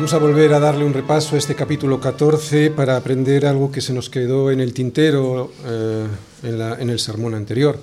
Vamos 0.00 0.14
a 0.14 0.18
volver 0.18 0.54
a 0.54 0.60
darle 0.60 0.86
un 0.86 0.94
repaso 0.94 1.34
a 1.34 1.38
este 1.38 1.54
capítulo 1.54 2.00
14 2.00 2.70
para 2.70 2.96
aprender 2.96 3.44
algo 3.44 3.70
que 3.70 3.82
se 3.82 3.92
nos 3.92 4.08
quedó 4.08 4.50
en 4.50 4.58
el 4.60 4.72
tintero 4.72 5.52
eh, 5.66 6.06
en, 6.42 6.58
en 6.58 6.88
el 6.88 6.98
sermón 6.98 7.34
anterior. 7.34 7.78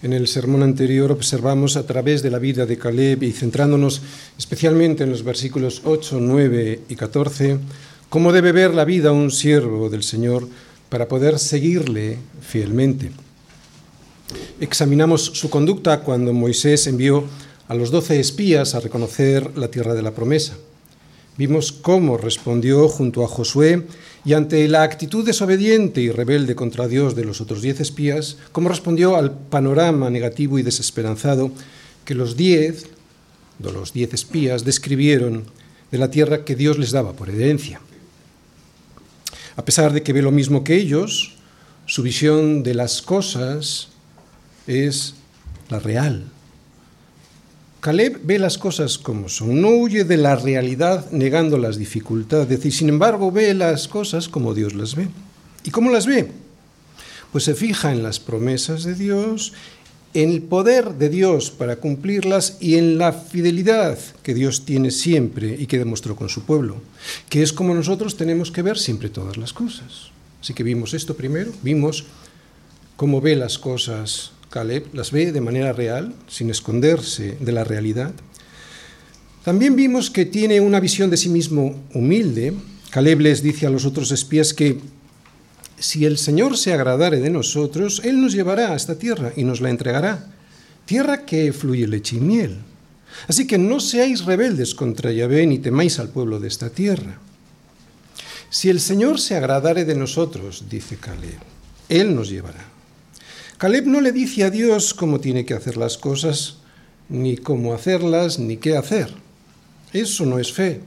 En 0.00 0.12
el 0.12 0.28
sermón 0.28 0.62
anterior 0.62 1.10
observamos 1.10 1.76
a 1.76 1.84
través 1.84 2.22
de 2.22 2.30
la 2.30 2.38
vida 2.38 2.66
de 2.66 2.78
Caleb 2.78 3.24
y 3.24 3.32
centrándonos 3.32 4.00
especialmente 4.38 5.02
en 5.02 5.10
los 5.10 5.24
versículos 5.24 5.82
8, 5.84 6.18
9 6.20 6.82
y 6.88 6.94
14, 6.94 7.58
cómo 8.10 8.32
debe 8.32 8.52
ver 8.52 8.72
la 8.72 8.84
vida 8.84 9.10
un 9.10 9.32
siervo 9.32 9.90
del 9.90 10.04
Señor 10.04 10.46
para 10.88 11.08
poder 11.08 11.40
seguirle 11.40 12.18
fielmente. 12.42 13.10
Examinamos 14.60 15.24
su 15.24 15.50
conducta 15.50 15.98
cuando 16.02 16.32
Moisés 16.32 16.86
envió 16.86 17.24
a 17.66 17.74
los 17.74 17.90
doce 17.90 18.20
espías 18.20 18.76
a 18.76 18.80
reconocer 18.80 19.58
la 19.58 19.66
tierra 19.66 19.94
de 19.94 20.02
la 20.02 20.12
promesa. 20.12 20.56
Vimos 21.36 21.72
cómo 21.72 22.16
respondió 22.16 22.88
junto 22.88 23.22
a 23.22 23.28
Josué 23.28 23.86
y 24.24 24.32
ante 24.32 24.66
la 24.68 24.82
actitud 24.82 25.24
desobediente 25.24 26.00
y 26.00 26.10
rebelde 26.10 26.54
contra 26.54 26.88
Dios 26.88 27.14
de 27.14 27.24
los 27.24 27.40
otros 27.42 27.60
diez 27.60 27.78
espías, 27.80 28.38
cómo 28.52 28.70
respondió 28.70 29.16
al 29.16 29.32
panorama 29.36 30.08
negativo 30.08 30.58
y 30.58 30.62
desesperanzado 30.62 31.52
que 32.06 32.14
los 32.14 32.36
diez, 32.36 32.86
los 33.58 33.92
diez 33.92 34.14
espías, 34.14 34.64
describieron 34.64 35.44
de 35.90 35.98
la 35.98 36.10
tierra 36.10 36.44
que 36.44 36.56
Dios 36.56 36.78
les 36.78 36.90
daba 36.90 37.12
por 37.12 37.28
herencia. 37.28 37.80
A 39.56 39.64
pesar 39.64 39.92
de 39.92 40.02
que 40.02 40.12
ve 40.12 40.22
lo 40.22 40.32
mismo 40.32 40.64
que 40.64 40.76
ellos, 40.76 41.36
su 41.86 42.02
visión 42.02 42.62
de 42.62 42.74
las 42.74 43.02
cosas 43.02 43.88
es 44.66 45.14
la 45.68 45.80
real, 45.80 46.24
Caleb 47.86 48.18
ve 48.24 48.40
las 48.40 48.58
cosas 48.58 48.98
como 48.98 49.28
son, 49.28 49.60
no 49.60 49.68
huye 49.68 50.02
de 50.02 50.16
la 50.16 50.34
realidad 50.34 51.08
negando 51.12 51.56
las 51.56 51.78
dificultades 51.78 52.64
y 52.64 52.72
sin 52.72 52.88
embargo 52.88 53.30
ve 53.30 53.54
las 53.54 53.86
cosas 53.86 54.28
como 54.28 54.54
Dios 54.54 54.74
las 54.74 54.96
ve. 54.96 55.06
¿Y 55.62 55.70
cómo 55.70 55.92
las 55.92 56.04
ve? 56.04 56.32
Pues 57.30 57.44
se 57.44 57.54
fija 57.54 57.92
en 57.92 58.02
las 58.02 58.18
promesas 58.18 58.82
de 58.82 58.96
Dios, 58.96 59.52
en 60.14 60.32
el 60.32 60.42
poder 60.42 60.94
de 60.94 61.08
Dios 61.10 61.52
para 61.52 61.76
cumplirlas 61.76 62.56
y 62.58 62.74
en 62.74 62.98
la 62.98 63.12
fidelidad 63.12 63.96
que 64.24 64.34
Dios 64.34 64.64
tiene 64.64 64.90
siempre 64.90 65.54
y 65.56 65.68
que 65.68 65.78
demostró 65.78 66.16
con 66.16 66.28
su 66.28 66.42
pueblo, 66.42 66.78
que 67.28 67.44
es 67.44 67.52
como 67.52 67.72
nosotros 67.72 68.16
tenemos 68.16 68.50
que 68.50 68.62
ver 68.62 68.78
siempre 68.78 69.10
todas 69.10 69.36
las 69.36 69.52
cosas. 69.52 70.10
Así 70.40 70.54
que 70.54 70.64
vimos 70.64 70.92
esto 70.92 71.16
primero, 71.16 71.52
vimos 71.62 72.04
cómo 72.96 73.20
ve 73.20 73.36
las 73.36 73.58
cosas 73.58 74.32
Caleb 74.56 74.86
las 74.94 75.12
ve 75.12 75.32
de 75.32 75.42
manera 75.42 75.74
real, 75.74 76.14
sin 76.28 76.48
esconderse 76.48 77.36
de 77.38 77.52
la 77.52 77.62
realidad. 77.62 78.12
También 79.44 79.76
vimos 79.76 80.08
que 80.08 80.24
tiene 80.24 80.60
una 80.60 80.80
visión 80.80 81.10
de 81.10 81.18
sí 81.18 81.28
mismo 81.28 81.84
humilde. 81.92 82.54
Caleb 82.88 83.20
les 83.20 83.42
dice 83.42 83.66
a 83.66 83.70
los 83.70 83.84
otros 83.84 84.12
espías 84.12 84.54
que 84.54 84.80
si 85.78 86.06
el 86.06 86.16
Señor 86.16 86.56
se 86.56 86.72
agradare 86.72 87.20
de 87.20 87.28
nosotros, 87.28 88.00
Él 88.02 88.18
nos 88.18 88.32
llevará 88.32 88.72
a 88.72 88.76
esta 88.76 88.98
tierra 88.98 89.30
y 89.36 89.44
nos 89.44 89.60
la 89.60 89.68
entregará, 89.68 90.32
tierra 90.86 91.26
que 91.26 91.52
fluye 91.52 91.86
leche 91.86 92.16
y 92.16 92.20
miel. 92.20 92.56
Así 93.28 93.46
que 93.46 93.58
no 93.58 93.78
seáis 93.78 94.24
rebeldes 94.24 94.74
contra 94.74 95.12
Yahvé 95.12 95.46
ni 95.46 95.58
temáis 95.58 95.98
al 95.98 96.08
pueblo 96.08 96.40
de 96.40 96.48
esta 96.48 96.70
tierra. 96.70 97.18
Si 98.48 98.70
el 98.70 98.80
Señor 98.80 99.20
se 99.20 99.36
agradare 99.36 99.84
de 99.84 99.96
nosotros, 99.96 100.64
dice 100.70 100.96
Caleb, 100.96 101.40
Él 101.90 102.14
nos 102.14 102.30
llevará. 102.30 102.75
Caleb 103.58 103.86
no 103.86 104.02
le 104.02 104.12
dice 104.12 104.44
a 104.44 104.50
Dios 104.50 104.92
cómo 104.92 105.18
tiene 105.18 105.46
que 105.46 105.54
hacer 105.54 105.78
las 105.78 105.96
cosas, 105.96 106.58
ni 107.08 107.38
cómo 107.38 107.72
hacerlas, 107.72 108.38
ni 108.38 108.58
qué 108.58 108.76
hacer. 108.76 109.08
Eso 109.94 110.26
no 110.26 110.38
es 110.38 110.52
fe, 110.52 110.82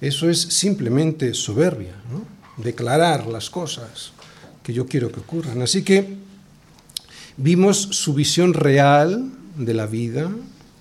eso 0.00 0.30
es 0.30 0.40
simplemente 0.40 1.34
soberbia, 1.34 1.94
declarar 2.56 3.26
las 3.26 3.50
cosas 3.50 4.12
que 4.62 4.72
yo 4.72 4.86
quiero 4.86 5.10
que 5.10 5.18
ocurran. 5.18 5.60
Así 5.60 5.82
que 5.82 6.06
vimos 7.36 7.76
su 7.76 8.14
visión 8.14 8.54
real 8.54 9.32
de 9.56 9.74
la 9.74 9.86
vida, 9.86 10.30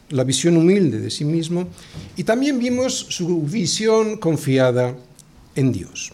la 0.10 0.24
visión 0.24 0.56
humilde 0.56 1.00
de 1.00 1.10
sí 1.10 1.26
mismo, 1.26 1.68
y 2.16 2.26
también 2.26 2.60
vimos 2.60 2.94
su 3.10 3.42
visión 3.42 4.18
confiada 4.18 4.96
en 5.56 5.72
Dios. 5.72 6.12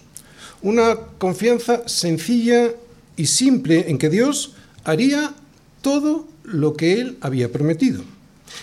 Una 0.62 0.96
confianza 1.18 1.90
sencilla 1.90 2.72
y 3.18 3.26
simple 3.26 3.90
en 3.90 3.98
que 3.98 4.10
Dios 4.10 4.54
haría 4.84 5.34
todo 5.82 6.28
lo 6.44 6.74
que 6.74 7.00
él 7.00 7.18
había 7.22 7.52
prometido, 7.52 8.04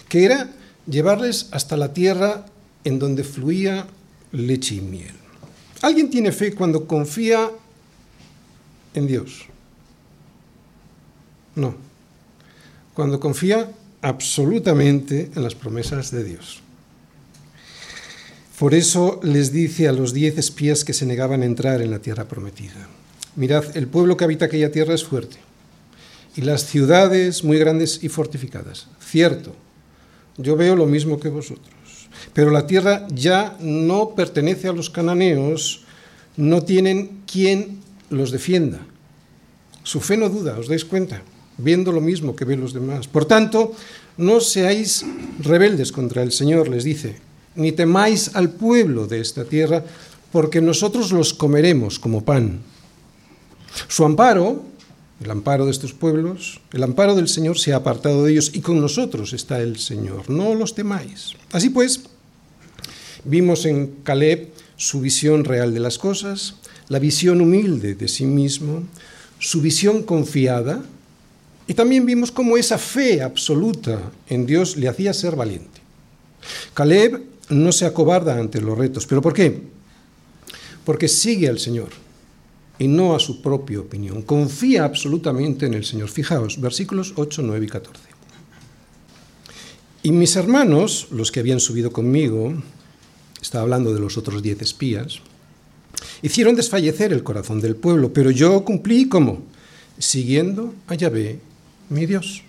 que 0.09 0.25
era 0.25 0.51
llevarles 0.87 1.49
hasta 1.53 1.77
la 1.77 1.93
tierra 1.93 2.47
en 2.85 2.99
donde 2.99 3.25
fluía 3.25 3.87
leche 4.33 4.77
y 4.77 4.81
miel. 4.81 5.15
¿Alguien 5.83 6.11
tiene 6.11 6.33
fe 6.33 6.55
cuando 6.55 6.87
confía 6.87 7.51
en 8.95 9.07
Dios? 9.07 9.47
No. 11.55 11.75
Cuando 12.95 13.19
confía 13.19 13.71
absolutamente 14.03 15.31
en 15.35 15.43
las 15.43 15.55
promesas 15.55 16.11
de 16.11 16.25
Dios. 16.25 16.61
Por 18.59 18.75
eso 18.75 19.21
les 19.23 19.53
dice 19.53 19.89
a 19.89 19.93
los 19.93 20.13
diez 20.13 20.37
espías 20.37 20.85
que 20.85 20.93
se 20.93 21.07
negaban 21.07 21.43
a 21.43 21.47
entrar 21.47 21.81
en 21.81 21.91
la 21.91 22.01
tierra 22.01 22.29
prometida. 22.29 22.89
Mirad, 23.37 23.75
el 23.75 23.89
pueblo 23.89 24.19
que 24.19 24.25
habita 24.25 24.47
aquella 24.47 24.71
tierra 24.71 24.95
es 24.95 25.05
fuerte 25.05 25.39
y 26.37 26.43
las 26.43 26.67
ciudades 26.67 27.45
muy 27.45 27.59
grandes 27.59 28.03
y 28.03 28.09
fortificadas. 28.09 28.87
Cierto, 29.01 29.55
yo 30.37 30.57
veo 30.57 30.77
lo 30.77 30.87
mismo 30.87 31.19
que 31.19 31.29
vosotros. 31.29 31.75
Pero 32.33 32.51
la 32.51 32.67
tierra 32.67 33.07
ya 33.13 33.57
no 33.61 34.15
pertenece 34.15 34.69
a 34.69 34.73
los 34.73 34.91
cananeos, 34.91 35.85
no 36.37 36.63
tienen 36.63 37.23
quien 37.27 37.81
los 38.11 38.31
defienda. 38.31 38.81
Su 39.83 40.01
fe 40.01 40.17
no 40.17 40.29
duda, 40.29 40.59
¿os 40.59 40.69
dais 40.69 40.85
cuenta? 40.85 41.23
Viendo 41.59 41.93
lo 41.93 42.01
mismo 42.01 42.37
que 42.37 42.45
ven 42.45 42.61
los 42.61 42.73
demás. 42.73 43.09
Por 43.09 43.25
tanto, 43.25 43.73
no 44.17 44.41
seáis 44.41 45.05
rebeldes 45.41 45.93
contra 45.93 46.23
el 46.23 46.33
Señor, 46.33 46.69
les 46.69 46.85
dice, 46.85 47.17
ni 47.55 47.73
temáis 47.73 48.35
al 48.35 48.51
pueblo 48.51 49.07
de 49.07 49.21
esta 49.21 49.45
tierra, 49.45 49.85
porque 50.33 50.61
nosotros 50.61 51.13
los 51.13 51.35
comeremos 51.35 51.99
como 51.99 52.25
pan. 52.25 52.61
Su 53.89 54.05
amparo 54.05 54.63
el 55.21 55.31
amparo 55.31 55.67
de 55.67 55.71
estos 55.71 55.93
pueblos, 55.93 56.61
el 56.73 56.83
amparo 56.83 57.15
del 57.15 57.29
Señor 57.29 57.59
se 57.59 57.73
ha 57.73 57.77
apartado 57.77 58.25
de 58.25 58.33
ellos 58.33 58.53
y 58.55 58.61
con 58.61 58.81
nosotros 58.81 59.33
está 59.35 59.61
el 59.61 59.79
Señor, 59.79 60.31
no 60.31 60.55
los 60.55 60.75
temáis. 60.75 61.35
Así 61.53 61.69
pues, 61.69 62.05
vimos 63.25 63.67
en 63.67 63.97
Caleb 64.03 64.49
su 64.77 65.01
visión 65.01 65.45
real 65.45 65.75
de 65.75 65.81
las 65.81 65.99
cosas, 65.99 66.55
la 66.89 66.99
visión 66.99 67.43
humilde 67.43 67.95
de 67.95 68.09
sí 68.09 68.25
mismo, 68.25 68.83
su 69.39 69.61
visión 69.61 70.03
confiada, 70.03 70.83
y 71.67 71.75
también 71.75 72.07
vimos 72.07 72.33
cómo 72.33 72.57
esa 72.57 72.79
fe 72.79 73.23
absoluta 73.23 74.11
en 74.27 74.47
Dios 74.47 74.77
le 74.77 74.89
hacía 74.89 75.13
ser 75.13 75.37
valiente. 75.37 75.81
Caleb 76.73 77.23
no 77.51 77.73
se 77.73 77.85
acobarda 77.85 78.39
ante 78.39 78.61
los 78.61 78.77
retos, 78.77 79.07
pero 79.07 79.21
¿por 79.21 79.35
qué? 79.35 79.63
Porque 80.85 81.09
sigue 81.09 81.49
al 81.49 81.59
Señor 81.59 81.91
y 82.81 82.89
no 82.89 83.15
a 83.15 83.21
su 83.21 83.43
propia 83.43 83.79
opinión. 83.79 84.23
Confía 84.23 84.85
absolutamente 84.85 85.67
en 85.67 85.75
el 85.75 85.85
Señor. 85.85 86.09
Fijaos, 86.09 86.59
versículos 86.59 87.13
8, 87.15 87.43
9 87.45 87.67
y 87.67 87.69
14. 87.69 88.01
Y 90.03 90.13
mis 90.13 90.35
hermanos, 90.35 91.09
los 91.11 91.31
que 91.31 91.41
habían 91.41 91.61
subido 91.61 91.93
conmigo, 91.93 92.55
estaba 93.41 93.63
hablando 93.63 93.93
de 93.93 94.01
los 94.01 94.17
otros 94.17 94.43
diez 94.43 94.63
espías, 94.63 95.21
hicieron 96.23 96.57
desfallecer 96.57 97.13
el 97.13 97.23
corazón 97.23 97.61
del 97.61 97.77
pueblo, 97.77 98.15
pero 98.15 98.31
yo 98.31 98.65
cumplí 98.65 99.09
como 99.11 99.43
siguiendo 99.99 100.75
a 100.87 100.95
Yahvé, 100.95 101.39
mi 101.91 102.07
Dios. 102.07 102.45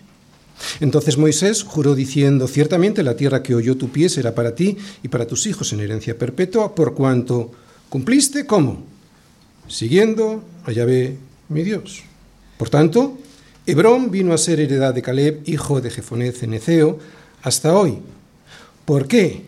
Entonces 0.79 1.17
Moisés 1.17 1.63
juró 1.63 1.93
diciendo, 1.93 2.47
ciertamente 2.47 3.03
la 3.03 3.17
tierra 3.17 3.43
que 3.43 3.53
oyó 3.53 3.75
tu 3.75 3.89
pie 3.89 4.07
será 4.07 4.33
para 4.33 4.55
ti 4.55 4.77
y 5.03 5.09
para 5.09 5.27
tus 5.27 5.45
hijos 5.45 5.73
en 5.73 5.81
herencia 5.81 6.17
perpetua, 6.17 6.73
por 6.73 6.93
cuanto 6.93 7.51
cumpliste 7.89 8.45
como 8.45 8.90
siguiendo 9.71 10.43
a 10.65 10.71
Yahvé 10.71 11.17
mi 11.49 11.63
Dios. 11.63 12.03
Por 12.57 12.69
tanto, 12.69 13.17
Hebrón 13.65 14.11
vino 14.11 14.33
a 14.33 14.37
ser 14.37 14.59
heredad 14.59 14.93
de 14.93 15.01
Caleb, 15.01 15.41
hijo 15.45 15.81
de 15.81 15.89
Jefoné 15.89 16.31
Ceneceo, 16.31 16.99
hasta 17.41 17.75
hoy. 17.75 17.99
¿Por 18.85 19.07
qué? 19.07 19.43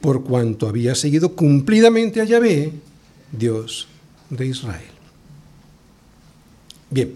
Por 0.00 0.24
cuanto 0.24 0.68
había 0.68 0.94
seguido 0.94 1.34
cumplidamente 1.34 2.20
a 2.20 2.24
Yahvé, 2.24 2.72
Dios 3.32 3.88
de 4.30 4.46
Israel. 4.46 4.90
Bien, 6.90 7.14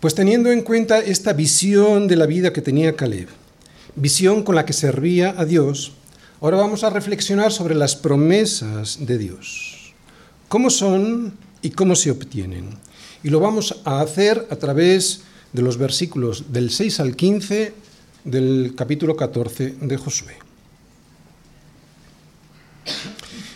pues 0.00 0.14
teniendo 0.14 0.50
en 0.50 0.62
cuenta 0.62 0.98
esta 0.98 1.32
visión 1.32 2.08
de 2.08 2.16
la 2.16 2.26
vida 2.26 2.52
que 2.52 2.62
tenía 2.62 2.96
Caleb, 2.96 3.28
visión 3.96 4.42
con 4.42 4.54
la 4.54 4.64
que 4.64 4.72
servía 4.72 5.34
a 5.36 5.44
Dios, 5.44 5.92
ahora 6.40 6.56
vamos 6.56 6.84
a 6.84 6.90
reflexionar 6.90 7.52
sobre 7.52 7.74
las 7.74 7.96
promesas 7.96 9.06
de 9.06 9.18
Dios. 9.18 9.94
¿Cómo 10.48 10.70
son 10.70 11.34
y 11.62 11.70
cómo 11.70 11.96
se 11.96 12.10
obtienen. 12.10 12.70
Y 13.22 13.28
lo 13.28 13.40
vamos 13.40 13.80
a 13.84 14.00
hacer 14.00 14.46
a 14.50 14.56
través 14.56 15.22
de 15.52 15.62
los 15.62 15.76
versículos 15.76 16.52
del 16.52 16.70
6 16.70 17.00
al 17.00 17.16
15 17.16 17.72
del 18.24 18.74
capítulo 18.76 19.16
14 19.16 19.76
de 19.80 19.96
Josué. 19.96 20.36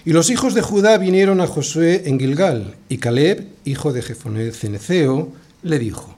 Y 0.05 0.12
los 0.12 0.29
hijos 0.31 0.55
de 0.55 0.61
Judá 0.61 0.99
vinieron 0.99 1.41
a 1.41 1.47
Josué 1.47 2.03
en 2.06 2.21
Gilgal, 2.21 2.75
y 2.89 2.99
Caleb, 2.99 3.49
hijo 3.65 3.93
de 3.93 4.03
Jefoné 4.03 4.53
Ceneceo, 4.53 5.33
le 5.62 5.79
dijo, 5.79 6.15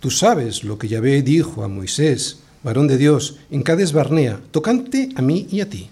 Tú 0.00 0.10
sabes 0.10 0.64
lo 0.64 0.78
que 0.78 0.88
Yahvé 0.88 1.22
dijo 1.22 1.62
a 1.62 1.68
Moisés, 1.68 2.38
varón 2.62 2.86
de 2.86 2.96
Dios, 2.96 3.36
en 3.50 3.62
Cades 3.62 3.92
Barnea, 3.92 4.40
tocante 4.50 5.10
a 5.16 5.22
mí 5.22 5.46
y 5.50 5.60
a 5.60 5.68
ti. 5.68 5.90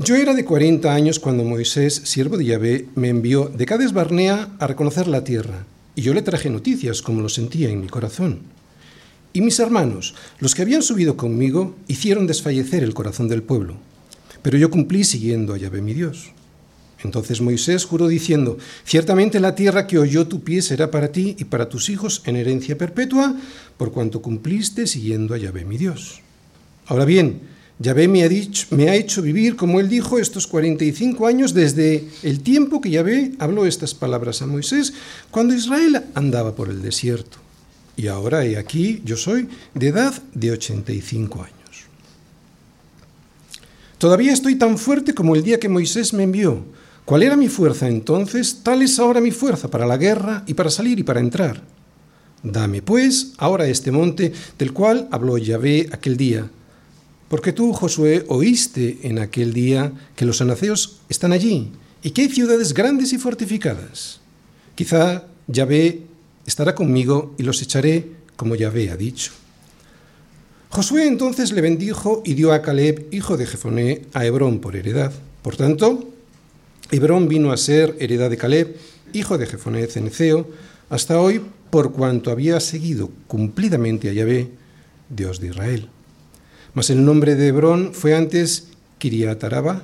Yo 0.00 0.14
era 0.14 0.32
de 0.32 0.44
cuarenta 0.44 0.94
años 0.94 1.18
cuando 1.18 1.42
Moisés, 1.42 2.02
siervo 2.04 2.36
de 2.36 2.44
Yahvé, 2.44 2.86
me 2.94 3.08
envió 3.08 3.46
de 3.48 3.66
Cades 3.66 3.92
Barnea 3.92 4.48
a 4.60 4.68
reconocer 4.68 5.08
la 5.08 5.24
tierra, 5.24 5.66
y 5.96 6.02
yo 6.02 6.14
le 6.14 6.22
traje 6.22 6.50
noticias 6.50 7.02
como 7.02 7.20
lo 7.20 7.28
sentía 7.28 7.68
en 7.68 7.80
mi 7.80 7.88
corazón. 7.88 8.42
Y 9.32 9.40
mis 9.40 9.58
hermanos, 9.58 10.14
los 10.38 10.54
que 10.54 10.62
habían 10.62 10.82
subido 10.82 11.16
conmigo, 11.16 11.74
hicieron 11.88 12.28
desfallecer 12.28 12.84
el 12.84 12.94
corazón 12.94 13.26
del 13.26 13.42
pueblo, 13.42 13.74
pero 14.40 14.56
yo 14.56 14.70
cumplí 14.70 15.02
siguiendo 15.02 15.52
a 15.52 15.58
Yahvé 15.58 15.82
mi 15.82 15.94
Dios. 15.94 16.30
Entonces 17.02 17.40
Moisés 17.40 17.84
juró 17.84 18.06
diciendo, 18.06 18.56
ciertamente 18.84 19.40
la 19.40 19.56
tierra 19.56 19.88
que 19.88 19.98
oyó 19.98 20.28
tu 20.28 20.44
pie 20.44 20.62
será 20.62 20.92
para 20.92 21.10
ti 21.10 21.34
y 21.40 21.44
para 21.44 21.68
tus 21.68 21.90
hijos 21.90 22.22
en 22.24 22.36
herencia 22.36 22.78
perpetua, 22.78 23.34
por 23.76 23.90
cuanto 23.90 24.22
cumpliste 24.22 24.86
siguiendo 24.86 25.34
a 25.34 25.38
Yahvé 25.38 25.64
mi 25.64 25.76
Dios. 25.76 26.20
Ahora 26.86 27.04
bien, 27.04 27.57
Yahvé 27.80 28.08
me 28.08 28.22
ha, 28.22 28.94
hecho 28.94 29.22
vivir, 29.22 29.54
como 29.54 29.78
él 29.78 29.88
dijo, 29.88 30.18
estos 30.18 30.46
45 30.46 31.26
años 31.26 31.54
desde 31.54 32.08
el 32.22 32.40
tiempo 32.40 32.80
que 32.80 32.90
Yahvé 32.90 33.32
habló 33.38 33.66
estas 33.66 33.94
palabras 33.94 34.42
a 34.42 34.46
Moisés, 34.46 34.92
cuando 35.30 35.54
Israel 35.54 36.04
andaba 36.14 36.56
por 36.56 36.70
el 36.70 36.82
desierto. 36.82 37.38
Y 37.96 38.08
ahora 38.08 38.44
he 38.44 38.56
aquí, 38.56 39.00
yo 39.04 39.16
soy 39.16 39.48
de 39.74 39.88
edad 39.88 40.20
de 40.34 40.50
85 40.52 41.42
años. 41.42 41.54
Todavía 43.98 44.32
estoy 44.32 44.56
tan 44.56 44.78
fuerte 44.78 45.14
como 45.14 45.36
el 45.36 45.42
día 45.42 45.60
que 45.60 45.68
Moisés 45.68 46.12
me 46.12 46.24
envió 46.24 46.64
¿Cuál 47.08 47.22
era 47.22 47.38
mi 47.38 47.48
fuerza 47.48 47.88
entonces? 47.88 48.58
Tal 48.62 48.82
es 48.82 48.98
ahora 48.98 49.18
mi 49.22 49.30
fuerza 49.30 49.70
para 49.70 49.86
la 49.86 49.96
guerra 49.96 50.44
y 50.46 50.52
para 50.52 50.68
salir 50.68 50.98
y 50.98 51.04
para 51.04 51.20
entrar. 51.20 51.62
Dame, 52.42 52.82
pues, 52.82 53.32
ahora 53.38 53.66
este 53.66 53.90
monte 53.90 54.30
del 54.58 54.74
cual 54.74 55.08
habló 55.10 55.38
Yahvé 55.38 55.88
aquel 55.90 56.18
día. 56.18 56.50
Porque 57.28 57.52
tú, 57.52 57.72
Josué, 57.72 58.24
oíste 58.28 59.00
en 59.02 59.18
aquel 59.18 59.52
día 59.52 59.92
que 60.16 60.24
los 60.24 60.40
anaceos 60.40 61.00
están 61.08 61.32
allí 61.32 61.70
y 62.02 62.10
que 62.10 62.22
hay 62.22 62.28
ciudades 62.28 62.72
grandes 62.72 63.12
y 63.12 63.18
fortificadas. 63.18 64.20
Quizá 64.74 65.24
Yahvé 65.46 66.02
estará 66.46 66.74
conmigo 66.74 67.34
y 67.36 67.42
los 67.42 67.60
echaré 67.60 68.06
como 68.36 68.54
Yahvé 68.54 68.90
ha 68.90 68.96
dicho. 68.96 69.32
Josué 70.70 71.06
entonces 71.06 71.52
le 71.52 71.60
bendijo 71.60 72.22
y 72.24 72.34
dio 72.34 72.52
a 72.52 72.62
Caleb, 72.62 73.08
hijo 73.10 73.36
de 73.36 73.46
Jefoné, 73.46 74.02
a 74.12 74.24
Hebrón 74.24 74.60
por 74.60 74.76
heredad. 74.76 75.12
Por 75.42 75.56
tanto, 75.56 76.08
Hebrón 76.90 77.28
vino 77.28 77.52
a 77.52 77.56
ser 77.56 77.96
heredad 77.98 78.30
de 78.30 78.36
Caleb, 78.36 78.76
hijo 79.12 79.36
de 79.36 79.46
Jefoné 79.46 79.86
Ceneceo, 79.86 80.48
hasta 80.88 81.20
hoy 81.20 81.42
por 81.70 81.92
cuanto 81.92 82.30
había 82.30 82.60
seguido 82.60 83.10
cumplidamente 83.26 84.08
a 84.08 84.12
Yahvé, 84.12 84.50
Dios 85.08 85.40
de 85.40 85.48
Israel. 85.48 85.88
Mas 86.78 86.90
el 86.90 87.04
nombre 87.04 87.34
de 87.34 87.48
Hebrón 87.48 87.92
fue 87.92 88.14
antes 88.14 88.68
Kiriat 88.98 89.42
Araba, 89.42 89.82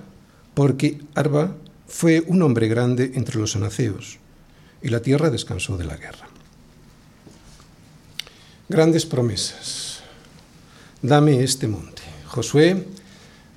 porque 0.54 1.00
Arba 1.16 1.56
fue 1.88 2.22
un 2.28 2.40
hombre 2.40 2.68
grande 2.68 3.10
entre 3.16 3.40
los 3.40 3.56
anaceos, 3.56 4.18
y 4.80 4.90
la 4.90 5.02
tierra 5.02 5.28
descansó 5.28 5.76
de 5.76 5.86
la 5.86 5.96
guerra. 5.96 6.28
Grandes 8.68 9.06
promesas. 9.06 10.04
Dame 11.02 11.42
este 11.42 11.66
monte. 11.66 12.02
Josué, 12.28 12.86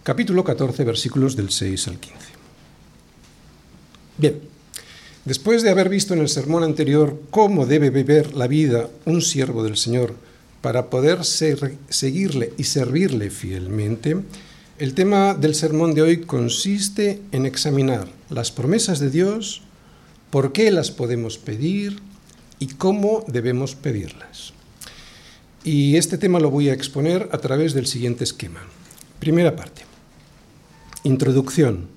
capítulo 0.01 0.43
14, 0.43 0.83
versículos 0.83 1.35
del 1.35 1.51
6 1.51 1.89
al 1.89 1.99
15. 1.99 2.17
Bien, 4.17 4.41
después 5.25 5.61
de 5.61 5.69
haber 5.69 5.89
visto 5.89 6.15
en 6.15 6.21
el 6.21 6.29
sermón 6.29 6.63
anterior 6.63 7.21
cómo 7.29 7.67
debe 7.67 7.91
vivir 7.91 8.35
la 8.35 8.47
vida 8.47 8.89
un 9.05 9.21
siervo 9.21 9.63
del 9.63 9.77
Señor 9.77 10.15
para 10.67 10.89
poder 10.89 11.23
seguirle 11.23 12.51
y 12.57 12.65
servirle 12.65 13.29
fielmente, 13.29 14.17
el 14.79 14.95
tema 14.95 15.33
del 15.33 15.55
sermón 15.55 15.93
de 15.93 16.01
hoy 16.01 16.17
consiste 16.25 17.21
en 17.31 17.45
examinar 17.45 18.09
las 18.29 18.51
promesas 18.51 18.99
de 18.99 19.09
Dios, 19.09 19.61
por 20.29 20.51
qué 20.51 20.69
las 20.71 20.91
podemos 20.91 21.37
pedir 21.37 22.01
y 22.59 22.67
cómo 22.67 23.23
debemos 23.29 23.75
pedirlas. 23.75 24.51
Y 25.63 25.95
este 25.95 26.17
tema 26.17 26.41
lo 26.41 26.51
voy 26.51 26.67
a 26.67 26.73
exponer 26.73 27.29
a 27.31 27.37
través 27.37 27.73
del 27.73 27.87
siguiente 27.87 28.25
esquema. 28.25 28.59
Primera 29.21 29.55
parte. 29.55 29.83
Introducción 31.05 31.87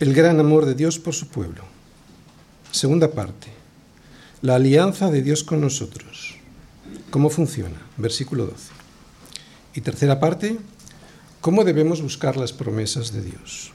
el 0.00 0.14
gran 0.14 0.40
amor 0.40 0.66
de 0.66 0.74
Dios 0.74 0.98
por 0.98 1.14
su 1.14 1.28
pueblo. 1.28 1.62
Segunda 2.72 3.12
parte, 3.12 3.46
la 4.42 4.56
alianza 4.56 5.12
de 5.12 5.22
Dios 5.22 5.44
con 5.44 5.60
nosotros. 5.60 6.39
¿Cómo 7.10 7.28
funciona? 7.28 7.76
Versículo 7.96 8.46
12. 8.46 8.70
Y 9.74 9.80
tercera 9.80 10.20
parte, 10.20 10.58
¿cómo 11.40 11.64
debemos 11.64 12.02
buscar 12.02 12.36
las 12.36 12.52
promesas 12.52 13.12
de 13.12 13.22
Dios? 13.22 13.72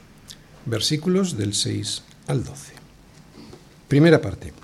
Versículos 0.64 1.36
del 1.36 1.52
6 1.52 2.02
al 2.28 2.44
12. 2.44 2.72
Primera 3.88 4.22
parte, 4.22 4.54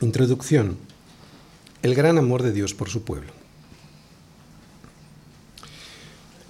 introducción, 0.00 0.78
el 1.82 1.94
gran 1.94 2.16
amor 2.16 2.44
de 2.44 2.52
Dios 2.52 2.74
por 2.74 2.88
su 2.88 3.02
pueblo. 3.02 3.32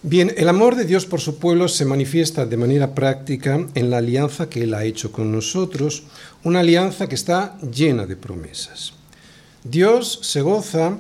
Bien, 0.03 0.33
el 0.37 0.49
amor 0.49 0.77
de 0.77 0.85
Dios 0.85 1.07
por 1.07 1.21
su 1.21 1.39
pueblo 1.39 1.69
se 1.69 1.85
manifiesta 1.85 2.47
de 2.47 2.57
manera 2.57 2.95
práctica 2.95 3.67
en 3.75 3.91
la 3.91 3.97
alianza 3.97 4.49
que 4.49 4.63
Él 4.63 4.75
ha 4.75 4.85
hecho 4.85 5.11
con 5.11 5.33
nosotros, 5.33 6.05
una 6.45 6.61
alianza 6.61 7.09
que 7.09 7.17
está 7.17 7.59
llena 7.61 8.07
de 8.07 8.15
promesas. 8.15 8.93
Dios 9.65 10.21
se 10.23 10.43
goza 10.43 10.99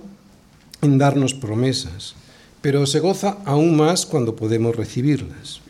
en 0.82 0.98
darnos 0.98 1.34
promesas, 1.34 2.14
pero 2.60 2.86
se 2.86 3.00
goza 3.00 3.38
aún 3.44 3.76
más 3.76 4.06
cuando 4.06 4.36
podemos 4.36 4.76
recibirlas. 4.76 5.60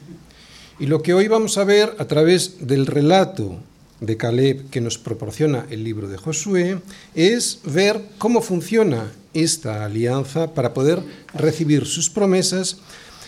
Y 0.79 0.87
lo 0.87 1.03
que 1.03 1.15
hoy 1.15 1.29
vamos 1.29 1.59
a 1.59 1.65
ver 1.65 1.95
a 1.99 2.05
través 2.07 2.67
del 2.67 2.87
relato 2.87 3.57
de 4.01 4.17
Caleb 4.17 4.69
que 4.71 4.81
nos 4.81 4.99
proporciona 4.99 5.67
el 5.71 5.85
libro 5.85 6.09
de 6.09 6.19
Josué 6.19 6.81
es 7.15 7.61
ver 7.65 8.03
cómo 8.19 8.43
funciona 8.43 9.11
esta 9.33 9.85
alianza 9.85 10.55
para 10.55 10.75
poder 10.75 11.03
recibir 11.35 11.87
sus 11.87 12.11
promesas 12.11 12.79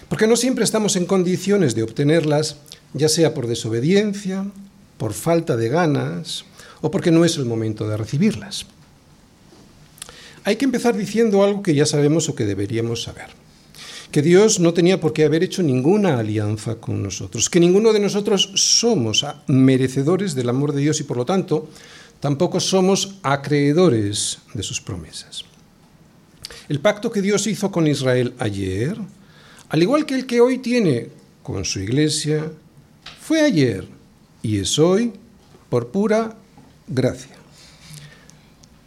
porque 0.08 0.26
no 0.26 0.36
siempre 0.36 0.64
estamos 0.64 0.96
en 0.96 1.04
condiciones 1.06 1.74
de 1.74 1.82
obtenerlas, 1.82 2.56
ya 2.94 3.08
sea 3.08 3.34
por 3.34 3.46
desobediencia, 3.46 4.46
por 4.96 5.12
falta 5.12 5.56
de 5.56 5.68
ganas 5.68 6.44
o 6.80 6.90
porque 6.90 7.10
no 7.10 7.24
es 7.24 7.36
el 7.36 7.44
momento 7.44 7.88
de 7.88 7.96
recibirlas. 7.96 8.66
Hay 10.48 10.56
que 10.56 10.64
empezar 10.64 10.96
diciendo 10.96 11.44
algo 11.44 11.62
que 11.62 11.74
ya 11.74 11.84
sabemos 11.84 12.30
o 12.30 12.34
que 12.34 12.46
deberíamos 12.46 13.02
saber. 13.02 13.26
Que 14.10 14.22
Dios 14.22 14.60
no 14.60 14.72
tenía 14.72 14.98
por 14.98 15.12
qué 15.12 15.26
haber 15.26 15.42
hecho 15.42 15.62
ninguna 15.62 16.18
alianza 16.18 16.76
con 16.76 17.02
nosotros, 17.02 17.50
que 17.50 17.60
ninguno 17.60 17.92
de 17.92 18.00
nosotros 18.00 18.52
somos 18.54 19.26
merecedores 19.46 20.34
del 20.34 20.48
amor 20.48 20.72
de 20.72 20.80
Dios 20.80 21.00
y 21.00 21.02
por 21.02 21.18
lo 21.18 21.26
tanto 21.26 21.68
tampoco 22.20 22.60
somos 22.60 23.18
acreedores 23.22 24.38
de 24.54 24.62
sus 24.62 24.80
promesas. 24.80 25.44
El 26.70 26.80
pacto 26.80 27.12
que 27.12 27.20
Dios 27.20 27.46
hizo 27.46 27.70
con 27.70 27.86
Israel 27.86 28.32
ayer, 28.38 28.96
al 29.68 29.82
igual 29.82 30.06
que 30.06 30.14
el 30.14 30.24
que 30.24 30.40
hoy 30.40 30.60
tiene 30.60 31.08
con 31.42 31.66
su 31.66 31.80
iglesia, 31.80 32.50
fue 33.20 33.42
ayer 33.42 33.86
y 34.42 34.60
es 34.60 34.78
hoy 34.78 35.12
por 35.68 35.88
pura 35.88 36.38
gracia. 36.86 37.37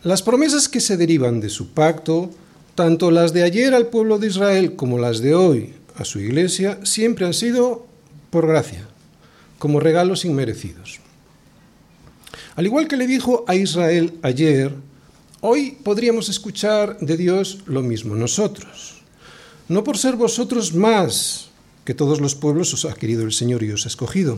Las 0.04 0.24
promesas 0.24 0.68
que 0.68 0.80
se 0.80 0.98
derivan 0.98 1.40
de 1.42 1.50
su 1.50 1.70
pacto, 1.70 2.32
tanto 2.76 3.12
las 3.12 3.34
de 3.34 3.44
ayer 3.44 3.74
al 3.74 3.88
pueblo 3.88 4.18
de 4.18 4.28
Israel 4.28 4.76
como 4.76 4.98
las 4.98 5.20
de 5.20 5.36
hoy 5.36 5.74
a 5.96 6.06
su 6.06 6.20
iglesia, 6.20 6.80
siempre 6.84 7.26
han 7.26 7.34
sido 7.34 7.86
por 8.30 8.48
gracia, 8.48 8.88
como 9.60 9.80
regalos 9.80 10.26
inmerecidos. 10.26 11.00
Al 12.56 12.66
igual 12.66 12.88
que 12.88 12.98
le 12.98 13.08
dijo 13.08 13.46
a 13.48 13.56
Israel 13.56 14.14
ayer, 14.24 14.74
hoy 15.42 15.78
podríamos 15.84 16.30
escuchar 16.30 16.98
de 17.00 17.18
Dios 17.18 17.60
lo 17.66 17.82
mismo 17.82 18.16
nosotros 18.16 19.02
no 19.72 19.86
por 19.86 19.98
ser 19.98 20.18
vosotros 20.18 20.74
más 20.74 21.48
que 21.86 21.94
todos 21.94 22.20
los 22.20 22.36
pueblos 22.36 22.74
os 22.74 22.84
ha 22.84 22.94
querido 22.94 23.24
el 23.24 23.32
Señor 23.32 23.64
y 23.64 23.72
os 23.72 23.86
ha 23.86 23.88
escogido, 23.88 24.38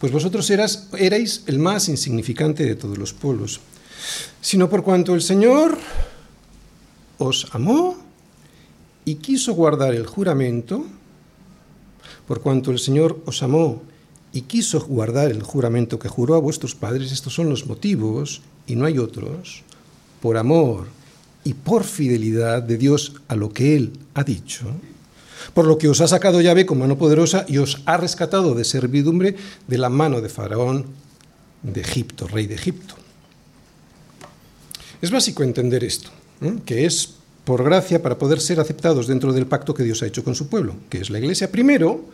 pues 0.00 0.10
vosotros 0.12 0.48
eras, 0.48 0.88
erais 0.98 1.42
el 1.46 1.58
más 1.58 1.90
insignificante 1.90 2.64
de 2.64 2.74
todos 2.74 2.96
los 2.96 3.12
pueblos, 3.12 3.60
sino 4.40 4.68
por 4.68 4.82
cuanto 4.82 5.14
el 5.14 5.22
Señor 5.22 5.78
os 7.18 7.48
amó 7.52 7.96
y 9.04 9.16
quiso 9.16 9.54
guardar 9.54 9.94
el 9.94 10.06
juramento, 10.06 10.84
por 12.26 12.40
cuanto 12.40 12.70
el 12.70 12.78
Señor 12.78 13.20
os 13.26 13.42
amó 13.42 13.82
y 14.32 14.42
quiso 14.42 14.80
guardar 14.80 15.30
el 15.30 15.42
juramento 15.42 15.98
que 15.98 16.08
juró 16.08 16.34
a 16.34 16.40
vuestros 16.40 16.74
padres, 16.74 17.12
estos 17.12 17.34
son 17.34 17.48
los 17.50 17.66
motivos 17.66 18.42
y 18.66 18.76
no 18.76 18.86
hay 18.86 18.98
otros, 18.98 19.62
por 20.20 20.36
amor 20.36 20.86
y 21.44 21.54
por 21.54 21.84
fidelidad 21.84 22.62
de 22.62 22.78
Dios 22.78 23.14
a 23.28 23.36
lo 23.36 23.52
que 23.52 23.76
Él 23.76 23.92
ha 24.14 24.24
dicho, 24.24 24.66
por 25.54 25.66
lo 25.66 25.76
que 25.76 25.88
os 25.88 26.00
ha 26.00 26.08
sacado 26.08 26.40
llave 26.40 26.66
con 26.66 26.78
mano 26.78 26.96
poderosa 26.96 27.44
y 27.48 27.58
os 27.58 27.82
ha 27.84 27.96
rescatado 27.96 28.54
de 28.54 28.64
servidumbre 28.64 29.36
de 29.66 29.78
la 29.78 29.88
mano 29.88 30.20
de 30.20 30.28
Faraón 30.28 30.86
de 31.62 31.80
Egipto, 31.80 32.26
rey 32.28 32.46
de 32.46 32.54
Egipto. 32.54 33.01
Es 35.02 35.10
básico 35.10 35.42
entender 35.42 35.82
esto, 35.82 36.10
que 36.64 36.86
es 36.86 37.14
por 37.44 37.64
gracia 37.64 38.00
para 38.00 38.18
poder 38.18 38.40
ser 38.40 38.60
aceptados 38.60 39.08
dentro 39.08 39.32
del 39.32 39.46
pacto 39.46 39.74
que 39.74 39.82
Dios 39.82 40.00
ha 40.02 40.06
hecho 40.06 40.22
con 40.22 40.36
su 40.36 40.48
pueblo, 40.48 40.76
que 40.88 41.00
es 41.00 41.10
la 41.10 41.18
iglesia 41.18 41.50
primero, 41.50 42.04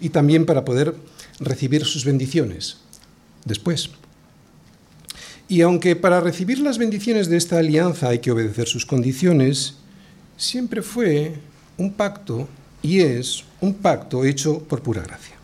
y 0.00 0.10
también 0.10 0.44
para 0.44 0.66
poder 0.66 0.94
recibir 1.40 1.86
sus 1.86 2.04
bendiciones 2.04 2.76
después. 3.46 3.88
Y 5.48 5.62
aunque 5.62 5.96
para 5.96 6.20
recibir 6.20 6.58
las 6.58 6.76
bendiciones 6.76 7.30
de 7.30 7.38
esta 7.38 7.58
alianza 7.58 8.10
hay 8.10 8.18
que 8.18 8.32
obedecer 8.32 8.68
sus 8.68 8.84
condiciones, 8.84 9.76
siempre 10.36 10.82
fue 10.82 11.36
un 11.78 11.90
pacto 11.94 12.46
y 12.82 13.00
es 13.00 13.44
un 13.62 13.72
pacto 13.72 14.26
hecho 14.26 14.58
por 14.58 14.82
pura 14.82 15.02
gracia. 15.02 15.36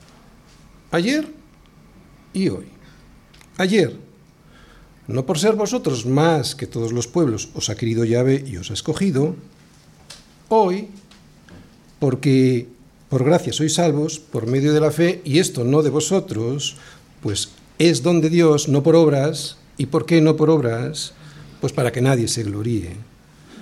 Ayer 0.90 1.26
y 2.34 2.50
hoy. 2.50 2.66
Ayer, 3.56 4.09
no 5.12 5.26
por 5.26 5.38
ser 5.38 5.54
vosotros 5.54 6.06
más 6.06 6.54
que 6.54 6.66
todos 6.66 6.92
los 6.92 7.06
pueblos, 7.08 7.48
os 7.54 7.68
ha 7.70 7.74
querido 7.74 8.04
llave 8.04 8.44
y 8.46 8.56
os 8.56 8.70
ha 8.70 8.74
escogido. 8.74 9.34
Hoy, 10.48 10.88
porque 11.98 12.68
por 13.08 13.24
gracia 13.24 13.52
sois 13.52 13.74
salvos, 13.74 14.18
por 14.18 14.46
medio 14.46 14.72
de 14.72 14.80
la 14.80 14.90
fe, 14.90 15.20
y 15.24 15.38
esto 15.38 15.64
no 15.64 15.82
de 15.82 15.90
vosotros, 15.90 16.76
pues 17.22 17.50
es 17.78 18.02
don 18.02 18.20
de 18.20 18.30
Dios, 18.30 18.68
no 18.68 18.82
por 18.82 18.94
obras. 18.94 19.56
¿Y 19.76 19.86
por 19.86 20.04
qué 20.04 20.20
no 20.20 20.36
por 20.36 20.50
obras? 20.50 21.14
Pues 21.60 21.72
para 21.72 21.90
que 21.90 22.02
nadie 22.02 22.28
se 22.28 22.44
gloríe. 22.44 22.96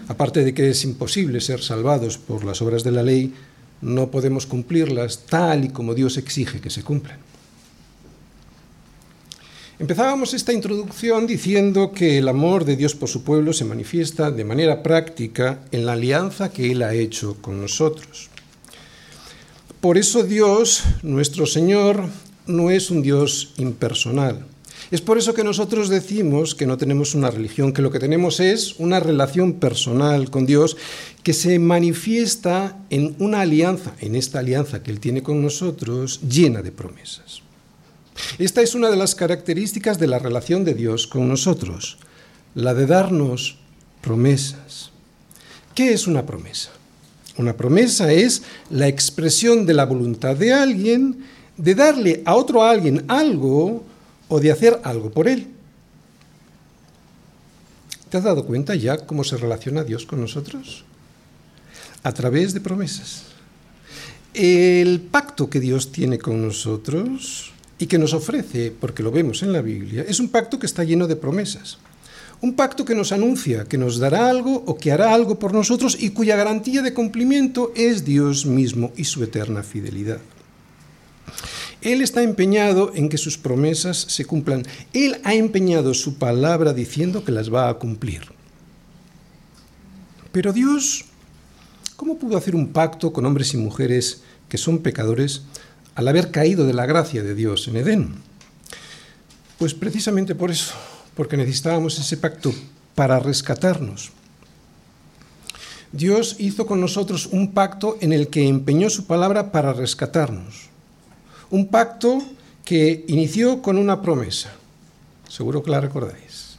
Aparte 0.09 0.45
de 0.45 0.53
que 0.53 0.71
es 0.71 0.85
imposible 0.85 1.41
ser 1.41 1.63
salvados 1.63 2.19
por 2.19 2.45
las 2.45 2.61
obras 2.61 2.83
de 2.83 2.91
la 2.91 3.05
ley, 3.05 3.33
no 3.81 4.11
podemos 4.11 4.47
cumplirlas 4.47 5.27
tal 5.27 5.65
y 5.65 5.69
como 5.69 5.95
Dios 5.95 6.17
exige 6.17 6.61
que 6.61 6.71
se 6.71 6.83
cumplan. 6.83 7.28
Empezábamos 9.81 10.35
esta 10.35 10.53
introducción 10.53 11.29
diciendo 11.29 11.93
que 11.93 12.19
el 12.19 12.27
amor 12.27 12.65
de 12.65 12.75
Dios 12.75 12.97
por 12.97 13.09
su 13.09 13.23
pueblo 13.23 13.53
se 13.53 13.65
manifiesta 13.65 14.33
de 14.33 14.45
manera 14.45 14.83
práctica 14.83 15.61
en 15.71 15.87
la 15.87 15.93
alianza 15.93 16.51
que 16.51 16.73
Él 16.73 16.83
ha 16.83 16.95
hecho 16.95 17.37
con 17.41 17.61
nosotros. 17.61 18.29
Por 19.81 19.97
eso 19.97 20.25
Dios, 20.25 20.83
nuestro 21.05 21.47
Señor, 21.47 22.07
no 22.49 22.71
es 22.71 22.91
un 22.91 23.03
Dios 23.03 23.53
impersonal. 23.57 24.45
Es 24.91 25.01
por 25.01 25.17
eso 25.17 25.33
que 25.33 25.45
nosotros 25.45 25.89
decimos 25.89 26.57
que 26.57 26.67
no 26.67 26.77
tenemos 26.77 27.15
una 27.15 27.31
religión, 27.31 27.73
que 27.73 27.83
lo 27.83 27.93
que 27.93 28.01
tenemos 28.01 28.41
es 28.41 28.75
una 28.81 28.99
relación 28.99 29.55
personal 29.55 30.29
con 30.29 30.45
Dios 30.45 30.77
que 31.23 31.33
se 31.33 31.57
manifiesta 31.61 32.77
en 32.91 33.15
una 33.21 33.43
alianza, 33.43 33.95
en 34.01 34.17
esta 34.17 34.41
alianza 34.41 34.83
que 34.83 34.91
Él 34.91 34.99
tiene 34.99 35.23
con 35.23 35.41
nosotros, 35.41 36.21
llena 36.29 36.63
de 36.63 36.73
promesas. 36.73 37.43
Esta 38.39 38.63
es 38.63 38.75
una 38.75 38.91
de 38.91 38.97
las 38.97 39.15
características 39.15 39.99
de 39.99 40.07
la 40.07 40.19
relación 40.19 40.65
de 40.65 40.75
Dios 40.75 41.07
con 41.07 41.29
nosotros, 41.29 41.99
la 42.55 42.75
de 42.75 42.87
darnos 42.87 43.59
promesas. 44.01 44.91
¿Qué 45.75 45.93
es 45.93 46.07
una 46.07 46.27
promesa? 46.27 46.71
Una 47.37 47.57
promesa 47.57 48.13
es 48.13 48.43
la 48.71 48.89
expresión 48.89 49.65
de 49.65 49.75
la 49.75 49.87
voluntad 49.87 50.37
de 50.37 50.53
alguien 50.53 51.25
de 51.57 51.75
darle 51.75 52.23
a 52.25 52.35
otro 52.35 52.63
alguien 52.63 53.05
algo 53.09 53.85
o 54.29 54.41
de 54.41 54.51
hacer 54.51 54.81
algo 54.85 55.11
por 55.11 55.29
él. 55.29 55.49
¿Te 58.09 58.17
has 58.17 58.25
dado 58.25 58.47
cuenta 58.47 58.75
ya 58.75 59.07
cómo 59.07 59.23
se 59.23 59.37
relaciona 59.37 59.85
Dios 59.85 60.07
con 60.07 60.21
nosotros? 60.21 60.85
A 62.03 62.13
través 62.13 62.55
de 62.55 62.61
promesas. 62.61 63.25
El 64.33 65.01
pacto 65.01 65.51
que 65.51 65.61
Dios 65.61 65.93
tiene 65.93 66.19
con 66.19 66.41
nosotros 66.41 67.53
y 67.79 67.87
que 67.87 67.99
nos 67.99 68.13
ofrece, 68.13 68.73
porque 68.73 69.03
lo 69.03 69.11
vemos 69.11 69.43
en 69.43 69.53
la 69.53 69.63
Biblia, 69.63 70.05
es 70.07 70.21
un 70.21 70.29
pacto 70.29 70.59
que 70.59 70.67
está 70.67 70.85
lleno 70.85 71.07
de 71.07 71.17
promesas. 71.17 71.79
Un 72.41 72.55
pacto 72.55 72.85
que 72.85 72.95
nos 72.95 73.11
anuncia 73.11 73.65
que 73.65 73.79
nos 73.79 73.99
dará 73.99 74.31
algo 74.31 74.63
o 74.67 74.77
que 74.77 74.93
hará 74.93 75.13
algo 75.13 75.41
por 75.41 75.53
nosotros 75.53 75.97
y 75.99 76.11
cuya 76.11 76.37
garantía 76.37 76.83
de 76.83 76.95
cumplimiento 76.95 77.73
es 77.75 78.05
Dios 78.05 78.47
mismo 78.47 78.93
y 78.97 79.05
su 79.05 79.25
eterna 79.25 79.65
fidelidad. 79.65 80.21
Él 81.81 82.03
está 82.03 82.23
empeñado 82.23 82.93
en 82.95 83.09
que 83.09 83.19
sus 83.19 83.39
promesas 83.39 83.97
se 83.97 84.25
cumplan. 84.25 84.65
Él 84.93 85.21
ha 85.25 85.35
empeñado 85.35 85.95
su 85.95 86.19
palabra 86.19 86.73
diciendo 86.73 87.25
que 87.25 87.33
las 87.33 87.53
va 87.53 87.69
a 87.69 87.75
cumplir. 87.75 88.23
Pero 90.33 90.53
Dios, 90.53 91.07
¿cómo 91.97 92.19
pudo 92.19 92.37
hacer 92.37 92.55
un 92.55 92.69
pacto 92.69 93.13
con 93.13 93.27
hombres 93.27 93.55
y 93.55 93.57
mujeres 93.57 94.23
que 94.49 94.59
son 94.59 94.79
pecadores 94.79 95.43
al 95.99 96.07
haber 96.07 96.31
caído 96.31 96.65
de 96.65 96.75
la 96.75 96.87
gracia 96.87 97.25
de 97.25 97.35
Dios 97.35 97.67
en 97.67 97.77
Edén? 97.77 98.15
Pues 99.59 99.75
precisamente 99.75 100.37
por 100.37 100.53
eso, 100.53 100.75
porque 101.17 101.37
necesitábamos 101.37 101.99
ese 101.99 102.17
pacto 102.17 102.55
para 102.95 103.19
rescatarnos. 103.19 104.13
Dios 105.91 106.37
hizo 106.39 106.67
con 106.67 106.81
nosotros 106.81 107.27
un 107.27 107.51
pacto 107.51 107.99
en 108.01 108.13
el 108.13 108.29
que 108.29 108.47
empeñó 108.47 108.91
su 108.91 109.07
palabra 109.07 109.51
para 109.51 109.73
rescatarnos. 109.73 110.69
Un 111.51 111.67
pacto 111.67 112.23
que 112.65 113.05
inició 113.09 113.61
con 113.61 113.77
una 113.77 114.01
promesa. 114.01 114.53
Seguro 115.29 115.65
que 115.65 115.73
la 115.73 115.81
recordáis. 115.81 116.59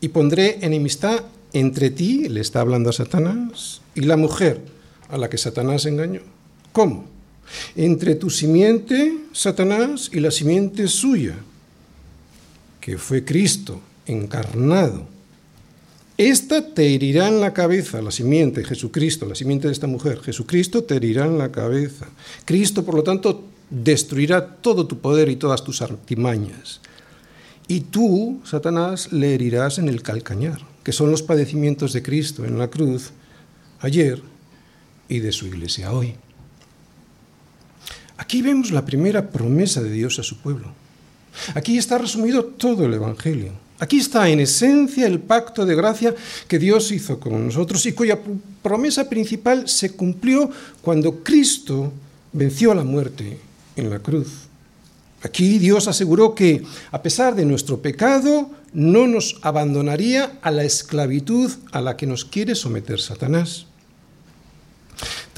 Y 0.00 0.08
pondré 0.08 0.60
enemistad 0.62 1.24
entre 1.52 1.90
ti, 1.90 2.30
le 2.30 2.40
está 2.40 2.62
hablando 2.62 2.88
a 2.88 2.94
Satanás, 2.94 3.82
y 3.94 4.00
la 4.00 4.16
mujer 4.16 4.62
a 5.10 5.18
la 5.18 5.28
que 5.28 5.36
Satanás 5.36 5.84
engañó. 5.84 6.22
¿Cómo? 6.72 7.17
Entre 7.76 8.14
tu 8.14 8.30
simiente, 8.30 9.18
Satanás, 9.32 10.10
y 10.12 10.20
la 10.20 10.30
simiente 10.30 10.88
suya, 10.88 11.36
que 12.80 12.98
fue 12.98 13.24
Cristo 13.24 13.80
encarnado. 14.06 15.06
Esta 16.16 16.74
te 16.74 16.94
herirá 16.94 17.28
en 17.28 17.40
la 17.40 17.54
cabeza, 17.54 18.02
la 18.02 18.10
simiente, 18.10 18.64
Jesucristo, 18.64 19.24
la 19.24 19.36
simiente 19.36 19.68
de 19.68 19.72
esta 19.72 19.86
mujer. 19.86 20.20
Jesucristo 20.20 20.82
te 20.82 20.96
herirá 20.96 21.26
en 21.26 21.38
la 21.38 21.52
cabeza. 21.52 22.08
Cristo, 22.44 22.84
por 22.84 22.96
lo 22.96 23.04
tanto, 23.04 23.44
destruirá 23.70 24.56
todo 24.56 24.86
tu 24.86 24.98
poder 24.98 25.28
y 25.28 25.36
todas 25.36 25.62
tus 25.62 25.80
artimañas. 25.80 26.80
Y 27.68 27.82
tú, 27.82 28.40
Satanás, 28.44 29.12
le 29.12 29.34
herirás 29.34 29.78
en 29.78 29.88
el 29.88 30.02
calcañar, 30.02 30.60
que 30.82 30.92
son 30.92 31.10
los 31.10 31.22
padecimientos 31.22 31.92
de 31.92 32.02
Cristo 32.02 32.44
en 32.44 32.58
la 32.58 32.68
cruz 32.68 33.12
ayer 33.78 34.20
y 35.08 35.20
de 35.20 35.30
su 35.30 35.46
iglesia 35.46 35.92
hoy. 35.92 36.14
Aquí 38.18 38.42
vemos 38.42 38.72
la 38.72 38.84
primera 38.84 39.30
promesa 39.30 39.80
de 39.80 39.90
Dios 39.90 40.18
a 40.18 40.22
su 40.22 40.36
pueblo. 40.38 40.72
Aquí 41.54 41.78
está 41.78 41.98
resumido 41.98 42.44
todo 42.44 42.84
el 42.84 42.94
Evangelio. 42.94 43.52
Aquí 43.78 43.98
está 43.98 44.28
en 44.28 44.40
esencia 44.40 45.06
el 45.06 45.20
pacto 45.20 45.64
de 45.64 45.76
gracia 45.76 46.14
que 46.48 46.58
Dios 46.58 46.90
hizo 46.90 47.20
con 47.20 47.46
nosotros 47.46 47.86
y 47.86 47.92
cuya 47.92 48.18
promesa 48.60 49.08
principal 49.08 49.68
se 49.68 49.92
cumplió 49.92 50.50
cuando 50.82 51.22
Cristo 51.22 51.92
venció 52.32 52.72
a 52.72 52.74
la 52.74 52.82
muerte 52.82 53.38
en 53.76 53.88
la 53.88 54.00
cruz. 54.00 54.48
Aquí 55.22 55.58
Dios 55.58 55.86
aseguró 55.86 56.34
que, 56.34 56.64
a 56.90 57.02
pesar 57.02 57.36
de 57.36 57.44
nuestro 57.44 57.80
pecado, 57.80 58.50
no 58.72 59.06
nos 59.06 59.36
abandonaría 59.42 60.38
a 60.42 60.50
la 60.50 60.64
esclavitud 60.64 61.52
a 61.70 61.80
la 61.80 61.96
que 61.96 62.06
nos 62.06 62.24
quiere 62.24 62.56
someter 62.56 63.00
Satanás. 63.00 63.67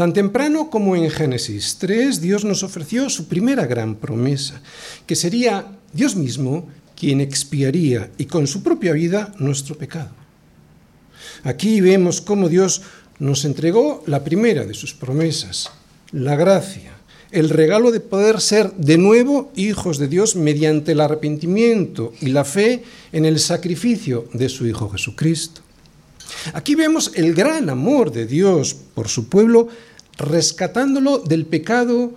Tan 0.00 0.14
temprano 0.14 0.70
como 0.70 0.96
en 0.96 1.10
Génesis 1.10 1.76
3, 1.78 2.22
Dios 2.22 2.46
nos 2.46 2.62
ofreció 2.62 3.10
su 3.10 3.28
primera 3.28 3.66
gran 3.66 3.96
promesa, 3.96 4.62
que 5.04 5.14
sería 5.14 5.76
Dios 5.92 6.16
mismo 6.16 6.70
quien 6.96 7.20
expiaría 7.20 8.10
y 8.16 8.24
con 8.24 8.46
su 8.46 8.62
propia 8.62 8.94
vida 8.94 9.34
nuestro 9.38 9.76
pecado. 9.76 10.08
Aquí 11.44 11.82
vemos 11.82 12.22
cómo 12.22 12.48
Dios 12.48 12.80
nos 13.18 13.44
entregó 13.44 14.02
la 14.06 14.24
primera 14.24 14.64
de 14.64 14.72
sus 14.72 14.94
promesas, 14.94 15.70
la 16.12 16.34
gracia, 16.34 16.92
el 17.30 17.50
regalo 17.50 17.90
de 17.90 18.00
poder 18.00 18.40
ser 18.40 18.72
de 18.72 18.96
nuevo 18.96 19.52
hijos 19.54 19.98
de 19.98 20.08
Dios 20.08 20.34
mediante 20.34 20.92
el 20.92 21.02
arrepentimiento 21.02 22.14
y 22.22 22.28
la 22.28 22.46
fe 22.46 22.84
en 23.12 23.26
el 23.26 23.38
sacrificio 23.38 24.30
de 24.32 24.48
su 24.48 24.66
Hijo 24.66 24.88
Jesucristo. 24.88 25.60
Aquí 26.54 26.74
vemos 26.74 27.12
el 27.14 27.34
gran 27.34 27.68
amor 27.68 28.12
de 28.12 28.26
Dios 28.26 28.74
por 28.94 29.08
su 29.08 29.28
pueblo, 29.28 29.68
rescatándolo 30.18 31.18
del 31.18 31.46
pecado 31.46 32.14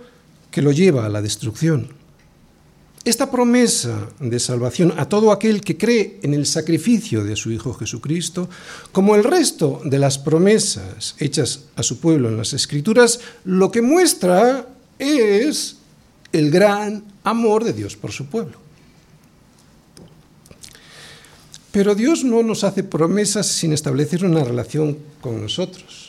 que 0.50 0.62
lo 0.62 0.72
lleva 0.72 1.06
a 1.06 1.08
la 1.08 1.22
destrucción. 1.22 1.88
Esta 3.04 3.30
promesa 3.30 4.08
de 4.18 4.40
salvación 4.40 4.94
a 4.96 5.08
todo 5.08 5.30
aquel 5.30 5.60
que 5.60 5.76
cree 5.76 6.20
en 6.22 6.32
el 6.32 6.46
sacrificio 6.46 7.22
de 7.22 7.36
su 7.36 7.50
Hijo 7.50 7.74
Jesucristo, 7.74 8.48
como 8.92 9.14
el 9.14 9.24
resto 9.24 9.82
de 9.84 9.98
las 9.98 10.16
promesas 10.16 11.14
hechas 11.18 11.64
a 11.76 11.82
su 11.82 12.00
pueblo 12.00 12.28
en 12.28 12.38
las 12.38 12.54
Escrituras, 12.54 13.20
lo 13.44 13.70
que 13.70 13.82
muestra 13.82 14.66
es 14.98 15.76
el 16.32 16.50
gran 16.50 17.04
amor 17.24 17.64
de 17.64 17.74
Dios 17.74 17.94
por 17.94 18.10
su 18.10 18.26
pueblo. 18.26 18.58
Pero 21.72 21.94
Dios 21.94 22.22
no 22.22 22.42
nos 22.42 22.64
hace 22.64 22.84
promesas 22.84 23.46
sin 23.46 23.72
establecer 23.72 24.24
una 24.24 24.44
relación 24.44 24.96
con 25.20 25.42
nosotros. 25.42 26.03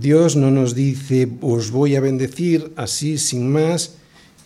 Dios 0.00 0.36
no 0.36 0.50
nos 0.50 0.74
dice, 0.74 1.28
os 1.40 1.70
voy 1.70 1.96
a 1.96 2.00
bendecir 2.00 2.72
así 2.76 3.18
sin 3.18 3.50
más, 3.50 3.96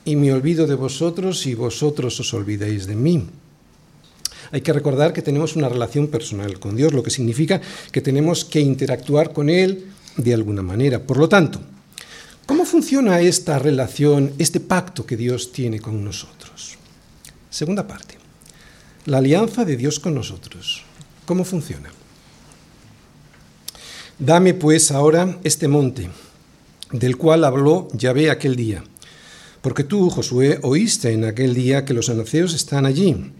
y 0.04 0.16
me 0.16 0.32
olvido 0.32 0.66
de 0.66 0.74
vosotros 0.74 1.46
y 1.46 1.54
vosotros 1.54 2.18
os 2.20 2.32
olvidéis 2.34 2.86
de 2.86 2.94
mí. 2.94 3.26
Hay 4.52 4.60
que 4.62 4.72
recordar 4.72 5.12
que 5.12 5.22
tenemos 5.22 5.56
una 5.56 5.68
relación 5.68 6.08
personal 6.08 6.58
con 6.58 6.76
Dios, 6.76 6.92
lo 6.92 7.02
que 7.02 7.10
significa 7.10 7.60
que 7.92 8.00
tenemos 8.00 8.44
que 8.44 8.60
interactuar 8.60 9.32
con 9.32 9.48
Él 9.48 9.86
de 10.16 10.34
alguna 10.34 10.62
manera. 10.62 11.02
Por 11.02 11.18
lo 11.18 11.28
tanto, 11.28 11.60
¿cómo 12.46 12.64
funciona 12.64 13.20
esta 13.20 13.58
relación, 13.58 14.32
este 14.38 14.60
pacto 14.60 15.06
que 15.06 15.16
Dios 15.16 15.52
tiene 15.52 15.80
con 15.80 16.04
nosotros? 16.04 16.76
Segunda 17.50 17.86
parte, 17.86 18.16
la 19.06 19.18
alianza 19.18 19.64
de 19.64 19.76
Dios 19.76 19.98
con 20.00 20.14
nosotros. 20.14 20.82
¿Cómo 21.26 21.44
funciona? 21.44 21.90
Dame 24.20 24.52
pues 24.52 24.90
ahora 24.90 25.38
este 25.44 25.66
monte, 25.66 26.10
del 26.92 27.16
cual 27.16 27.42
habló 27.42 27.88
Yahvé 27.94 28.30
aquel 28.30 28.54
día, 28.54 28.84
porque 29.62 29.82
tú, 29.82 30.10
Josué, 30.10 30.58
oíste 30.60 31.12
en 31.12 31.24
aquel 31.24 31.54
día 31.54 31.86
que 31.86 31.94
los 31.94 32.10
anaceos 32.10 32.52
están 32.52 32.84
allí 32.84 33.32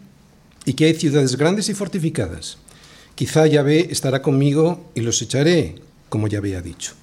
y 0.65 0.73
que 0.73 0.87
hay 0.87 0.95
ciudades 0.95 1.37
grandes 1.37 1.69
y 1.69 1.75
fortificadas. 1.75 2.57
Quizá 3.15 3.47
Yahvé 3.47 3.89
estará 3.93 4.23
conmigo 4.23 4.91
y 4.95 5.03
los 5.03 5.21
echaré, 5.21 5.75
como 6.09 6.29
Yahvé 6.29 6.57
ha 6.57 6.63
dicho. 6.63 6.95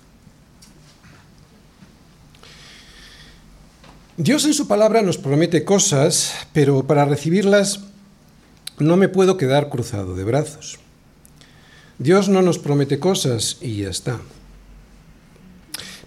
Dios 4.17 4.43
en 4.46 4.55
su 4.55 4.67
palabra 4.67 5.03
nos 5.03 5.19
promete 5.19 5.63
cosas, 5.63 6.34
pero 6.51 6.88
para 6.88 7.05
recibirlas 7.05 7.81
no 8.79 8.98
me 8.98 9.07
puedo 9.07 9.38
quedar 9.38 9.69
cruzado 9.69 10.15
de 10.15 10.24
brazos. 10.24 10.79
Dios 12.00 12.30
no 12.30 12.42
nos 12.42 12.60
promete 12.60 13.00
cosas 13.00 13.58
y 13.62 13.77
ya 13.77 13.89
está. 13.89 14.20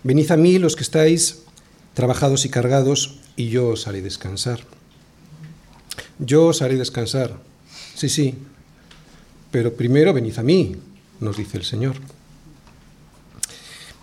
Venid 0.03 0.31
a 0.31 0.37
mí 0.37 0.59
los 0.59 0.77
que 0.77 0.83
estáis 0.83 1.43
trabajados 1.95 2.45
y 2.45 2.49
cargados, 2.49 3.19
y 3.37 3.49
yo 3.49 3.69
os 3.69 3.87
haré 3.87 4.01
descansar. 4.01 4.61
Yo 6.19 6.47
os 6.47 6.63
haré 6.63 6.77
descansar. 6.77 7.39
Sí, 7.95 8.09
sí. 8.09 8.35
Pero 9.51 9.75
primero 9.75 10.13
venid 10.13 10.39
a 10.39 10.43
mí, 10.43 10.77
nos 11.19 11.37
dice 11.37 11.59
el 11.59 11.65
Señor. 11.65 11.97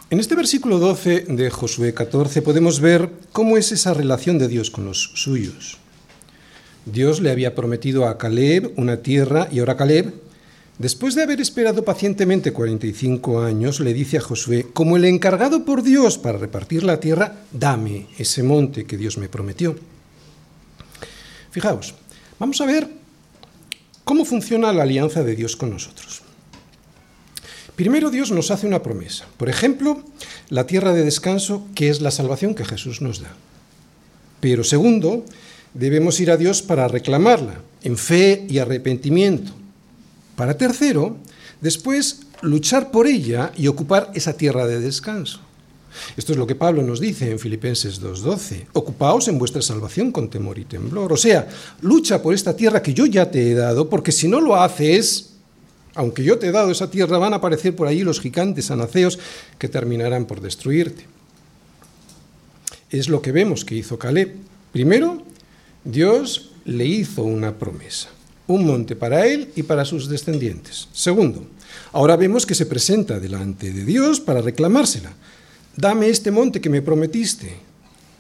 En 0.10 0.20
este 0.20 0.36
versículo 0.36 0.79
12 0.79 1.25
de 1.29 1.50
Josué 1.50 1.94
14 1.94 2.41
podemos 2.41 2.79
ver 2.79 3.10
cómo 3.32 3.58
es 3.58 3.72
esa 3.72 3.94
relación 3.94 4.38
de 4.38 4.48
Dios 4.48 4.72
con 4.72 4.86
los 4.86 5.12
suyos. 5.15 5.77
Dios 6.86 7.20
le 7.22 7.32
había 7.32 7.56
prometido 7.56 8.08
a 8.08 8.17
Caleb 8.17 8.72
una 8.77 8.98
tierra 8.98 9.50
y 9.51 9.60
ahora 9.60 9.75
Caleb, 9.75 10.13
después 10.77 11.15
de 11.15 11.24
haber 11.24 11.41
esperado 11.41 11.84
pacientemente 11.84 12.53
45 12.53 13.41
años, 13.41 13.79
le 13.79 13.93
dice 13.93 14.17
a 14.17 14.22
Josué, 14.22 14.67
como 14.74 14.98
el 14.98 15.05
encargado 15.05 15.65
por 15.65 15.84
Dios 15.84 16.17
para 16.17 16.38
repartir 16.38 16.84
la 16.84 17.00
tierra, 17.00 17.36
dame 17.51 18.07
ese 18.17 18.43
monte 18.43 18.86
que 18.86 18.98
Dios 18.98 19.17
me 19.17 19.29
prometió. 19.29 19.75
Fijaos, 21.51 21.96
vamos 22.39 22.62
a 22.62 22.65
ver 22.65 22.88
cómo 24.03 24.25
funciona 24.25 24.72
la 24.72 24.84
alianza 24.84 25.24
de 25.24 25.36
Dios 25.36 25.55
con 25.55 25.69
nosotros. 25.72 26.22
Primero 27.75 28.10
Dios 28.10 28.31
nos 28.31 28.50
hace 28.50 28.65
una 28.65 28.81
promesa. 28.81 29.25
Por 29.38 29.50
ejemplo, 29.50 30.03
la 30.50 30.65
tierra 30.65 30.93
de 30.93 31.03
descanso, 31.03 31.67
que 31.75 31.89
es 31.89 32.01
la 32.01 32.10
salvación 32.10 32.55
que 32.55 32.65
Jesús 32.65 33.01
nos 33.01 33.22
da. 33.22 33.31
Pero 34.39 34.63
segundo, 34.63 35.25
debemos 35.74 36.19
ir 36.19 36.31
a 36.31 36.38
Dios 36.38 36.62
para 36.62 36.88
reclamarla, 36.88 37.62
en 37.84 37.98
fe 37.98 38.46
y 38.50 38.57
arrepentimiento. 38.57 39.51
Para 40.38 40.56
tercero, 40.56 41.17
después 41.62 42.22
luchar 42.44 42.92
por 42.92 43.07
ella 43.07 43.51
y 43.57 43.68
ocupar 43.68 44.11
esa 44.14 44.33
tierra 44.33 44.68
de 44.68 44.79
descanso. 44.79 45.40
Esto 46.16 46.31
es 46.31 46.38
lo 46.38 46.46
que 46.46 46.53
Pablo 46.53 46.83
nos 46.83 47.00
dice 47.00 47.31
en 47.31 47.40
Filipenses 47.40 48.00
2.12. 48.00 48.68
Ocupaos 48.74 49.27
en 49.29 49.40
vuestra 49.40 49.64
salvación 49.64 50.11
con 50.11 50.29
temor 50.29 50.59
y 50.59 50.66
temblor. 50.66 51.11
O 51.11 51.18
sea, 51.18 51.48
lucha 51.81 52.22
por 52.22 52.35
esta 52.35 52.55
tierra 52.55 52.83
que 52.83 52.94
yo 52.94 53.07
ya 53.07 53.31
te 53.31 53.50
he 53.50 53.55
dado, 53.55 53.90
porque 53.90 54.11
si 54.11 54.27
no 54.27 54.40
lo 54.40 54.55
haces, 54.55 55.33
aunque 55.96 56.24
yo 56.24 56.38
te 56.38 56.46
he 56.46 56.51
dado 56.51 56.70
esa 56.70 56.92
tierra, 56.92 57.18
van 57.18 57.33
a 57.33 57.38
aparecer 57.38 57.75
por 57.75 57.88
allí 57.88 58.03
los 58.03 58.22
gigantes 58.22 58.70
anaceos 58.70 59.18
que 59.57 59.70
terminarán 59.70 60.25
por 60.25 60.40
destruirte. 60.40 61.07
Es 62.92 63.09
lo 63.09 63.24
que 63.24 63.31
vemos 63.31 63.66
que 63.66 63.74
hizo 63.74 63.98
Caleb. 63.98 64.35
Primero, 64.72 65.24
Dios 65.83 66.51
le 66.64 66.85
hizo 66.85 67.24
una 67.24 67.57
promesa, 67.57 68.09
un 68.48 68.66
monte 68.66 68.96
para 68.96 69.25
él 69.27 69.51
y 69.55 69.64
para 69.64 69.86
sus 69.86 70.07
descendientes. 70.07 70.88
Segundo, 70.94 71.46
ahora 71.92 72.16
vemos 72.16 72.46
que 72.46 72.55
se 72.55 72.66
presenta 72.66 73.20
delante 73.20 73.72
de 73.72 73.83
Dios 73.83 74.20
para 74.20 74.42
reclamársela. 74.42 75.14
Dame 75.75 76.10
este 76.10 76.31
monte 76.31 76.62
que 76.62 76.70
me 76.70 76.81
prometiste. 76.81 77.55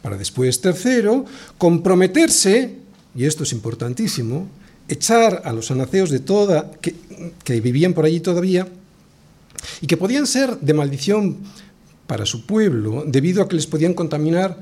Para 0.01 0.17
después, 0.17 0.61
tercero, 0.61 1.25
comprometerse, 1.57 2.75
y 3.15 3.25
esto 3.25 3.43
es 3.43 3.51
importantísimo, 3.51 4.47
echar 4.87 5.41
a 5.43 5.51
los 5.51 5.71
anaceos 5.71 6.09
de 6.09 6.19
toda, 6.19 6.71
que, 6.81 6.95
que 7.43 7.59
vivían 7.59 7.93
por 7.93 8.05
allí 8.05 8.19
todavía, 8.19 8.67
y 9.81 9.87
que 9.87 9.97
podían 9.97 10.27
ser 10.27 10.59
de 10.59 10.73
maldición 10.73 11.37
para 12.05 12.25
su 12.25 12.45
pueblo, 12.45 13.03
debido 13.07 13.41
a 13.41 13.49
que 13.49 13.55
les 13.55 13.67
podían 13.67 13.93
contaminar 13.93 14.57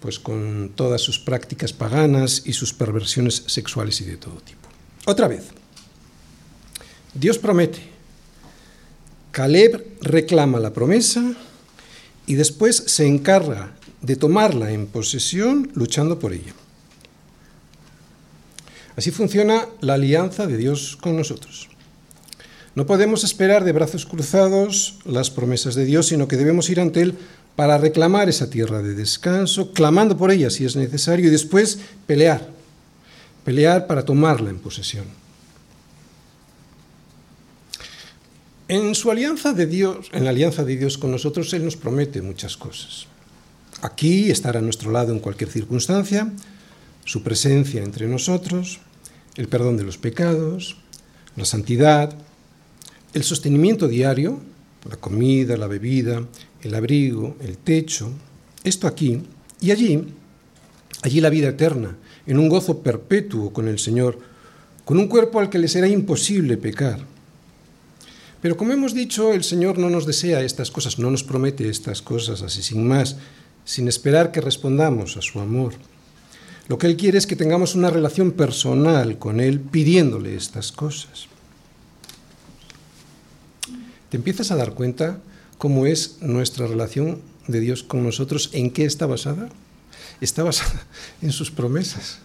pues, 0.00 0.18
con 0.18 0.72
todas 0.74 1.00
sus 1.00 1.18
prácticas 1.18 1.72
paganas 1.72 2.42
y 2.44 2.52
sus 2.52 2.72
perversiones 2.72 3.44
sexuales 3.46 4.00
y 4.00 4.04
de 4.04 4.16
todo 4.16 4.36
tipo. 4.40 4.67
Otra 5.08 5.26
vez, 5.26 5.44
Dios 7.14 7.38
promete, 7.38 7.78
Caleb 9.30 9.96
reclama 10.02 10.60
la 10.60 10.74
promesa 10.74 11.32
y 12.26 12.34
después 12.34 12.76
se 12.88 13.06
encarga 13.06 13.72
de 14.02 14.16
tomarla 14.16 14.70
en 14.70 14.86
posesión 14.86 15.70
luchando 15.72 16.18
por 16.18 16.34
ella. 16.34 16.52
Así 18.96 19.10
funciona 19.10 19.64
la 19.80 19.94
alianza 19.94 20.46
de 20.46 20.58
Dios 20.58 20.98
con 21.00 21.16
nosotros. 21.16 21.70
No 22.74 22.84
podemos 22.84 23.24
esperar 23.24 23.64
de 23.64 23.72
brazos 23.72 24.04
cruzados 24.04 24.98
las 25.06 25.30
promesas 25.30 25.74
de 25.74 25.86
Dios, 25.86 26.08
sino 26.08 26.28
que 26.28 26.36
debemos 26.36 26.68
ir 26.68 26.80
ante 26.80 27.00
Él 27.00 27.14
para 27.56 27.78
reclamar 27.78 28.28
esa 28.28 28.50
tierra 28.50 28.82
de 28.82 28.92
descanso, 28.92 29.72
clamando 29.72 30.18
por 30.18 30.30
ella 30.30 30.50
si 30.50 30.66
es 30.66 30.76
necesario, 30.76 31.28
y 31.28 31.30
después 31.30 31.78
pelear, 32.06 32.57
pelear 33.48 33.86
para 33.86 34.04
tomarla 34.04 34.50
en 34.50 34.58
posesión. 34.58 35.06
En 38.68 38.94
su 38.94 39.10
alianza 39.10 39.54
de 39.54 39.64
Dios, 39.64 40.10
en 40.12 40.24
la 40.24 40.30
alianza 40.36 40.64
de 40.64 40.76
Dios 40.76 40.98
con 40.98 41.10
nosotros, 41.10 41.54
Él 41.54 41.64
nos 41.64 41.74
promete 41.74 42.20
muchas 42.20 42.58
cosas. 42.58 43.06
Aquí 43.80 44.30
estar 44.30 44.58
a 44.58 44.60
nuestro 44.60 44.90
lado 44.90 45.14
en 45.14 45.20
cualquier 45.20 45.48
circunstancia, 45.48 46.30
su 47.06 47.22
presencia 47.22 47.82
entre 47.82 48.06
nosotros, 48.06 48.80
el 49.36 49.48
perdón 49.48 49.78
de 49.78 49.84
los 49.84 49.96
pecados, 49.96 50.76
la 51.34 51.46
santidad, 51.46 52.14
el 53.14 53.24
sostenimiento 53.24 53.88
diario, 53.88 54.40
la 54.86 54.96
comida, 54.98 55.56
la 55.56 55.68
bebida, 55.68 56.22
el 56.60 56.74
abrigo, 56.74 57.34
el 57.40 57.56
techo, 57.56 58.12
esto 58.62 58.86
aquí 58.86 59.22
y 59.62 59.70
allí, 59.70 60.04
allí 61.00 61.22
la 61.22 61.30
vida 61.30 61.48
eterna, 61.48 61.96
en 62.28 62.38
un 62.38 62.48
gozo 62.48 62.82
perpetuo 62.82 63.52
con 63.52 63.66
el 63.66 63.78
Señor, 63.78 64.18
con 64.84 64.98
un 64.98 65.08
cuerpo 65.08 65.40
al 65.40 65.48
que 65.48 65.58
le 65.58 65.66
será 65.66 65.88
imposible 65.88 66.58
pecar. 66.58 67.00
Pero 68.40 68.56
como 68.56 68.72
hemos 68.72 68.94
dicho, 68.94 69.32
el 69.32 69.42
Señor 69.42 69.78
no 69.78 69.90
nos 69.90 70.06
desea 70.06 70.42
estas 70.42 70.70
cosas, 70.70 70.98
no 70.98 71.10
nos 71.10 71.24
promete 71.24 71.68
estas 71.68 72.02
cosas 72.02 72.42
así 72.42 72.62
sin 72.62 72.86
más, 72.86 73.16
sin 73.64 73.88
esperar 73.88 74.30
que 74.30 74.42
respondamos 74.42 75.16
a 75.16 75.22
su 75.22 75.40
amor. 75.40 75.74
Lo 76.68 76.76
que 76.76 76.86
Él 76.86 76.96
quiere 76.96 77.16
es 77.16 77.26
que 77.26 77.34
tengamos 77.34 77.74
una 77.74 77.88
relación 77.88 78.32
personal 78.32 79.18
con 79.18 79.40
Él 79.40 79.58
pidiéndole 79.58 80.36
estas 80.36 80.70
cosas. 80.70 81.28
¿Te 84.10 84.18
empiezas 84.18 84.50
a 84.50 84.56
dar 84.56 84.74
cuenta 84.74 85.18
cómo 85.56 85.86
es 85.86 86.18
nuestra 86.20 86.66
relación 86.66 87.22
de 87.46 87.60
Dios 87.60 87.82
con 87.82 88.04
nosotros? 88.04 88.50
¿En 88.52 88.70
qué 88.70 88.84
está 88.84 89.06
basada? 89.06 89.48
Está 90.20 90.42
basada 90.42 90.86
en 91.22 91.32
sus 91.32 91.50
promesas. 91.50 92.18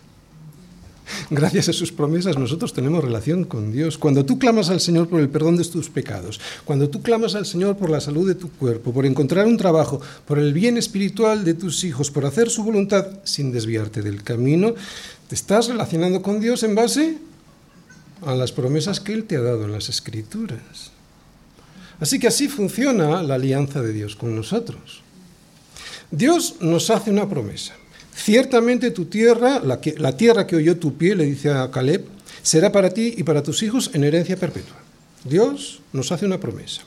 Gracias 1.29 1.69
a 1.69 1.73
sus 1.73 1.91
promesas 1.91 2.38
nosotros 2.38 2.73
tenemos 2.73 3.03
relación 3.03 3.43
con 3.43 3.71
Dios. 3.71 3.97
Cuando 3.97 4.25
tú 4.25 4.39
clamas 4.39 4.69
al 4.69 4.79
Señor 4.79 5.10
por 5.10 5.19
el 5.19 5.29
perdón 5.29 5.58
de 5.58 5.65
tus 5.65 5.89
pecados, 5.89 6.39
cuando 6.65 6.89
tú 6.89 7.01
clamas 7.01 7.36
al 7.36 7.45
Señor 7.45 7.77
por 7.77 7.89
la 7.89 8.01
salud 8.01 8.27
de 8.27 8.36
tu 8.36 8.49
cuerpo, 8.49 8.93
por 8.93 9.06
encontrar 9.06 9.45
un 9.45 9.58
trabajo, 9.58 10.01
por 10.25 10.39
el 10.39 10.53
bien 10.53 10.77
espiritual 10.77 11.43
de 11.43 11.53
tus 11.53 11.84
hijos, 11.84 12.10
por 12.10 12.25
hacer 12.25 12.49
su 12.49 12.63
voluntad 12.63 13.08
sin 13.23 13.51
desviarte 13.51 14.01
del 14.01 14.23
camino, 14.23 14.75
te 15.27 15.36
estás 15.36 15.67
relacionando 15.67 16.21
con 16.21 16.39
Dios 16.39 16.63
en 16.63 16.75
base 16.75 17.17
a 18.25 18.36
las 18.36 18.51
promesas 18.51 18.99
que 18.99 19.13
Él 19.13 19.25
te 19.25 19.36
ha 19.36 19.41
dado 19.41 19.65
en 19.65 19.71
las 19.71 19.89
Escrituras. 19.89 20.91
Así 21.99 22.19
que 22.19 22.27
así 22.27 22.47
funciona 22.47 23.21
la 23.23 23.36
alianza 23.36 23.82
de 23.82 23.93
Dios 23.93 24.15
con 24.15 24.36
nosotros. 24.36 25.01
Dios 26.12 26.56
nos 26.60 26.89
hace 26.89 27.12
una 27.12 27.29
promesa. 27.29 27.73
Ciertamente 28.15 28.91
tu 28.91 29.06
tierra, 29.06 29.60
la, 29.60 30.17
tierra 30.17 30.47
que 30.47 30.56
oyó 30.56 30.78
tu 30.78 30.97
pie, 30.97 31.15
le 31.15 31.26
dice 31.26 31.49
a 31.49 31.69
Caleb, 31.71 32.06
será 32.41 32.71
para 32.71 32.89
ti 32.89 33.15
y 33.17 33.23
para 33.23 33.43
tus 33.43 33.63
hijos 33.63 33.89
en 33.93 34.04
herencia 34.04 34.38
perpetua. 34.38 34.76
Dios 35.23 35.82
nos 35.93 36.12
hace 36.12 36.26
una 36.26 36.39
promesa. 36.39 36.82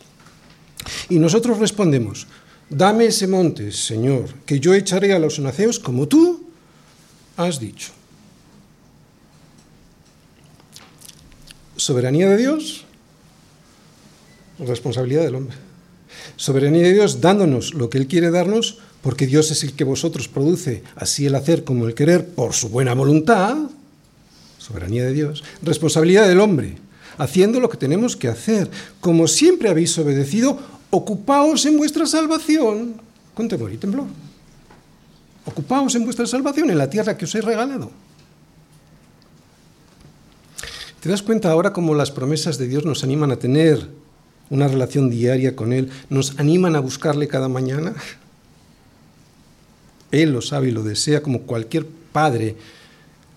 Y 1.08 1.18
nosotros 1.18 1.58
respondemos, 1.58 2.26
dame 2.70 3.06
ese 3.06 3.26
monte, 3.26 3.72
Señor, 3.72 4.32
que 4.44 4.60
yo 4.60 4.74
echaré 4.74 5.12
a 5.12 5.18
los 5.18 5.38
naceos 5.38 5.78
como 5.78 6.06
tú 6.06 6.46
has 7.36 7.58
dicho. 7.58 7.92
Soberanía 11.76 12.28
de 12.30 12.36
Dios, 12.36 12.84
responsabilidad 14.58 15.22
del 15.22 15.34
hombre. 15.34 15.56
Soberanía 16.36 16.82
de 16.82 16.94
Dios 16.94 17.20
dándonos 17.20 17.74
lo 17.74 17.90
que 17.90 17.98
Él 17.98 18.06
quiere 18.06 18.30
darnos, 18.30 18.78
porque 19.06 19.28
Dios 19.28 19.52
es 19.52 19.62
el 19.62 19.74
que 19.74 19.84
vosotros 19.84 20.26
produce, 20.26 20.82
así 20.96 21.26
el 21.26 21.36
hacer 21.36 21.62
como 21.62 21.86
el 21.86 21.94
querer, 21.94 22.26
por 22.26 22.54
su 22.54 22.70
buena 22.70 22.92
voluntad. 22.92 23.56
Soberanía 24.58 25.04
de 25.04 25.12
Dios. 25.12 25.44
Responsabilidad 25.62 26.26
del 26.26 26.40
hombre, 26.40 26.76
haciendo 27.16 27.60
lo 27.60 27.68
que 27.68 27.76
tenemos 27.76 28.16
que 28.16 28.26
hacer. 28.26 28.68
Como 28.98 29.28
siempre 29.28 29.68
habéis 29.68 29.96
obedecido, 29.96 30.58
ocupaos 30.90 31.64
en 31.66 31.76
vuestra 31.76 32.04
salvación 32.04 33.00
con 33.32 33.46
temor 33.46 33.72
y 33.72 33.76
temblor. 33.76 34.08
Ocupaos 35.44 35.94
en 35.94 36.02
vuestra 36.02 36.26
salvación 36.26 36.68
en 36.70 36.78
la 36.78 36.90
tierra 36.90 37.16
que 37.16 37.26
os 37.26 37.34
he 37.36 37.40
regalado. 37.40 37.92
¿Te 40.98 41.08
das 41.08 41.22
cuenta 41.22 41.52
ahora 41.52 41.72
cómo 41.72 41.94
las 41.94 42.10
promesas 42.10 42.58
de 42.58 42.66
Dios 42.66 42.84
nos 42.84 43.04
animan 43.04 43.30
a 43.30 43.36
tener 43.36 43.88
una 44.50 44.66
relación 44.66 45.10
diaria 45.10 45.54
con 45.54 45.72
Él? 45.72 45.90
¿Nos 46.10 46.40
animan 46.40 46.74
a 46.74 46.80
buscarle 46.80 47.28
cada 47.28 47.48
mañana? 47.48 47.94
Él 50.10 50.32
lo 50.32 50.42
sabe 50.42 50.68
y 50.68 50.72
lo 50.72 50.82
desea 50.82 51.22
como 51.22 51.42
cualquier 51.42 51.86
padre 51.86 52.56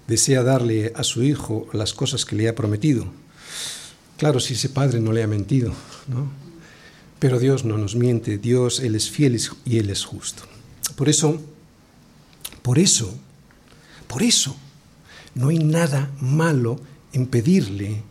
desea 0.08 0.43
darle 0.43 0.91
a 0.95 1.03
su 1.03 1.23
hijo 1.23 1.67
las 1.71 1.93
cosas 1.93 2.25
que 2.25 2.36
le 2.36 2.49
ha 2.49 2.55
prometido. 2.55 3.05
Claro, 4.17 4.39
si 4.39 4.55
ese 4.55 4.69
padre 4.69 4.99
no 4.99 5.13
le 5.13 5.23
ha 5.23 5.27
mentido, 5.27 5.73
¿no? 6.08 6.29
Pero 7.19 7.38
Dios 7.38 7.65
no 7.65 7.77
nos 7.77 7.95
miente, 7.95 8.38
Dios, 8.38 8.79
Él 8.79 8.95
es 8.95 9.10
fiel 9.10 9.39
y 9.65 9.77
Él 9.77 9.89
es 9.89 10.05
justo. 10.05 10.43
Por 10.95 11.10
eso, 11.10 11.39
por 12.62 12.79
eso, 12.79 13.13
por 14.08 14.23
eso, 14.23 14.55
no 15.36 15.49
hay 15.49 15.60
nada 15.60 16.12
malo 16.19 16.79
en 17.13 17.27
pedirle, 17.27 18.03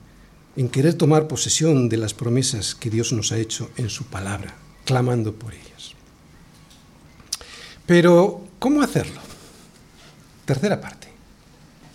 en 0.57 0.69
querer 0.69 0.95
tomar 0.95 1.29
posesión 1.29 1.89
de 1.89 1.97
las 1.97 2.15
promesas 2.15 2.75
que 2.75 2.91
Dios 2.91 3.13
nos 3.13 3.33
ha 3.33 3.39
hecho 3.39 3.71
en 3.77 3.91
su 3.91 4.05
palabra, 4.05 4.57
clamando 4.85 5.35
por 5.35 5.55
ellas. 5.55 5.93
Pero, 7.87 8.48
¿cómo 8.59 8.83
hacerlo? 8.83 9.21
Tercera 10.45 10.81
parte. 10.81 11.09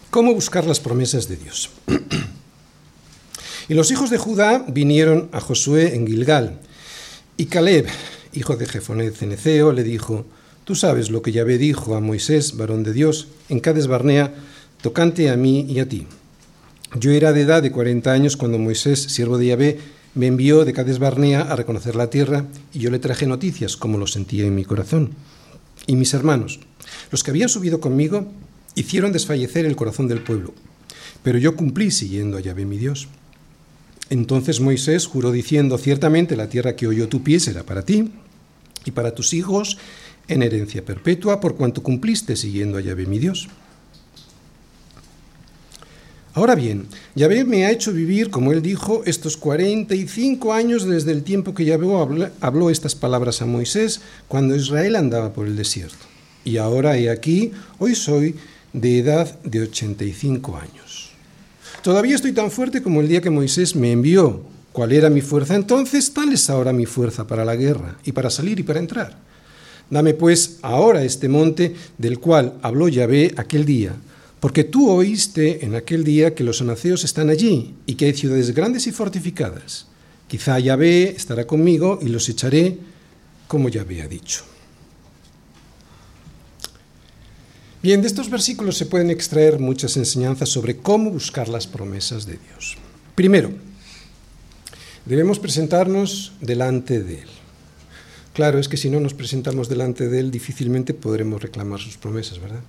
¿Cómo 0.10 0.34
buscar 0.34 0.65
las 0.65 0.80
promesas 0.80 1.28
de 1.28 1.38
Dios? 1.38 1.71
y 3.67 3.73
los 3.73 3.91
hijos 3.91 4.10
de 4.10 4.17
Judá 4.17 4.63
vinieron 4.67 5.30
a 5.32 5.39
Josué 5.39 5.95
en 5.95 6.06
Gilgal, 6.06 6.60
y 7.36 7.45
Caleb, 7.47 7.88
hijo 8.34 8.56
de 8.56 8.67
Jefoné 8.67 9.10
Ceneceo, 9.12 9.71
le 9.71 9.84
dijo, 9.84 10.26
Tú 10.65 10.76
sabes 10.76 11.10
lo 11.10 11.21
que 11.21 11.34
Yahvé 11.34 11.58
dijo 11.58 11.95
a 11.95 11.99
Moisés, 11.99 12.56
varón 12.56 12.84
de 12.84 12.93
Dios, 12.93 13.28
en 13.49 13.60
Cades 13.60 13.88
Barnea, 13.88 14.34
tocante 14.82 15.30
a 15.30 15.36
mí 15.36 15.65
y 15.67 15.80
a 15.80 15.89
ti. 15.89 16.08
Yo 16.95 17.12
era 17.12 17.34
de 17.34 17.41
edad 17.41 17.62
de 17.62 17.71
40 17.71 18.12
años 18.12 18.38
cuando 18.38 18.58
Moisés, 18.60 19.02
siervo 19.02 19.38
de 19.38 19.47
Yahvé, 19.47 19.80
me 20.15 20.28
envió 20.28 20.63
de 20.63 20.71
Cades 20.71 20.99
Barnea 20.99 21.41
a 21.41 21.56
reconocer 21.56 21.95
la 21.95 22.10
tierra 22.10 22.45
y 22.71 22.80
yo 22.80 22.91
le 22.91 22.99
traje 22.99 23.26
noticias 23.26 23.76
como 23.76 23.97
lo 23.97 24.08
sentía 24.08 24.45
en 24.45 24.56
mi 24.56 24.63
corazón. 24.63 25.15
Y 25.88 25.96
mis 25.96 26.13
hermanos, 26.13 26.60
los 27.12 27.24
que 27.24 27.32
habían 27.32 27.50
subido 27.50 27.80
conmigo, 27.80 28.32
hicieron 28.76 29.12
desfallecer 29.12 29.65
el 29.65 29.76
corazón 29.76 30.08
del 30.08 30.22
pueblo, 30.22 30.54
pero 31.22 31.38
yo 31.38 31.56
cumplí 31.56 31.91
siguiendo 31.91 32.38
a 32.38 32.41
Yahvé 32.41 32.65
mi 32.65 32.78
Dios. 32.78 33.08
Entonces 34.10 34.60
Moisés 34.60 35.08
juró 35.08 35.32
diciendo, 35.32 35.78
ciertamente 35.78 36.36
la 36.36 36.50
tierra 36.50 36.76
que 36.76 36.88
oyó 36.88 37.08
tu 37.08 37.24
pie 37.24 37.39
será 37.39 37.63
para 37.63 37.84
ti 37.84 38.12
y 38.86 38.91
para 38.91 39.15
tus 39.15 39.34
hijos 39.34 39.78
en 40.28 40.43
herencia 40.43 40.84
perpetua, 40.86 41.39
por 41.39 41.56
cuanto 41.56 41.84
cumpliste 41.84 42.36
siguiendo 42.36 42.78
a 42.78 42.82
Yahvé 42.82 43.06
mi 43.06 43.19
Dios. 43.19 43.48
Ahora 46.36 46.56
bien, 46.56 46.88
Yahvé 47.13 47.43
me 47.43 47.65
ha 47.65 47.72
hecho 47.72 47.93
vivir, 47.93 48.32
como 48.32 48.54
él 48.54 48.63
dijo, 48.63 49.04
estos 49.06 49.38
45 49.38 50.52
años 50.52 50.84
desde 50.84 51.12
el 51.12 51.22
tiempo 51.22 51.54
que 51.54 51.63
Yahvé 51.63 51.88
habló 52.41 52.72
estas 52.72 52.96
palabras 52.96 53.43
a 53.43 53.46
Moisés, 53.46 54.02
cuando 54.28 54.56
Israel 54.56 54.96
andaba 54.96 55.32
por 55.32 55.46
el 55.46 55.56
desierto. 55.56 56.06
Y 56.43 56.58
ahora 56.58 56.98
he 56.98 57.12
aquí, 57.12 57.52
hoy 57.78 57.93
soy 57.93 58.36
de 58.74 58.98
edad 58.98 59.39
de 59.43 59.62
85 59.62 60.58
años. 60.58 61.12
Todavía 61.84 62.15
estoy 62.15 62.32
tan 62.32 62.50
fuerte 62.50 62.82
como 62.82 63.02
el 63.02 63.10
día 63.10 63.22
que 63.22 63.30
Moisés 63.30 63.76
me 63.76 63.91
envió. 63.91 64.41
¿Cuál 64.72 64.91
era 64.91 65.12
mi 65.12 65.22
fuerza 65.22 65.54
entonces? 65.54 66.13
Tal 66.13 66.34
es 66.34 66.50
ahora 66.50 66.74
mi 66.74 66.88
fuerza 66.88 67.28
para 67.28 67.46
la 67.46 67.56
guerra 67.56 67.98
y 68.04 68.12
para 68.12 68.32
salir 68.32 68.60
y 68.60 68.63
para 68.63 68.80
entrar. 68.80 69.17
Dame 69.88 70.15
pues 70.15 70.58
ahora 70.63 71.04
este 71.04 71.30
monte 71.30 71.76
del 72.00 72.17
cual 72.19 72.56
habló 72.63 72.88
Yahvé 72.88 73.36
aquel 73.38 73.65
día, 73.65 73.96
porque 74.43 74.65
tú 74.65 74.89
oíste 74.89 75.63
en 75.63 75.73
aquel 75.73 76.03
día 76.03 76.36
que 76.36 76.43
los 76.43 76.60
anaceos 76.60 77.06
están 77.06 77.29
allí 77.29 77.75
y 77.86 77.95
que 77.95 78.08
hay 78.08 78.13
ciudades 78.13 78.53
grandes 78.53 78.88
y 78.88 78.91
fortificadas. 78.91 79.88
Quizá 80.27 80.60
Yahvé 80.60 81.15
estará 81.15 81.47
conmigo 81.47 81.97
y 82.01 82.10
los 82.10 82.27
echaré 82.27 82.77
como 83.47 83.69
Yahvé 83.69 84.01
ha 84.01 84.08
dicho. 84.10 84.43
Bien, 87.82 88.01
de 88.01 88.08
estos 88.08 88.29
versículos 88.29 88.75
se 88.75 88.86
pueden 88.86 89.12
extraer 89.12 89.60
muchas 89.60 89.95
enseñanzas 89.95 90.49
sobre 90.49 90.75
cómo 90.75 91.10
buscar 91.10 91.47
las 91.47 91.65
promesas 91.65 92.25
de 92.25 92.34
Dios. 92.34 92.75
Primero, 93.15 93.49
debemos 95.06 95.39
presentarnos 95.39 96.34
delante 96.41 97.01
de 97.01 97.21
Él. 97.21 97.29
Claro, 98.34 98.60
es 98.60 98.67
que 98.67 98.75
si 98.75 98.89
no 98.89 98.99
nos 98.99 99.13
presentamos 99.13 99.69
delante 99.69 100.10
de 100.10 100.19
Él, 100.19 100.32
difícilmente 100.32 100.93
podremos 100.93 101.41
reclamar 101.41 101.79
sus 101.79 101.95
promesas, 101.95 102.41
¿verdad? 102.41 102.63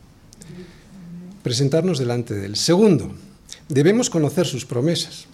Presentarnos 1.44 2.00
delante 2.00 2.34
de 2.34 2.46
Él. 2.46 2.56
Segundo, 2.56 3.12
debemos 3.68 4.10
conocer 4.10 4.46
sus 4.46 4.66
promesas. 4.66 5.26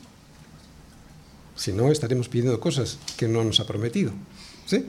Si 1.56 1.72
no, 1.72 1.90
estaremos 1.90 2.28
pidiendo 2.28 2.60
cosas 2.60 2.98
que 3.16 3.28
no 3.28 3.44
nos 3.44 3.60
ha 3.60 3.66
prometido. 3.66 4.12
¿Sí? 4.66 4.84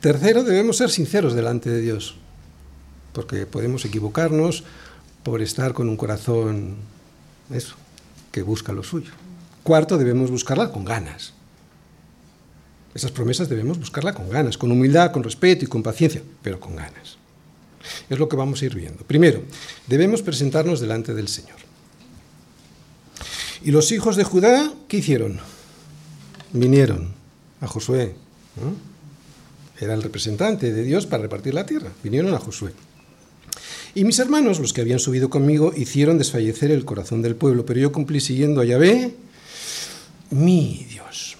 Tercero, 0.00 0.44
debemos 0.44 0.76
ser 0.76 0.90
sinceros 0.90 1.34
delante 1.34 1.70
de 1.70 1.80
Dios 1.80 2.16
porque 3.12 3.46
podemos 3.46 3.84
equivocarnos 3.84 4.64
por 5.22 5.42
estar 5.42 5.72
con 5.74 5.88
un 5.88 5.96
corazón, 5.96 6.76
eso, 7.50 7.74
que 8.32 8.42
busca 8.42 8.72
lo 8.72 8.82
suyo. 8.82 9.12
Cuarto, 9.62 9.98
debemos 9.98 10.30
buscarla 10.30 10.70
con 10.70 10.84
ganas. 10.84 11.34
Esas 12.94 13.10
promesas 13.10 13.48
debemos 13.48 13.78
buscarla 13.78 14.14
con 14.14 14.28
ganas, 14.28 14.58
con 14.58 14.72
humildad, 14.72 15.12
con 15.12 15.22
respeto 15.22 15.64
y 15.64 15.68
con 15.68 15.82
paciencia, 15.82 16.22
pero 16.42 16.58
con 16.58 16.76
ganas. 16.76 17.19
Es 18.08 18.18
lo 18.18 18.28
que 18.28 18.36
vamos 18.36 18.62
a 18.62 18.64
ir 18.64 18.74
viendo. 18.74 19.04
Primero, 19.04 19.42
debemos 19.86 20.22
presentarnos 20.22 20.80
delante 20.80 21.14
del 21.14 21.28
Señor. 21.28 21.58
¿Y 23.62 23.70
los 23.70 23.92
hijos 23.92 24.16
de 24.16 24.24
Judá 24.24 24.72
qué 24.88 24.98
hicieron? 24.98 25.38
Vinieron 26.52 27.12
a 27.60 27.66
Josué. 27.66 28.14
Era 29.78 29.94
el 29.94 30.02
representante 30.02 30.72
de 30.72 30.82
Dios 30.82 31.06
para 31.06 31.22
repartir 31.22 31.54
la 31.54 31.66
tierra. 31.66 31.90
Vinieron 32.02 32.34
a 32.34 32.38
Josué. 32.38 32.72
Y 33.94 34.04
mis 34.04 34.18
hermanos, 34.18 34.60
los 34.60 34.72
que 34.72 34.80
habían 34.80 34.98
subido 34.98 35.30
conmigo, 35.30 35.72
hicieron 35.76 36.18
desfallecer 36.18 36.70
el 36.70 36.84
corazón 36.84 37.22
del 37.22 37.34
pueblo, 37.34 37.66
pero 37.66 37.80
yo 37.80 37.92
cumplí 37.92 38.20
siguiendo 38.20 38.60
a 38.60 38.64
Yahvé, 38.64 39.14
mi 40.30 40.86
Dios. 40.88 41.36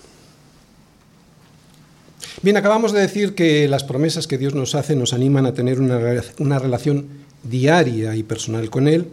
Bien, 2.43 2.57
acabamos 2.57 2.93
de 2.93 3.01
decir 3.01 3.35
que 3.35 3.69
las 3.69 3.85
promesas 3.85 4.27
que 4.27 4.39
Dios 4.39 4.55
nos 4.55 4.75
hace 4.75 4.97
nos 4.97 5.13
animan 5.13 5.45
a 5.45 5.53
tener 5.53 5.79
una, 5.79 6.01
una 6.39 6.59
relación 6.59 7.07
diaria 7.43 8.17
y 8.17 8.23
personal 8.23 8.71
con 8.71 8.89
Él, 8.89 9.09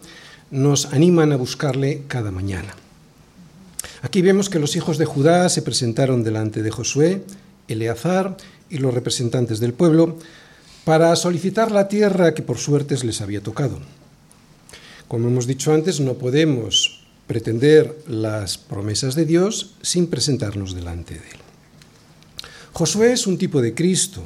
nos 0.50 0.86
animan 0.94 1.34
a 1.34 1.36
buscarle 1.36 2.04
cada 2.08 2.32
mañana. 2.32 2.74
Aquí 4.02 4.22
vemos 4.22 4.50
que 4.50 4.60
los 4.60 4.78
hijos 4.78 4.98
de 4.98 5.04
Judá 5.04 5.50
se 5.50 5.62
presentaron 5.62 6.24
delante 6.24 6.64
de 6.64 6.72
Josué, 6.72 7.24
Eleazar 7.68 8.38
y 8.70 8.78
los 8.78 8.94
representantes 8.94 9.60
del 9.60 9.74
pueblo 9.74 10.18
para 10.86 11.14
solicitar 11.18 11.70
la 11.70 11.90
tierra 11.90 12.34
que 12.34 12.44
por 12.44 12.60
suertes 12.60 13.04
les 13.04 13.20
había 13.20 13.42
tocado. 13.42 13.80
Como 15.10 15.28
hemos 15.28 15.48
dicho 15.48 15.74
antes, 15.74 16.00
no 16.00 16.14
podemos 16.14 17.04
pretender 17.28 17.98
las 18.08 18.58
promesas 18.58 19.16
de 19.16 19.26
Dios 19.26 19.74
sin 19.82 20.08
presentarnos 20.08 20.74
delante 20.74 21.16
de 21.16 21.20
Él. 21.20 21.47
Josué 22.78 23.14
es 23.14 23.26
un 23.26 23.40
tipo 23.40 23.60
de 23.60 23.74
Cristo, 23.74 24.22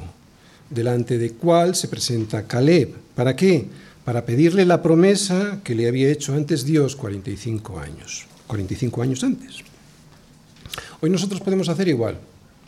delante 0.68 1.16
de 1.16 1.30
cual 1.30 1.74
se 1.74 1.88
presenta 1.88 2.46
Caleb. 2.46 2.94
¿Para 3.14 3.34
qué? 3.34 3.66
Para 4.04 4.26
pedirle 4.26 4.66
la 4.66 4.82
promesa 4.82 5.60
que 5.64 5.74
le 5.74 5.88
había 5.88 6.10
hecho 6.10 6.34
antes 6.34 6.66
Dios 6.66 6.94
45 6.94 7.78
años, 7.78 8.26
45 8.48 9.00
años 9.00 9.24
antes. 9.24 9.60
Hoy 11.00 11.08
nosotros 11.08 11.40
podemos 11.40 11.70
hacer 11.70 11.88
igual 11.88 12.18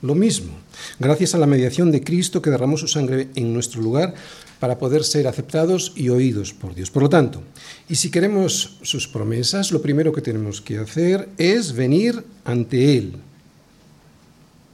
lo 0.00 0.14
mismo, 0.14 0.54
gracias 0.98 1.34
a 1.34 1.38
la 1.38 1.46
mediación 1.46 1.92
de 1.92 2.02
Cristo 2.02 2.40
que 2.40 2.48
derramó 2.48 2.78
su 2.78 2.88
sangre 2.88 3.28
en 3.34 3.52
nuestro 3.52 3.82
lugar 3.82 4.14
para 4.60 4.78
poder 4.78 5.04
ser 5.04 5.28
aceptados 5.28 5.92
y 5.94 6.08
oídos 6.08 6.54
por 6.54 6.74
Dios. 6.74 6.90
Por 6.90 7.02
lo 7.02 7.10
tanto, 7.10 7.42
y 7.90 7.96
si 7.96 8.10
queremos 8.10 8.78
sus 8.80 9.06
promesas, 9.06 9.70
lo 9.70 9.82
primero 9.82 10.14
que 10.14 10.22
tenemos 10.22 10.62
que 10.62 10.78
hacer 10.78 11.28
es 11.36 11.74
venir 11.74 12.24
ante 12.46 12.96
Él. 12.96 13.16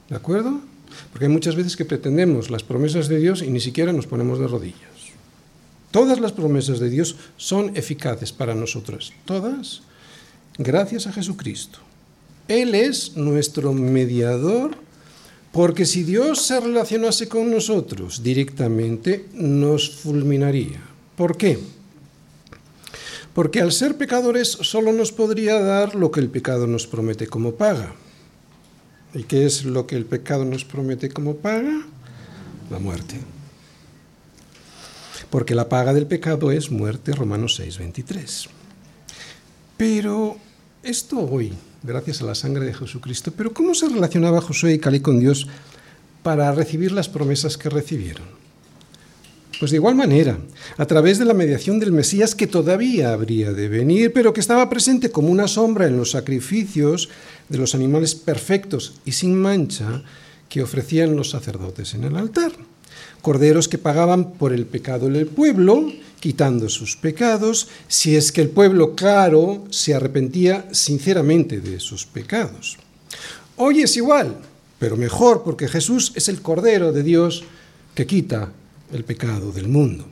¿De 0.07 0.15
acuerdo? 0.15 0.70
Porque 1.11 1.25
hay 1.25 1.31
muchas 1.31 1.55
veces 1.55 1.75
que 1.75 1.85
pretendemos 1.85 2.49
las 2.49 2.63
promesas 2.63 3.07
de 3.07 3.19
Dios 3.19 3.41
y 3.41 3.49
ni 3.49 3.59
siquiera 3.59 3.93
nos 3.93 4.07
ponemos 4.07 4.39
de 4.39 4.47
rodillas. 4.47 4.91
Todas 5.91 6.19
las 6.19 6.31
promesas 6.31 6.79
de 6.79 6.89
Dios 6.89 7.17
son 7.37 7.75
eficaces 7.75 8.31
para 8.31 8.55
nosotros, 8.55 9.13
todas, 9.25 9.81
gracias 10.57 11.07
a 11.07 11.11
Jesucristo. 11.11 11.79
Él 12.47 12.75
es 12.75 13.17
nuestro 13.17 13.73
mediador, 13.73 14.71
porque 15.51 15.85
si 15.85 16.03
Dios 16.03 16.41
se 16.41 16.59
relacionase 16.59 17.27
con 17.27 17.51
nosotros 17.51 18.23
directamente, 18.23 19.25
nos 19.33 19.89
fulminaría. 19.89 20.81
¿Por 21.15 21.35
qué? 21.35 21.59
Porque 23.33 23.61
al 23.61 23.71
ser 23.71 23.97
pecadores 23.97 24.49
solo 24.49 24.91
nos 24.91 25.11
podría 25.11 25.59
dar 25.59 25.95
lo 25.95 26.11
que 26.11 26.19
el 26.19 26.29
pecado 26.29 26.67
nos 26.67 26.87
promete 26.87 27.27
como 27.27 27.55
paga. 27.55 27.93
¿Y 29.13 29.23
qué 29.23 29.45
es 29.45 29.65
lo 29.65 29.87
que 29.87 29.97
el 29.97 30.05
pecado 30.05 30.45
nos 30.45 30.63
promete 30.63 31.09
como 31.09 31.35
paga? 31.35 31.81
La 32.69 32.79
muerte. 32.79 33.19
Porque 35.29 35.55
la 35.55 35.69
paga 35.69 35.93
del 35.93 36.07
pecado 36.07 36.51
es 36.51 36.71
muerte, 36.71 37.11
Romanos 37.13 37.55
6, 37.55 37.77
23. 37.77 38.49
Pero 39.77 40.37
esto 40.83 41.19
hoy, 41.19 41.53
gracias 41.83 42.21
a 42.21 42.25
la 42.25 42.35
sangre 42.35 42.65
de 42.65 42.73
Jesucristo, 42.73 43.33
pero 43.35 43.53
¿cómo 43.53 43.75
se 43.75 43.89
relacionaba 43.89 44.41
Josué 44.41 44.73
y 44.73 44.79
Calí 44.79 44.99
con 44.99 45.19
Dios 45.19 45.47
para 46.23 46.51
recibir 46.51 46.91
las 46.91 47.09
promesas 47.09 47.57
que 47.57 47.69
recibieron? 47.69 48.40
Pues 49.61 49.69
de 49.69 49.77
igual 49.77 49.93
manera, 49.93 50.39
a 50.77 50.87
través 50.87 51.19
de 51.19 51.25
la 51.25 51.35
mediación 51.35 51.79
del 51.79 51.91
Mesías 51.91 52.33
que 52.33 52.47
todavía 52.47 53.13
habría 53.13 53.53
de 53.53 53.67
venir, 53.67 54.11
pero 54.11 54.33
que 54.33 54.39
estaba 54.39 54.67
presente 54.71 55.11
como 55.11 55.29
una 55.29 55.47
sombra 55.47 55.85
en 55.85 55.97
los 55.97 56.09
sacrificios 56.09 57.09
de 57.47 57.59
los 57.59 57.75
animales 57.75 58.15
perfectos 58.15 58.95
y 59.05 59.11
sin 59.11 59.39
mancha 59.39 60.01
que 60.49 60.63
ofrecían 60.63 61.15
los 61.15 61.29
sacerdotes 61.29 61.93
en 61.93 62.05
el 62.05 62.17
altar. 62.17 62.51
Corderos 63.21 63.67
que 63.67 63.77
pagaban 63.77 64.31
por 64.31 64.51
el 64.51 64.65
pecado 64.65 65.07
del 65.09 65.27
pueblo, 65.27 65.93
quitando 66.19 66.67
sus 66.67 66.97
pecados, 66.97 67.67
si 67.87 68.15
es 68.15 68.31
que 68.31 68.41
el 68.41 68.49
pueblo, 68.49 68.95
claro, 68.95 69.65
se 69.69 69.93
arrepentía 69.93 70.69
sinceramente 70.71 71.61
de 71.61 71.79
sus 71.79 72.07
pecados. 72.07 72.79
Hoy 73.57 73.83
es 73.83 73.95
igual, 73.95 74.37
pero 74.79 74.97
mejor, 74.97 75.43
porque 75.43 75.67
Jesús 75.67 76.13
es 76.15 76.29
el 76.29 76.41
Cordero 76.41 76.91
de 76.91 77.03
Dios 77.03 77.43
que 77.93 78.07
quita 78.07 78.53
el 78.91 79.03
pecado 79.03 79.51
del 79.51 79.67
mundo. 79.67 80.05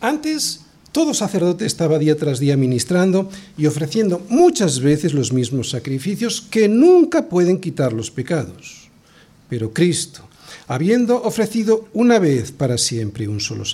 Antes, 0.00 0.60
todo 0.92 1.14
sacerdote 1.14 1.66
estaba 1.66 1.98
día 1.98 2.16
tras 2.16 2.40
día 2.40 2.56
ministrando 2.56 3.30
y 3.56 3.66
ofreciendo 3.66 4.24
muchas 4.28 4.80
veces 4.80 5.14
los 5.14 5.32
mismos 5.32 5.70
sacrificios 5.70 6.40
que 6.40 6.68
nunca 6.68 7.28
pueden 7.28 7.60
quitar 7.60 7.92
los 7.92 8.10
pecados. 8.10 8.88
Pero 9.48 9.72
Cristo, 9.72 10.28
habiendo 10.66 11.22
ofrecido 11.22 11.88
una 11.92 12.18
vez 12.18 12.50
para 12.50 12.76
siempre 12.76 13.28
un 13.28 13.40
solo, 13.40 13.64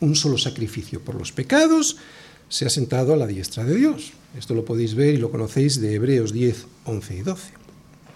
un 0.00 0.16
solo 0.16 0.38
sacrificio 0.38 1.00
por 1.00 1.16
los 1.16 1.32
pecados, 1.32 1.96
se 2.48 2.64
ha 2.64 2.70
sentado 2.70 3.12
a 3.12 3.16
la 3.16 3.26
diestra 3.26 3.64
de 3.64 3.76
Dios. 3.76 4.12
Esto 4.38 4.54
lo 4.54 4.64
podéis 4.64 4.94
ver 4.94 5.14
y 5.14 5.18
lo 5.18 5.30
conocéis 5.30 5.80
de 5.80 5.94
Hebreos 5.94 6.32
10, 6.32 6.66
11 6.84 7.16
y 7.16 7.20
12. 7.20 7.52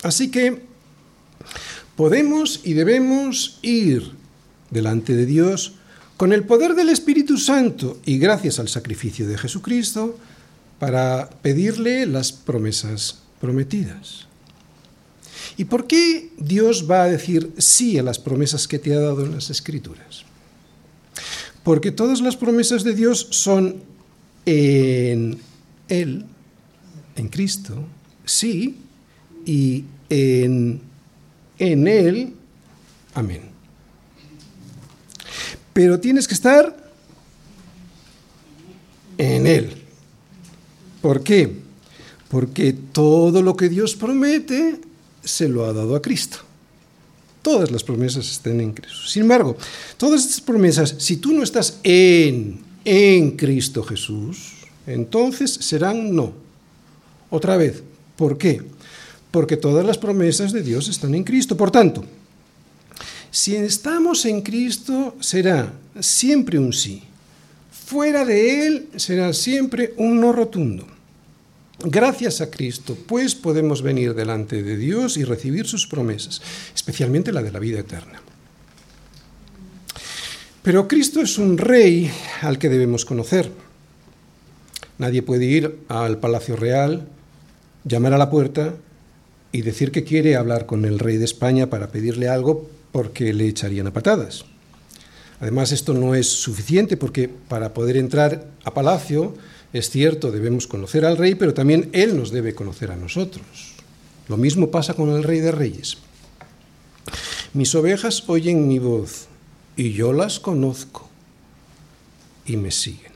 Así 0.02 0.30
que 0.30 0.62
podemos 1.96 2.60
y 2.64 2.72
debemos 2.74 3.58
ir 3.62 4.17
delante 4.70 5.14
de 5.14 5.26
Dios 5.26 5.74
con 6.16 6.32
el 6.32 6.44
poder 6.44 6.74
del 6.74 6.88
Espíritu 6.88 7.38
Santo 7.38 7.98
y 8.04 8.18
gracias 8.18 8.58
al 8.58 8.68
sacrificio 8.68 9.28
de 9.28 9.38
Jesucristo 9.38 10.18
para 10.80 11.30
pedirle 11.42 12.06
las 12.06 12.32
promesas 12.32 13.20
prometidas. 13.40 14.26
¿Y 15.56 15.64
por 15.64 15.86
qué 15.86 16.30
Dios 16.36 16.90
va 16.90 17.04
a 17.04 17.08
decir 17.08 17.52
sí 17.58 17.98
a 17.98 18.02
las 18.02 18.18
promesas 18.18 18.66
que 18.66 18.78
te 18.78 18.94
ha 18.94 19.00
dado 19.00 19.24
en 19.24 19.32
las 19.32 19.50
Escrituras? 19.50 20.24
Porque 21.62 21.92
todas 21.92 22.20
las 22.20 22.36
promesas 22.36 22.82
de 22.82 22.94
Dios 22.94 23.28
son 23.30 23.76
en 24.44 25.38
Él, 25.88 26.24
en 27.14 27.28
Cristo, 27.28 27.84
sí, 28.24 28.76
y 29.46 29.84
en, 30.08 30.80
en 31.58 31.88
Él, 31.88 32.32
amén 33.14 33.57
pero 35.78 36.00
tienes 36.00 36.26
que 36.26 36.34
estar 36.34 36.76
en 39.16 39.46
Él. 39.46 39.76
¿Por 41.00 41.22
qué? 41.22 41.54
Porque 42.28 42.72
todo 42.72 43.42
lo 43.42 43.56
que 43.56 43.68
Dios 43.68 43.94
promete 43.94 44.80
se 45.22 45.48
lo 45.48 45.66
ha 45.66 45.72
dado 45.72 45.94
a 45.94 46.02
Cristo. 46.02 46.38
Todas 47.42 47.70
las 47.70 47.84
promesas 47.84 48.28
están 48.28 48.60
en 48.60 48.72
Cristo. 48.72 49.06
Sin 49.06 49.22
embargo, 49.22 49.56
todas 49.96 50.24
estas 50.24 50.40
promesas, 50.40 50.96
si 50.98 51.18
tú 51.18 51.30
no 51.30 51.44
estás 51.44 51.78
en, 51.84 52.58
en 52.84 53.36
Cristo 53.36 53.84
Jesús, 53.84 54.54
entonces 54.84 55.48
serán 55.60 56.12
no. 56.12 56.32
Otra 57.30 57.56
vez, 57.56 57.84
¿por 58.16 58.36
qué? 58.36 58.62
Porque 59.30 59.56
todas 59.56 59.86
las 59.86 59.96
promesas 59.96 60.50
de 60.50 60.64
Dios 60.64 60.88
están 60.88 61.14
en 61.14 61.22
Cristo. 61.22 61.56
Por 61.56 61.70
tanto, 61.70 62.04
si 63.30 63.56
estamos 63.56 64.24
en 64.24 64.42
Cristo, 64.42 65.16
será 65.20 65.72
siempre 66.00 66.58
un 66.58 66.72
sí. 66.72 67.02
Fuera 67.70 68.24
de 68.24 68.66
Él 68.66 68.88
será 68.96 69.32
siempre 69.32 69.94
un 69.96 70.20
no 70.20 70.32
rotundo. 70.32 70.86
Gracias 71.84 72.40
a 72.40 72.50
Cristo, 72.50 72.96
pues 73.06 73.34
podemos 73.34 73.82
venir 73.82 74.14
delante 74.14 74.62
de 74.62 74.76
Dios 74.76 75.16
y 75.16 75.24
recibir 75.24 75.66
sus 75.66 75.86
promesas, 75.86 76.42
especialmente 76.74 77.32
la 77.32 77.42
de 77.42 77.52
la 77.52 77.60
vida 77.60 77.78
eterna. 77.78 78.20
Pero 80.62 80.88
Cristo 80.88 81.20
es 81.20 81.38
un 81.38 81.56
rey 81.56 82.10
al 82.42 82.58
que 82.58 82.68
debemos 82.68 83.04
conocer. 83.04 83.50
Nadie 84.98 85.22
puede 85.22 85.44
ir 85.44 85.78
al 85.88 86.18
Palacio 86.18 86.56
Real, 86.56 87.06
llamar 87.84 88.12
a 88.12 88.18
la 88.18 88.28
puerta 88.28 88.74
y 89.52 89.62
decir 89.62 89.92
que 89.92 90.04
quiere 90.04 90.36
hablar 90.36 90.66
con 90.66 90.84
el 90.84 90.98
rey 90.98 91.16
de 91.16 91.24
España 91.24 91.70
para 91.70 91.90
pedirle 91.90 92.28
algo 92.28 92.68
porque 92.92 93.32
le 93.32 93.46
echarían 93.46 93.86
a 93.86 93.92
patadas. 93.92 94.44
Además, 95.40 95.72
esto 95.72 95.94
no 95.94 96.14
es 96.14 96.28
suficiente 96.28 96.96
porque 96.96 97.28
para 97.28 97.72
poder 97.72 97.96
entrar 97.96 98.46
a 98.64 98.74
palacio, 98.74 99.34
es 99.72 99.90
cierto, 99.90 100.32
debemos 100.32 100.66
conocer 100.66 101.04
al 101.04 101.16
rey, 101.16 101.34
pero 101.34 101.54
también 101.54 101.90
él 101.92 102.16
nos 102.16 102.30
debe 102.30 102.54
conocer 102.54 102.90
a 102.90 102.96
nosotros. 102.96 103.74
Lo 104.28 104.36
mismo 104.36 104.70
pasa 104.70 104.94
con 104.94 105.10
el 105.10 105.22
rey 105.22 105.40
de 105.40 105.52
reyes. 105.52 105.98
Mis 107.54 107.74
ovejas 107.74 108.24
oyen 108.26 108.68
mi 108.68 108.78
voz 108.78 109.26
y 109.76 109.92
yo 109.92 110.12
las 110.12 110.40
conozco 110.40 111.08
y 112.44 112.56
me 112.56 112.70
siguen. 112.70 113.12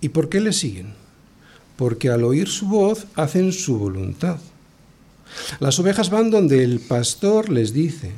¿Y 0.00 0.10
por 0.10 0.28
qué 0.28 0.40
le 0.40 0.52
siguen? 0.52 0.94
Porque 1.76 2.10
al 2.10 2.24
oír 2.24 2.48
su 2.48 2.66
voz 2.66 3.06
hacen 3.14 3.52
su 3.52 3.78
voluntad. 3.78 4.38
Las 5.60 5.78
ovejas 5.78 6.10
van 6.10 6.30
donde 6.30 6.62
el 6.62 6.80
pastor 6.80 7.48
les 7.48 7.72
dice, 7.72 8.12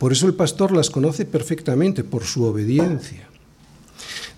por 0.00 0.12
eso 0.12 0.26
el 0.26 0.32
pastor 0.32 0.72
las 0.72 0.88
conoce 0.88 1.26
perfectamente, 1.26 2.04
por 2.04 2.24
su 2.24 2.44
obediencia. 2.44 3.28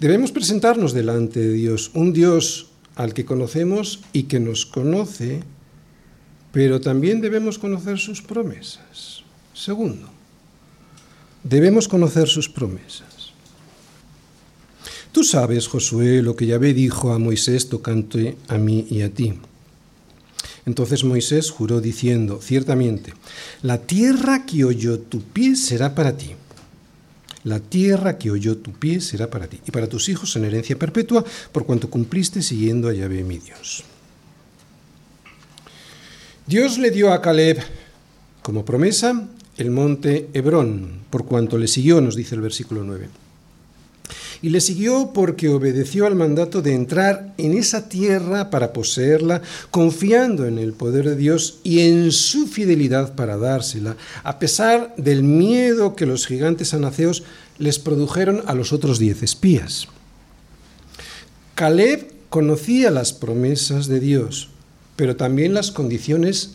Debemos 0.01 0.33
presentarnos 0.33 0.93
delante 0.93 1.39
de 1.39 1.53
Dios, 1.53 1.93
un 1.95 2.13
Dios 2.13 2.67
al 2.97 3.15
que 3.15 3.25
conocemos 3.25 4.01
y 4.13 4.25
que 4.25 4.41
nos 4.41 4.67
conoce, 4.67 5.45
pero 6.51 6.81
también 6.81 7.21
debemos 7.21 7.61
conocer 7.61 8.01
sus 8.01 8.23
promesas. 8.23 9.23
Segundo, 9.55 10.09
debemos 11.45 11.87
conocer 11.87 12.27
sus 12.27 12.49
promesas. 12.49 13.31
Tú 15.13 15.23
sabes, 15.23 15.69
Josué, 15.69 16.23
lo 16.23 16.35
que 16.35 16.47
Yahvé 16.47 16.75
dijo 16.75 17.13
a 17.13 17.21
Moisés 17.21 17.69
tocante 17.69 18.37
a 18.49 18.59
mí 18.59 18.85
y 18.91 19.03
a 19.03 19.15
ti. 19.15 19.35
Entonces 20.65 21.05
Moisés 21.05 21.51
juró 21.51 21.81
diciendo, 21.81 22.41
ciertamente, 22.41 23.15
la 23.63 23.79
tierra 23.79 24.47
que 24.47 24.65
oyó 24.65 25.01
tu 25.01 25.21
pie 25.23 25.57
será 25.57 25.95
para 25.95 26.17
ti. 26.17 26.33
La 27.45 27.59
tierra 27.59 28.19
que 28.19 28.31
oyó 28.31 28.59
tu 28.59 28.73
pie 28.73 29.01
será 29.01 29.29
para 29.29 29.49
ti 29.49 29.61
y 29.67 29.73
para 29.73 29.89
tus 29.89 30.09
hijos 30.09 30.37
en 30.37 30.45
herencia 30.45 30.79
perpetua, 30.79 31.25
por 31.51 31.67
cuanto 31.67 31.91
cumpliste 31.91 32.41
siguiendo 32.43 32.89
a 32.89 32.93
Yahvé 32.93 33.25
mi 33.25 33.39
Dios. 33.39 33.83
Dios 36.47 36.79
le 36.79 36.91
dio 36.91 37.13
a 37.13 37.21
Caleb 37.21 37.59
como 38.43 38.65
promesa 38.65 39.29
el 39.57 39.71
monte 39.71 40.29
Hebrón, 40.33 41.01
por 41.11 41.25
cuanto 41.25 41.59
le 41.59 41.67
siguió, 41.67 42.01
nos 42.01 42.15
dice 42.15 42.37
el 42.37 42.41
versículo 42.41 42.85
9 42.85 43.22
y 44.43 44.51
le 44.51 44.61
siguió 44.61 45.13
porque 45.15 45.49
obedeció 45.49 46.05
al 46.05 46.17
mandato 46.17 46.61
de 46.61 46.75
entrar 46.75 47.33
en 47.39 47.57
esa 47.57 47.89
tierra 47.89 48.51
para 48.51 48.73
poseerla, 48.73 49.41
confiando 49.71 50.47
en 50.47 50.59
el 50.59 50.73
poder 50.73 51.09
de 51.09 51.17
Dios 51.17 51.61
y 51.63 51.81
en 51.81 52.11
su 52.11 52.49
fidelidad 52.49 53.15
para 53.15 53.37
dársela, 53.37 53.97
a 54.25 54.41
pesar 54.41 54.95
del 54.97 55.23
miedo 55.23 55.95
que 55.95 56.07
los 56.07 56.27
gigantes 56.27 56.75
anaceos 56.75 57.23
les 57.59 57.79
produjeron 57.79 58.43
a 58.47 58.55
los 58.55 58.73
otros 58.73 58.99
diez 58.99 59.23
espías. 59.23 59.87
Caleb 61.55 62.13
conocía 62.29 62.91
las 62.91 63.13
promesas 63.13 63.87
de 63.87 64.01
Dios, 64.01 64.49
pero 64.97 65.15
también 65.15 65.55
las 65.55 65.71
condiciones 65.71 66.55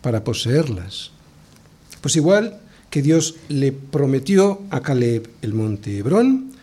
para 0.00 0.22
poseerlas. 0.22 1.10
Pues 2.00 2.14
igual 2.14 2.60
que 2.90 3.02
Dios 3.02 3.34
le 3.48 3.72
prometió 3.72 4.62
a 4.70 4.80
Caleb 4.80 5.28
el 5.42 5.54
monte 5.54 5.98
Hebrón, 5.98 6.55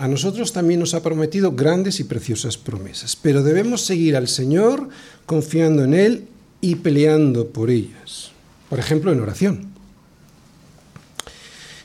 a 0.00 0.08
nosotros 0.08 0.54
también 0.54 0.80
nos 0.80 0.94
ha 0.94 1.02
prometido 1.02 1.52
grandes 1.52 2.00
y 2.00 2.04
preciosas 2.04 2.56
promesas, 2.56 3.16
pero 3.16 3.42
debemos 3.42 3.82
seguir 3.82 4.16
al 4.16 4.28
Señor 4.28 4.88
confiando 5.26 5.84
en 5.84 5.92
Él 5.92 6.24
y 6.62 6.76
peleando 6.76 7.48
por 7.48 7.68
ellas. 7.68 8.30
Por 8.70 8.78
ejemplo, 8.78 9.12
en 9.12 9.20
oración. 9.20 9.66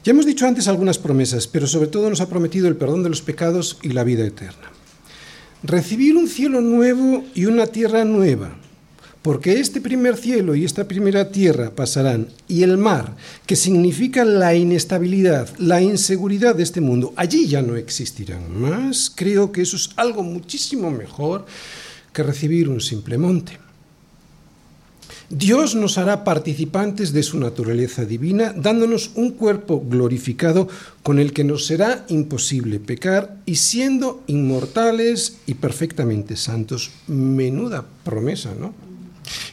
Ya 0.05 0.11
hemos 0.11 0.25
dicho 0.25 0.47
antes 0.47 0.69
algunas 0.69 0.97
promesas, 0.97 1.45
pero 1.45 1.67
sobre 1.67 1.89
todo 1.89 2.09
nos 2.09 2.21
ha 2.21 2.29
prometido 2.29 2.69
el 2.69 2.77
perdón 2.77 3.03
de 3.03 3.09
los 3.09 3.21
pecados 3.21 3.79
y 3.81 3.89
la 3.89 4.05
vida 4.05 4.25
eterna. 4.25 4.71
Recibir 5.63 6.15
un 6.15 6.29
cielo 6.29 6.61
nuevo 6.61 7.25
y 7.35 7.47
una 7.47 7.67
tierra 7.67 8.05
nueva, 8.05 8.55
porque 9.25 9.59
este 9.59 9.81
primer 9.81 10.17
cielo 10.17 10.53
y 10.53 10.65
esta 10.65 10.87
primera 10.87 11.31
tierra 11.31 11.71
pasarán, 11.71 12.27
y 12.47 12.61
el 12.61 12.77
mar, 12.77 13.15
que 13.47 13.55
significa 13.55 14.23
la 14.23 14.53
inestabilidad, 14.53 15.49
la 15.57 15.81
inseguridad 15.81 16.53
de 16.53 16.61
este 16.61 16.79
mundo, 16.79 17.11
allí 17.15 17.47
ya 17.47 17.63
no 17.63 17.75
existirán 17.75 18.55
más. 18.55 19.11
Creo 19.15 19.51
que 19.51 19.63
eso 19.63 19.77
es 19.77 19.89
algo 19.95 20.21
muchísimo 20.21 20.91
mejor 20.91 21.47
que 22.13 22.21
recibir 22.21 22.69
un 22.69 22.81
simple 22.81 23.17
monte. 23.17 23.57
Dios 25.31 25.73
nos 25.73 25.97
hará 25.97 26.23
participantes 26.23 27.11
de 27.11 27.23
su 27.23 27.39
naturaleza 27.39 28.05
divina, 28.05 28.53
dándonos 28.55 29.09
un 29.15 29.31
cuerpo 29.31 29.83
glorificado 29.83 30.67
con 31.01 31.17
el 31.17 31.33
que 31.33 31.43
nos 31.43 31.65
será 31.65 32.05
imposible 32.09 32.79
pecar 32.79 33.37
y 33.47 33.55
siendo 33.55 34.21
inmortales 34.27 35.37
y 35.47 35.55
perfectamente 35.55 36.35
santos. 36.35 36.91
Menuda 37.07 37.87
promesa, 38.03 38.53
¿no? 38.53 38.85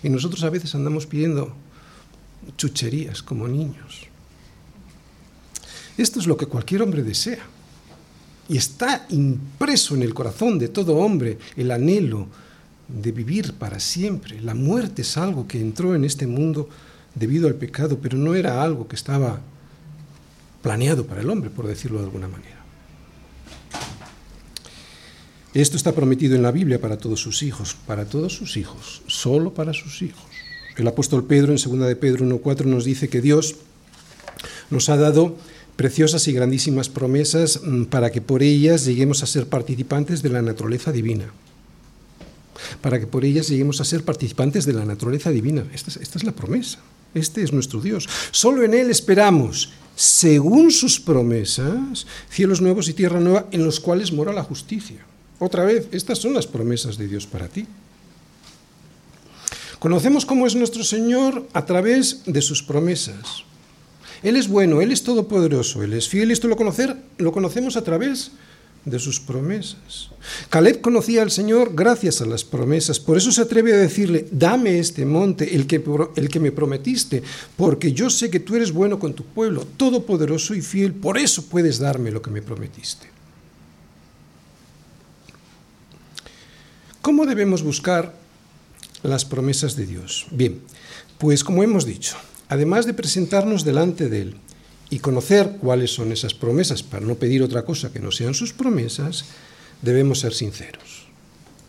Y 0.02 0.08
nosotros 0.08 0.42
a 0.44 0.50
veces 0.50 0.74
andamos 0.74 1.06
pidiendo 1.06 1.54
chucherías 2.56 3.22
como 3.22 3.48
niños. 3.48 4.06
Esto 5.96 6.20
es 6.20 6.26
lo 6.26 6.36
que 6.36 6.46
cualquier 6.46 6.82
hombre 6.82 7.02
desea. 7.02 7.44
Y 8.48 8.56
está 8.56 9.06
impreso 9.10 9.94
en 9.94 10.02
el 10.02 10.14
corazón 10.14 10.58
de 10.58 10.68
todo 10.68 10.96
hombre 10.96 11.38
el 11.56 11.70
anhelo 11.70 12.26
de 12.88 13.12
vivir 13.12 13.54
para 13.54 13.78
siempre. 13.78 14.40
La 14.40 14.54
muerte 14.54 15.02
es 15.02 15.16
algo 15.16 15.46
que 15.46 15.60
entró 15.60 15.94
en 15.94 16.04
este 16.04 16.26
mundo 16.26 16.68
debido 17.14 17.46
al 17.48 17.54
pecado, 17.54 17.98
pero 18.00 18.18
no 18.18 18.34
era 18.34 18.62
algo 18.62 18.88
que 18.88 18.96
estaba 18.96 19.40
planeado 20.62 21.06
para 21.06 21.20
el 21.20 21.30
hombre, 21.30 21.50
por 21.50 21.66
decirlo 21.66 21.98
de 21.98 22.04
alguna 22.04 22.28
manera. 22.28 22.61
Esto 25.54 25.76
está 25.76 25.92
prometido 25.92 26.34
en 26.34 26.42
la 26.42 26.50
Biblia 26.50 26.80
para 26.80 26.96
todos 26.96 27.20
sus 27.20 27.42
hijos, 27.42 27.76
para 27.86 28.06
todos 28.06 28.34
sus 28.34 28.56
hijos, 28.56 29.02
solo 29.06 29.52
para 29.52 29.74
sus 29.74 30.00
hijos. 30.02 30.22
El 30.76 30.88
apóstol 30.88 31.24
Pedro 31.24 31.52
en 31.52 31.58
2 31.62 31.88
de 31.88 31.96
Pedro 31.96 32.24
1.4 32.24 32.64
nos 32.64 32.84
dice 32.84 33.08
que 33.08 33.20
Dios 33.20 33.56
nos 34.70 34.88
ha 34.88 34.96
dado 34.96 35.36
preciosas 35.76 36.26
y 36.28 36.32
grandísimas 36.32 36.88
promesas 36.88 37.60
mm, 37.62 37.84
para 37.84 38.10
que 38.10 38.22
por 38.22 38.42
ellas 38.42 38.86
lleguemos 38.86 39.22
a 39.22 39.26
ser 39.26 39.46
participantes 39.46 40.22
de 40.22 40.30
la 40.30 40.40
naturaleza 40.40 40.92
divina 40.92 41.32
para 42.80 42.98
que 42.98 43.06
por 43.06 43.24
ellas 43.24 43.48
lleguemos 43.48 43.80
a 43.80 43.84
ser 43.84 44.04
participantes 44.04 44.64
de 44.64 44.72
la 44.72 44.84
naturaleza 44.84 45.30
divina. 45.30 45.64
Esta 45.72 45.90
es, 45.90 45.96
esta 45.96 46.18
es 46.18 46.24
la 46.24 46.32
promesa. 46.32 46.78
Este 47.14 47.42
es 47.42 47.52
nuestro 47.52 47.80
Dios. 47.80 48.08
Solo 48.30 48.62
en 48.62 48.74
Él 48.74 48.90
esperamos, 48.90 49.72
según 49.94 50.70
sus 50.70 50.98
promesas, 51.00 52.06
cielos 52.30 52.60
nuevos 52.60 52.88
y 52.88 52.94
tierra 52.94 53.20
nueva 53.20 53.46
en 53.52 53.64
los 53.64 53.80
cuales 53.80 54.12
mora 54.12 54.32
la 54.32 54.42
justicia. 54.42 55.04
Otra 55.42 55.64
vez, 55.64 55.88
estas 55.90 56.18
son 56.18 56.34
las 56.34 56.46
promesas 56.46 56.96
de 56.96 57.08
Dios 57.08 57.26
para 57.26 57.48
ti. 57.48 57.66
Conocemos 59.80 60.24
cómo 60.24 60.46
es 60.46 60.54
nuestro 60.54 60.84
Señor 60.84 61.48
a 61.52 61.66
través 61.66 62.22
de 62.26 62.40
sus 62.40 62.62
promesas. 62.62 63.42
Él 64.22 64.36
es 64.36 64.46
bueno, 64.46 64.80
Él 64.80 64.92
es 64.92 65.02
todopoderoso, 65.02 65.82
Él 65.82 65.94
es 65.94 66.08
fiel. 66.08 66.30
Esto 66.30 66.46
lo, 66.46 66.54
conocer, 66.54 66.96
lo 67.18 67.32
conocemos 67.32 67.76
a 67.76 67.82
través 67.82 68.30
de 68.84 69.00
sus 69.00 69.18
promesas. 69.18 70.10
Caleb 70.48 70.80
conocía 70.80 71.22
al 71.22 71.32
Señor 71.32 71.74
gracias 71.74 72.20
a 72.20 72.26
las 72.26 72.44
promesas, 72.44 73.00
por 73.00 73.16
eso 73.16 73.32
se 73.32 73.42
atreve 73.42 73.72
a 73.72 73.78
decirle, 73.78 74.28
dame 74.30 74.78
este 74.78 75.04
monte, 75.04 75.56
el 75.56 75.66
que, 75.66 75.82
el 76.14 76.28
que 76.28 76.38
me 76.38 76.52
prometiste, 76.52 77.20
porque 77.56 77.92
yo 77.92 78.10
sé 78.10 78.30
que 78.30 78.38
tú 78.38 78.54
eres 78.54 78.70
bueno 78.70 79.00
con 79.00 79.12
tu 79.12 79.24
pueblo, 79.24 79.66
todopoderoso 79.76 80.54
y 80.54 80.62
fiel, 80.62 80.94
por 80.94 81.18
eso 81.18 81.46
puedes 81.46 81.80
darme 81.80 82.12
lo 82.12 82.22
que 82.22 82.30
me 82.30 82.42
prometiste. 82.42 83.11
¿Cómo 87.02 87.26
debemos 87.26 87.64
buscar 87.64 88.14
las 89.02 89.24
promesas 89.24 89.74
de 89.74 89.86
Dios? 89.86 90.26
Bien, 90.30 90.60
pues 91.18 91.42
como 91.42 91.64
hemos 91.64 91.84
dicho, 91.84 92.16
además 92.48 92.86
de 92.86 92.94
presentarnos 92.94 93.64
delante 93.64 94.08
de 94.08 94.22
Él 94.22 94.36
y 94.88 95.00
conocer 95.00 95.56
cuáles 95.60 95.92
son 95.92 96.12
esas 96.12 96.32
promesas 96.32 96.84
para 96.84 97.04
no 97.04 97.16
pedir 97.16 97.42
otra 97.42 97.64
cosa 97.64 97.92
que 97.92 97.98
no 97.98 98.12
sean 98.12 98.34
sus 98.34 98.52
promesas, 98.52 99.24
debemos 99.82 100.20
ser 100.20 100.32
sinceros. 100.32 101.08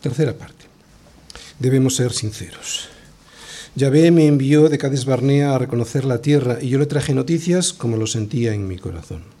Tercera 0.00 0.34
parte. 0.34 0.66
Debemos 1.58 1.96
ser 1.96 2.12
sinceros. 2.12 2.88
Yahvé 3.74 4.12
me 4.12 4.28
envió 4.28 4.68
de 4.68 4.78
Cades 4.78 5.04
Barnea 5.04 5.56
a 5.56 5.58
reconocer 5.58 6.04
la 6.04 6.22
tierra 6.22 6.58
y 6.62 6.68
yo 6.68 6.78
le 6.78 6.86
traje 6.86 7.12
noticias 7.12 7.72
como 7.72 7.96
lo 7.96 8.06
sentía 8.06 8.54
en 8.54 8.68
mi 8.68 8.78
corazón. 8.78 9.33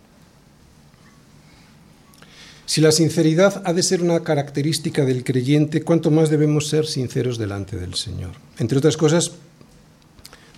Si 2.66 2.80
la 2.80 2.92
sinceridad 2.92 3.62
ha 3.64 3.72
de 3.72 3.82
ser 3.82 4.02
una 4.02 4.20
característica 4.20 5.04
del 5.04 5.22
creyente, 5.22 5.82
¿cuánto 5.82 6.10
más 6.10 6.30
debemos 6.30 6.68
ser 6.68 6.86
sinceros 6.86 7.38
delante 7.38 7.76
del 7.76 7.94
Señor? 7.94 8.32
Entre 8.58 8.78
otras 8.78 8.96
cosas, 8.96 9.32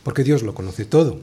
porque 0.05 0.23
Dios 0.23 0.42
lo 0.42 0.55
conoce 0.55 0.85
todo 0.85 1.21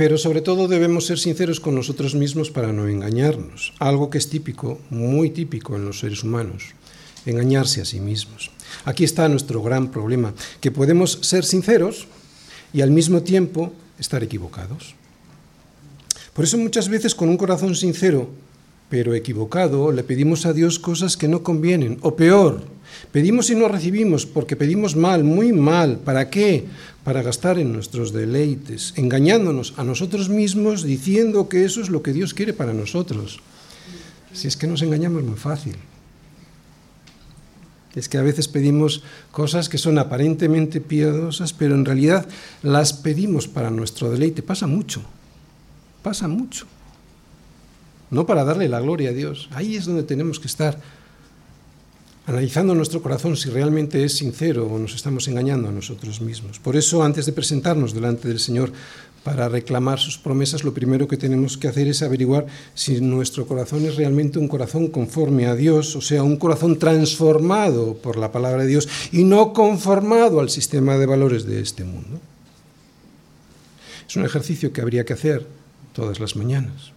pero 0.00 0.16
sobre 0.16 0.40
todo 0.40 0.66
debemos 0.66 1.04
ser 1.04 1.18
sinceros 1.18 1.60
con 1.60 1.74
nosotros 1.74 2.14
mismos 2.14 2.50
para 2.50 2.72
no 2.72 2.88
engañarnos, 2.88 3.74
algo 3.78 4.08
que 4.08 4.16
es 4.16 4.30
típico, 4.30 4.80
muy 4.88 5.28
típico 5.28 5.76
en 5.76 5.84
los 5.84 5.98
seres 5.98 6.24
humanos, 6.24 6.72
engañarse 7.26 7.82
a 7.82 7.84
sí 7.84 8.00
mismos. 8.00 8.50
Aquí 8.86 9.04
está 9.04 9.28
nuestro 9.28 9.62
gran 9.62 9.90
problema, 9.90 10.32
que 10.62 10.70
podemos 10.70 11.18
ser 11.20 11.44
sinceros 11.44 12.06
y 12.72 12.80
al 12.80 12.90
mismo 12.90 13.20
tiempo 13.20 13.74
estar 13.98 14.22
equivocados. 14.22 14.94
Por 16.32 16.46
eso 16.46 16.56
muchas 16.56 16.88
veces 16.88 17.14
con 17.14 17.28
un 17.28 17.36
corazón 17.36 17.76
sincero, 17.76 18.30
pero 18.90 19.14
equivocado, 19.14 19.92
le 19.92 20.04
pedimos 20.04 20.44
a 20.44 20.52
Dios 20.52 20.78
cosas 20.78 21.16
que 21.16 21.28
no 21.28 21.42
convienen, 21.42 21.96
o 22.02 22.16
peor, 22.16 22.60
Pedimos 23.12 23.50
y 23.50 23.54
no 23.54 23.68
recibimos 23.68 24.26
porque 24.26 24.56
pedimos 24.56 24.96
mal, 24.96 25.24
muy 25.24 25.52
mal. 25.52 25.98
¿Para 25.98 26.30
qué? 26.30 26.66
Para 27.04 27.22
gastar 27.22 27.58
en 27.58 27.72
nuestros 27.72 28.12
deleites, 28.12 28.92
engañándonos 28.96 29.74
a 29.76 29.84
nosotros 29.84 30.28
mismos 30.28 30.82
diciendo 30.82 31.48
que 31.48 31.64
eso 31.64 31.80
es 31.80 31.88
lo 31.88 32.02
que 32.02 32.12
Dios 32.12 32.34
quiere 32.34 32.52
para 32.52 32.72
nosotros. 32.72 33.40
Si 34.32 34.46
es 34.46 34.56
que 34.56 34.66
nos 34.66 34.82
engañamos 34.82 35.24
muy 35.24 35.36
fácil. 35.36 35.76
Es 37.96 38.08
que 38.08 38.18
a 38.18 38.22
veces 38.22 38.46
pedimos 38.46 39.02
cosas 39.32 39.68
que 39.68 39.78
son 39.78 39.98
aparentemente 39.98 40.80
piadosas, 40.80 41.52
pero 41.52 41.74
en 41.74 41.84
realidad 41.84 42.28
las 42.62 42.92
pedimos 42.92 43.48
para 43.48 43.70
nuestro 43.70 44.10
deleite. 44.10 44.42
Pasa 44.42 44.68
mucho, 44.68 45.02
pasa 46.02 46.28
mucho. 46.28 46.66
No 48.10 48.26
para 48.26 48.44
darle 48.44 48.68
la 48.68 48.80
gloria 48.80 49.10
a 49.10 49.12
Dios. 49.12 49.48
Ahí 49.52 49.76
es 49.76 49.86
donde 49.86 50.02
tenemos 50.02 50.40
que 50.40 50.48
estar 50.48 50.78
analizando 52.26 52.74
nuestro 52.74 53.02
corazón 53.02 53.36
si 53.36 53.50
realmente 53.50 54.04
es 54.04 54.16
sincero 54.16 54.66
o 54.66 54.78
nos 54.78 54.94
estamos 54.94 55.26
engañando 55.28 55.68
a 55.68 55.72
nosotros 55.72 56.20
mismos. 56.20 56.58
Por 56.58 56.76
eso, 56.76 57.02
antes 57.02 57.26
de 57.26 57.32
presentarnos 57.32 57.94
delante 57.94 58.28
del 58.28 58.38
Señor 58.38 58.72
para 59.24 59.48
reclamar 59.48 59.98
sus 59.98 60.18
promesas, 60.18 60.64
lo 60.64 60.72
primero 60.72 61.06
que 61.06 61.16
tenemos 61.16 61.58
que 61.58 61.68
hacer 61.68 61.88
es 61.88 62.02
averiguar 62.02 62.46
si 62.74 63.00
nuestro 63.00 63.46
corazón 63.46 63.84
es 63.84 63.96
realmente 63.96 64.38
un 64.38 64.48
corazón 64.48 64.88
conforme 64.88 65.46
a 65.46 65.54
Dios, 65.54 65.94
o 65.96 66.00
sea, 66.00 66.22
un 66.22 66.36
corazón 66.36 66.78
transformado 66.78 67.94
por 67.94 68.16
la 68.16 68.32
palabra 68.32 68.62
de 68.62 68.68
Dios 68.68 68.88
y 69.12 69.24
no 69.24 69.52
conformado 69.52 70.40
al 70.40 70.50
sistema 70.50 70.96
de 70.96 71.06
valores 71.06 71.44
de 71.46 71.60
este 71.60 71.84
mundo. 71.84 72.20
Es 74.08 74.16
un 74.16 74.24
ejercicio 74.24 74.72
que 74.72 74.80
habría 74.80 75.04
que 75.04 75.12
hacer 75.12 75.46
todas 75.92 76.18
las 76.18 76.34
mañanas 76.34 76.92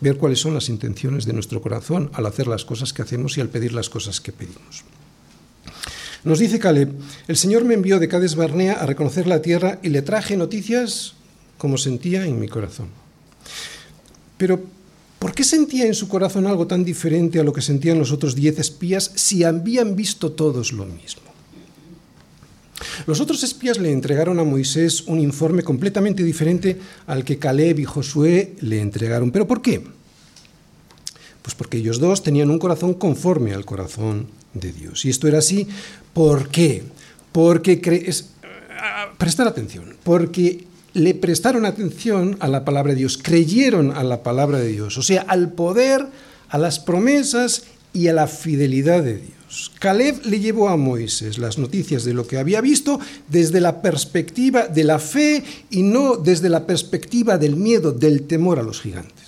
ver 0.00 0.16
cuáles 0.16 0.40
son 0.40 0.54
las 0.54 0.68
intenciones 0.68 1.26
de 1.26 1.32
nuestro 1.32 1.60
corazón 1.60 2.10
al 2.12 2.26
hacer 2.26 2.46
las 2.46 2.64
cosas 2.64 2.92
que 2.92 3.02
hacemos 3.02 3.36
y 3.36 3.40
al 3.40 3.48
pedir 3.48 3.72
las 3.72 3.90
cosas 3.90 4.20
que 4.20 4.32
pedimos. 4.32 4.84
Nos 6.24 6.38
dice 6.38 6.60
Caleb, 6.60 6.92
el 7.26 7.36
Señor 7.36 7.64
me 7.64 7.74
envió 7.74 7.98
de 7.98 8.08
Cades 8.08 8.36
Barnea 8.36 8.74
a 8.74 8.86
reconocer 8.86 9.26
la 9.26 9.42
tierra 9.42 9.80
y 9.82 9.88
le 9.88 10.02
traje 10.02 10.36
noticias 10.36 11.14
como 11.58 11.78
sentía 11.78 12.26
en 12.26 12.38
mi 12.38 12.48
corazón. 12.48 12.88
Pero, 14.36 14.60
¿por 15.18 15.34
qué 15.34 15.42
sentía 15.42 15.86
en 15.86 15.94
su 15.94 16.08
corazón 16.08 16.46
algo 16.46 16.66
tan 16.66 16.84
diferente 16.84 17.40
a 17.40 17.44
lo 17.44 17.52
que 17.52 17.60
sentían 17.60 17.98
los 17.98 18.12
otros 18.12 18.34
diez 18.34 18.58
espías 18.58 19.12
si 19.16 19.42
habían 19.42 19.96
visto 19.96 20.32
todos 20.32 20.72
lo 20.72 20.86
mismo? 20.86 21.31
Los 23.06 23.20
otros 23.20 23.42
espías 23.42 23.78
le 23.78 23.92
entregaron 23.92 24.38
a 24.38 24.44
Moisés 24.44 25.02
un 25.02 25.20
informe 25.20 25.62
completamente 25.62 26.22
diferente 26.22 26.78
al 27.06 27.24
que 27.24 27.38
Caleb 27.38 27.80
y 27.80 27.84
Josué 27.84 28.54
le 28.60 28.80
entregaron. 28.80 29.30
¿Pero 29.30 29.46
por 29.46 29.62
qué? 29.62 29.82
Pues 31.42 31.54
porque 31.54 31.78
ellos 31.78 31.98
dos 31.98 32.22
tenían 32.22 32.50
un 32.50 32.58
corazón 32.58 32.94
conforme 32.94 33.52
al 33.52 33.64
corazón 33.64 34.28
de 34.54 34.72
Dios. 34.72 35.04
Y 35.04 35.10
esto 35.10 35.28
era 35.28 35.38
así, 35.38 35.66
¿por 36.12 36.48
qué? 36.48 36.84
Porque, 37.32 37.80
prestar 39.18 39.48
atención, 39.48 39.96
porque 40.04 40.64
le 40.94 41.14
prestaron 41.14 41.64
atención 41.64 42.36
a 42.40 42.48
la 42.48 42.64
palabra 42.64 42.92
de 42.92 42.98
Dios, 42.98 43.18
creyeron 43.18 43.92
a 43.92 44.04
la 44.04 44.22
palabra 44.22 44.58
de 44.58 44.68
Dios, 44.68 44.98
o 44.98 45.02
sea, 45.02 45.22
al 45.22 45.52
poder, 45.52 46.06
a 46.48 46.58
las 46.58 46.78
promesas 46.78 47.64
y 47.92 48.08
a 48.08 48.12
la 48.12 48.26
fidelidad 48.26 49.02
de 49.02 49.18
Dios. 49.18 49.41
Caleb 49.78 50.24
le 50.24 50.40
llevó 50.40 50.68
a 50.68 50.76
Moisés 50.76 51.38
las 51.38 51.58
noticias 51.58 52.04
de 52.04 52.14
lo 52.14 52.26
que 52.26 52.38
había 52.38 52.60
visto 52.60 52.98
desde 53.28 53.60
la 53.60 53.82
perspectiva 53.82 54.66
de 54.66 54.84
la 54.84 54.98
fe 54.98 55.44
y 55.70 55.82
no 55.82 56.16
desde 56.16 56.48
la 56.48 56.66
perspectiva 56.66 57.36
del 57.36 57.56
miedo, 57.56 57.92
del 57.92 58.22
temor 58.22 58.58
a 58.58 58.62
los 58.62 58.80
gigantes. 58.80 59.22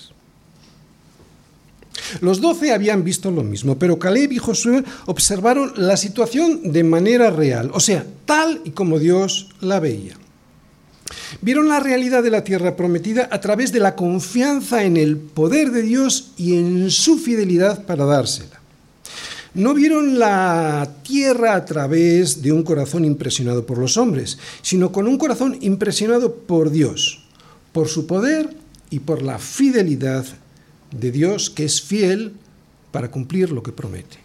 Los 2.20 2.40
doce 2.40 2.72
habían 2.72 3.04
visto 3.04 3.30
lo 3.30 3.42
mismo, 3.42 3.78
pero 3.78 3.98
Caleb 3.98 4.32
y 4.32 4.38
Josué 4.38 4.84
observaron 5.06 5.72
la 5.76 5.96
situación 5.96 6.72
de 6.72 6.84
manera 6.84 7.30
real, 7.30 7.70
o 7.74 7.80
sea, 7.80 8.06
tal 8.24 8.60
y 8.64 8.70
como 8.70 8.98
Dios 8.98 9.50
la 9.60 9.80
veía. 9.80 10.16
Vieron 11.40 11.68
la 11.68 11.80
realidad 11.80 12.22
de 12.22 12.30
la 12.30 12.44
tierra 12.44 12.76
prometida 12.76 13.28
a 13.30 13.40
través 13.40 13.72
de 13.72 13.80
la 13.80 13.94
confianza 13.94 14.84
en 14.84 14.96
el 14.96 15.16
poder 15.16 15.70
de 15.70 15.82
Dios 15.82 16.32
y 16.36 16.56
en 16.56 16.90
su 16.90 17.18
fidelidad 17.18 17.84
para 17.84 18.04
dársela. 18.04 18.63
No 19.54 19.72
vieron 19.72 20.18
la 20.18 20.96
tierra 21.04 21.54
a 21.54 21.64
través 21.64 22.42
de 22.42 22.50
un 22.50 22.64
corazón 22.64 23.04
impresionado 23.04 23.64
por 23.64 23.78
los 23.78 23.96
hombres, 23.96 24.36
sino 24.62 24.90
con 24.90 25.06
un 25.06 25.16
corazón 25.16 25.56
impresionado 25.60 26.34
por 26.34 26.70
Dios, 26.70 27.24
por 27.72 27.86
su 27.86 28.08
poder 28.08 28.50
y 28.90 28.98
por 28.98 29.22
la 29.22 29.38
fidelidad 29.38 30.26
de 30.90 31.12
Dios 31.12 31.50
que 31.50 31.64
es 31.64 31.80
fiel 31.80 32.34
para 32.90 33.10
cumplir 33.12 33.52
lo 33.52 33.62
que 33.62 33.72
promete. 33.72 34.18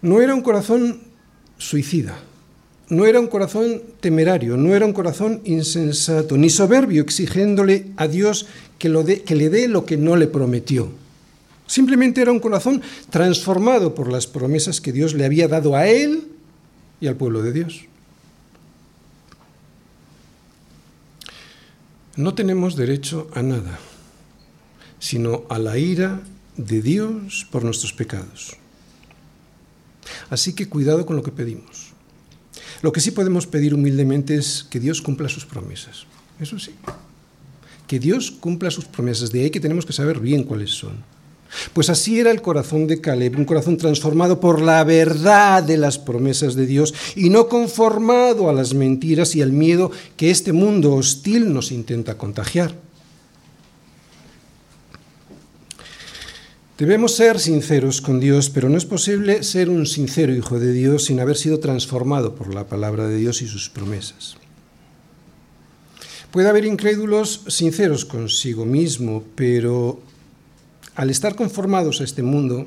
No 0.00 0.22
era 0.22 0.34
un 0.34 0.42
corazón 0.42 1.00
suicida, 1.58 2.18
no 2.88 3.04
era 3.04 3.20
un 3.20 3.26
corazón 3.26 3.82
temerario, 4.00 4.56
no 4.56 4.74
era 4.74 4.86
un 4.86 4.92
corazón 4.92 5.42
insensato, 5.44 6.38
ni 6.38 6.48
soberbio 6.48 7.02
exigiéndole 7.02 7.92
a 7.96 8.08
Dios 8.08 8.46
que, 8.78 8.88
le 8.88 9.50
dé 9.50 9.68
lo 9.68 9.84
que 9.84 9.96
no 9.96 10.16
le 10.16 10.26
prometió. 10.26 10.90
Simplemente 11.68 12.22
era 12.22 12.32
un 12.32 12.40
corazón 12.40 12.82
transformado 13.10 13.94
por 13.94 14.10
las 14.10 14.26
promesas 14.26 14.80
que 14.80 14.90
Dios 14.90 15.12
le 15.12 15.26
había 15.26 15.48
dado 15.48 15.76
a 15.76 15.86
él 15.86 16.28
y 16.98 17.06
al 17.06 17.16
pueblo 17.16 17.42
de 17.42 17.52
Dios. 17.52 17.84
No 22.16 22.34
tenemos 22.34 22.74
derecho 22.74 23.30
a 23.34 23.42
nada, 23.42 23.78
sino 24.98 25.44
a 25.50 25.58
la 25.58 25.78
ira 25.78 26.22
de 26.56 26.80
Dios 26.82 27.46
por 27.52 27.62
nuestros 27.62 27.92
pecados. 27.92 28.56
Así 30.30 30.54
que 30.54 30.70
cuidado 30.70 31.04
con 31.04 31.16
lo 31.16 31.22
que 31.22 31.32
pedimos. 31.32 31.92
Lo 32.80 32.92
que 32.92 33.00
sí 33.00 33.10
podemos 33.10 33.46
pedir 33.46 33.74
humildemente 33.74 34.36
es 34.36 34.66
que 34.70 34.80
Dios 34.80 35.02
cumpla 35.02 35.28
sus 35.28 35.44
promesas. 35.44 36.06
Eso 36.40 36.58
sí. 36.58 36.74
Que 37.86 37.98
Dios 37.98 38.30
cumpla 38.30 38.70
sus 38.70 38.86
promesas. 38.86 39.30
De 39.30 39.42
ahí 39.42 39.50
que 39.50 39.60
tenemos 39.60 39.84
que 39.84 39.92
saber 39.92 40.18
bien 40.18 40.44
cuáles 40.44 40.70
son. 40.70 41.04
Pues 41.72 41.88
así 41.90 42.18
era 42.20 42.30
el 42.30 42.42
corazón 42.42 42.86
de 42.86 43.00
Caleb, 43.00 43.38
un 43.38 43.44
corazón 43.44 43.76
transformado 43.76 44.40
por 44.40 44.60
la 44.60 44.84
verdad 44.84 45.62
de 45.62 45.76
las 45.76 45.98
promesas 45.98 46.54
de 46.54 46.66
Dios 46.66 46.94
y 47.16 47.30
no 47.30 47.48
conformado 47.48 48.48
a 48.48 48.52
las 48.52 48.74
mentiras 48.74 49.34
y 49.34 49.42
al 49.42 49.52
miedo 49.52 49.90
que 50.16 50.30
este 50.30 50.52
mundo 50.52 50.94
hostil 50.94 51.52
nos 51.52 51.72
intenta 51.72 52.18
contagiar. 52.18 52.74
Debemos 56.78 57.16
ser 57.16 57.40
sinceros 57.40 58.00
con 58.00 58.20
Dios, 58.20 58.50
pero 58.50 58.68
no 58.68 58.78
es 58.78 58.84
posible 58.84 59.42
ser 59.42 59.68
un 59.68 59.84
sincero 59.84 60.32
hijo 60.32 60.60
de 60.60 60.72
Dios 60.72 61.06
sin 61.06 61.18
haber 61.18 61.36
sido 61.36 61.58
transformado 61.58 62.36
por 62.36 62.54
la 62.54 62.68
palabra 62.68 63.08
de 63.08 63.16
Dios 63.16 63.42
y 63.42 63.48
sus 63.48 63.68
promesas. 63.68 64.36
Puede 66.30 66.48
haber 66.48 66.64
incrédulos 66.64 67.42
sinceros 67.48 68.04
consigo 68.04 68.64
mismo, 68.64 69.24
pero 69.34 70.00
al 70.98 71.10
estar 71.10 71.36
conformados 71.36 72.00
a 72.00 72.04
este 72.04 72.24
mundo, 72.24 72.66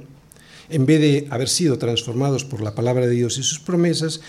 en 0.70 0.86
vez 0.86 1.02
de 1.02 1.28
haber 1.32 1.50
sido 1.50 1.78
transformados 1.78 2.46
por 2.46 2.62
la 2.62 2.74
palabra 2.74 3.06
de 3.06 3.12
Dios 3.12 3.38
y 3.38 3.44
sus 3.44 3.60
promesas, 3.60 4.22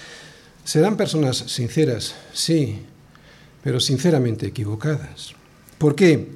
serán 0.65 0.97
personas 0.97 1.37
sinceras, 1.37 2.17
sí, 2.33 2.81
pero 3.63 3.79
sinceramente 3.79 4.49
equivocadas. 4.49 5.35
¿Por 5.79 5.95
qué? 5.95 6.31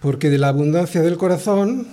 Porque 0.00 0.30
de 0.30 0.38
la 0.38 0.48
abundancia 0.48 1.02
del 1.02 1.18
corazón 1.18 1.86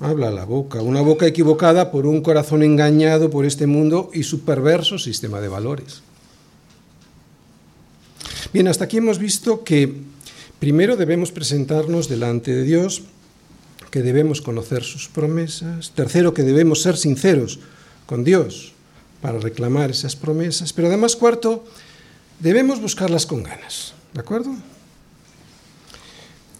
habla 0.00 0.32
la 0.32 0.44
boca, 0.44 0.82
una 0.82 1.00
boca 1.00 1.28
equivocada 1.28 1.92
por 1.92 2.06
un 2.06 2.20
corazón 2.20 2.64
engañado 2.64 3.30
por 3.30 3.46
este 3.46 3.68
mundo 3.68 4.10
y 4.12 4.24
su 4.24 4.40
perverso 4.40 4.98
sistema 4.98 5.40
de 5.40 5.46
valores. 5.46 6.02
Bien, 8.52 8.66
hasta 8.66 8.86
aquí 8.86 8.96
hemos 8.96 9.20
visto 9.20 9.62
que 9.62 9.94
primero 10.58 10.96
debemos 10.96 11.30
presentarnos 11.30 12.08
delante 12.08 12.52
de 12.52 12.64
Dios 12.64 13.04
que 13.94 14.02
debemos 14.02 14.42
conocer 14.42 14.82
sus 14.82 15.06
promesas. 15.06 15.92
Tercero, 15.94 16.34
que 16.34 16.42
debemos 16.42 16.82
ser 16.82 16.96
sinceros 16.96 17.60
con 18.06 18.24
Dios 18.24 18.72
para 19.22 19.38
reclamar 19.38 19.92
esas 19.92 20.16
promesas. 20.16 20.72
Pero 20.72 20.88
además, 20.88 21.14
cuarto, 21.14 21.64
debemos 22.40 22.80
buscarlas 22.80 23.24
con 23.24 23.44
ganas. 23.44 23.94
¿De 24.12 24.18
acuerdo? 24.18 24.50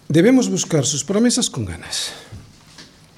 Debemos 0.07 0.47
buscar 0.47 0.85
sus 0.85 1.03
promesas 1.03 1.49
con 1.49 1.65
ganas. 1.65 2.13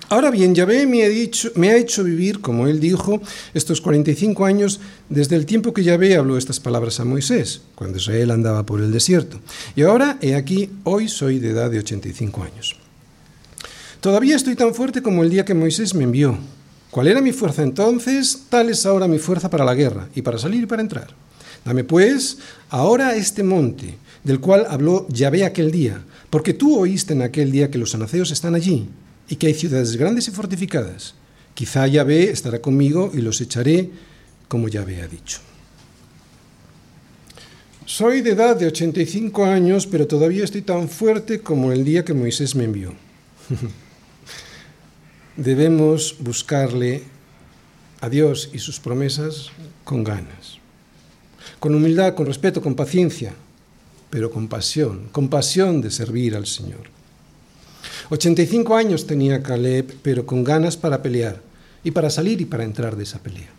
Ahora 0.09 0.32
bien, 0.32 0.55
Yahvé 0.55 0.88
me 0.88 1.03
ha, 1.03 1.09
dicho, 1.09 1.51
me 1.53 1.70
ha 1.70 1.78
hecho 1.78 2.03
vivir, 2.03 2.41
como 2.41 2.65
él 2.65 2.80
dijo, 2.80 3.22
estos 3.53 3.82
45 3.82 4.45
años 4.45 4.80
desde 5.09 5.36
el 5.36 5.45
tiempo 5.45 5.76
que 5.76 5.84
Yahvé 5.84 6.15
habló 6.15 6.39
estas 6.39 6.59
palabras 6.59 6.99
a 6.99 7.05
Moisés, 7.05 7.61
cuando 7.76 7.99
Israel 7.99 8.32
andaba 8.32 8.65
por 8.65 8.82
el 8.82 8.91
desierto. 8.91 9.39
Y 9.76 9.84
ahora, 9.84 10.18
he 10.22 10.34
aquí, 10.34 10.72
hoy 10.86 11.07
soy 11.07 11.38
de 11.38 11.51
edad 11.51 11.70
de 11.70 11.78
85 11.78 12.41
años. 12.41 12.86
Todavía 14.07 14.37
estoy 14.37 14.55
tan 14.55 14.73
fuerte 14.73 15.01
como 15.01 15.21
el 15.21 15.29
día 15.29 15.43
que 15.43 15.53
Moisés 15.53 15.93
me 15.93 16.05
envió. 16.05 16.37
¿Cuál 16.91 17.07
era 17.07 17.19
mi 17.19 17.33
fuerza 17.33 17.61
entonces? 17.61 18.43
Tal 18.47 18.69
es 18.69 18.85
ahora 18.85 19.05
mi 19.05 19.19
fuerza 19.19 19.49
para 19.49 19.65
la 19.65 19.75
guerra 19.75 20.07
y 20.15 20.21
para 20.21 20.37
salir 20.37 20.63
y 20.63 20.65
para 20.65 20.81
entrar. 20.81 21.09
Dame 21.65 21.83
pues 21.83 22.37
ahora 22.69 23.17
este 23.17 23.43
monte, 23.43 23.97
del 24.23 24.39
cual 24.39 24.65
habló 24.69 25.05
Yahvé 25.09 25.43
aquel 25.43 25.71
día, 25.71 26.01
porque 26.29 26.53
tú 26.53 26.79
oíste 26.79 27.11
en 27.11 27.21
aquel 27.21 27.51
día 27.51 27.69
que 27.69 27.77
los 27.77 27.95
anaceos 27.95 28.31
están 28.31 28.55
allí 28.55 28.87
y 29.27 29.35
que 29.35 29.47
hay 29.47 29.53
ciudades 29.53 29.97
grandes 29.97 30.29
y 30.29 30.31
fortificadas. 30.31 31.13
Quizá 31.53 31.85
Yahvé 31.85 32.31
estará 32.31 32.61
conmigo 32.61 33.11
y 33.13 33.17
los 33.17 33.41
echaré 33.41 33.89
como 34.47 34.69
Yahvé 34.69 35.01
ha 35.01 35.09
dicho. 35.09 35.39
Soy 37.85 38.21
de 38.21 38.31
edad 38.31 38.55
de 38.55 38.67
85 38.67 39.43
años, 39.43 39.85
pero 39.85 40.07
todavía 40.07 40.45
estoy 40.45 40.61
tan 40.61 40.87
fuerte 40.87 41.41
como 41.41 41.73
el 41.73 41.83
día 41.83 42.05
que 42.05 42.13
Moisés 42.13 42.55
me 42.55 42.63
envió. 42.63 42.93
debemos 45.38 46.15
buscarle 46.19 47.03
a 48.01 48.09
Dios 48.09 48.49
y 48.53 48.59
sus 48.59 48.79
promesas 48.79 49.49
con 49.83 50.03
ganas, 50.03 50.57
con 51.59 51.73
humildad, 51.73 52.15
con 52.15 52.25
respeto, 52.25 52.61
con 52.61 52.75
paciencia, 52.75 53.33
pero 54.09 54.31
con 54.31 54.47
pasión, 54.47 55.09
con 55.11 55.29
pasión 55.29 55.81
de 55.81 55.91
servir 55.91 56.35
al 56.35 56.47
Señor. 56.47 56.89
85 58.09 58.75
años 58.75 59.05
tenía 59.05 59.43
Caleb, 59.43 59.93
pero 60.01 60.25
con 60.25 60.43
ganas 60.43 60.75
para 60.75 61.01
pelear 61.01 61.41
y 61.83 61.91
para 61.91 62.09
salir 62.09 62.41
y 62.41 62.45
para 62.45 62.63
entrar 62.63 62.95
de 62.95 63.03
esa 63.03 63.19
pelea. 63.19 63.49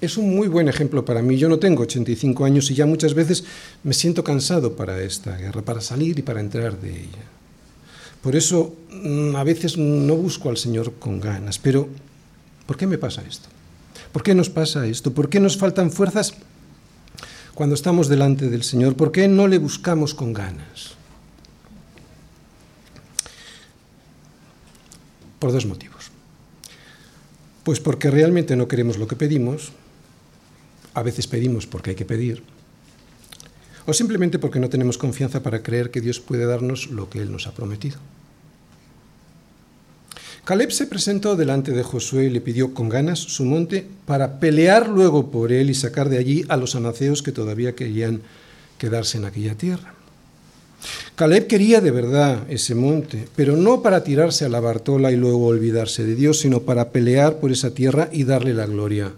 Es 0.00 0.18
un 0.18 0.34
muy 0.34 0.48
buen 0.48 0.68
ejemplo 0.68 1.04
para 1.04 1.22
mí. 1.22 1.36
Yo 1.36 1.48
no 1.48 1.58
tengo 1.58 1.82
85 1.82 2.44
años 2.44 2.70
y 2.70 2.74
ya 2.74 2.84
muchas 2.84 3.14
veces 3.14 3.44
me 3.82 3.94
siento 3.94 4.24
cansado 4.24 4.76
para 4.76 5.00
esta 5.02 5.36
guerra, 5.36 5.62
para 5.62 5.80
salir 5.80 6.18
y 6.18 6.22
para 6.22 6.40
entrar 6.40 6.78
de 6.78 6.90
ella. 6.90 7.33
Por 8.24 8.36
eso 8.36 8.74
mm, 8.90 9.36
a 9.36 9.44
veces 9.44 9.76
no 9.76 10.16
busco 10.16 10.48
al 10.48 10.56
Señor 10.56 10.94
con 10.94 11.20
ganas, 11.20 11.58
pero 11.58 11.90
¿por 12.64 12.78
qué 12.78 12.86
me 12.86 12.96
pasa 12.96 13.20
esto? 13.20 13.50
¿Por 14.12 14.22
qué 14.22 14.34
nos 14.34 14.48
pasa 14.48 14.86
esto? 14.86 15.12
¿Por 15.12 15.28
qué 15.28 15.40
nos 15.40 15.58
faltan 15.58 15.90
fuerzas 15.90 16.32
cuando 17.52 17.74
estamos 17.74 18.08
delante 18.08 18.48
del 18.48 18.62
Señor? 18.62 18.96
¿Por 18.96 19.12
qué 19.12 19.28
no 19.28 19.46
le 19.46 19.58
buscamos 19.58 20.14
con 20.14 20.32
ganas? 20.32 20.96
Por 25.38 25.52
dos 25.52 25.66
motivos. 25.66 26.08
Pues 27.62 27.78
porque 27.78 28.10
realmente 28.10 28.56
no 28.56 28.68
queremos 28.68 28.96
lo 28.96 29.06
que 29.06 29.16
pedimos, 29.16 29.72
a 30.94 31.02
veces 31.02 31.26
pedimos 31.26 31.66
porque 31.66 31.90
hay 31.90 31.96
que 31.96 32.06
pedir, 32.06 32.42
o 33.86 33.92
simplemente 33.92 34.38
porque 34.38 34.60
no 34.60 34.68
tenemos 34.68 34.98
confianza 34.98 35.42
para 35.42 35.62
creer 35.62 35.90
que 35.90 36.00
Dios 36.00 36.20
puede 36.20 36.46
darnos 36.46 36.88
lo 36.90 37.10
que 37.10 37.20
Él 37.20 37.30
nos 37.30 37.46
ha 37.46 37.52
prometido. 37.52 37.98
Caleb 40.44 40.72
se 40.72 40.86
presentó 40.86 41.36
delante 41.36 41.72
de 41.72 41.82
Josué 41.82 42.26
y 42.26 42.30
le 42.30 42.42
pidió 42.42 42.74
con 42.74 42.90
ganas 42.90 43.18
su 43.18 43.46
monte 43.46 43.86
para 44.04 44.38
pelear 44.40 44.90
luego 44.90 45.30
por 45.30 45.52
él 45.52 45.70
y 45.70 45.74
sacar 45.74 46.10
de 46.10 46.18
allí 46.18 46.44
a 46.50 46.58
los 46.58 46.74
anaceos 46.74 47.22
que 47.22 47.32
todavía 47.32 47.74
querían 47.74 48.20
quedarse 48.76 49.16
en 49.16 49.24
aquella 49.24 49.54
tierra. 49.54 49.94
Caleb 51.14 51.46
quería 51.46 51.80
de 51.80 51.90
verdad 51.90 52.42
ese 52.50 52.74
monte, 52.74 53.26
pero 53.34 53.56
no 53.56 53.80
para 53.80 54.04
tirarse 54.04 54.44
a 54.44 54.50
la 54.50 54.60
Bartola 54.60 55.10
y 55.12 55.16
luego 55.16 55.46
olvidarse 55.46 56.04
de 56.04 56.14
Dios, 56.14 56.40
sino 56.40 56.60
para 56.60 56.90
pelear 56.90 57.38
por 57.38 57.50
esa 57.50 57.72
tierra 57.72 58.10
y 58.12 58.24
darle 58.24 58.52
la 58.52 58.66
gloria 58.66 59.12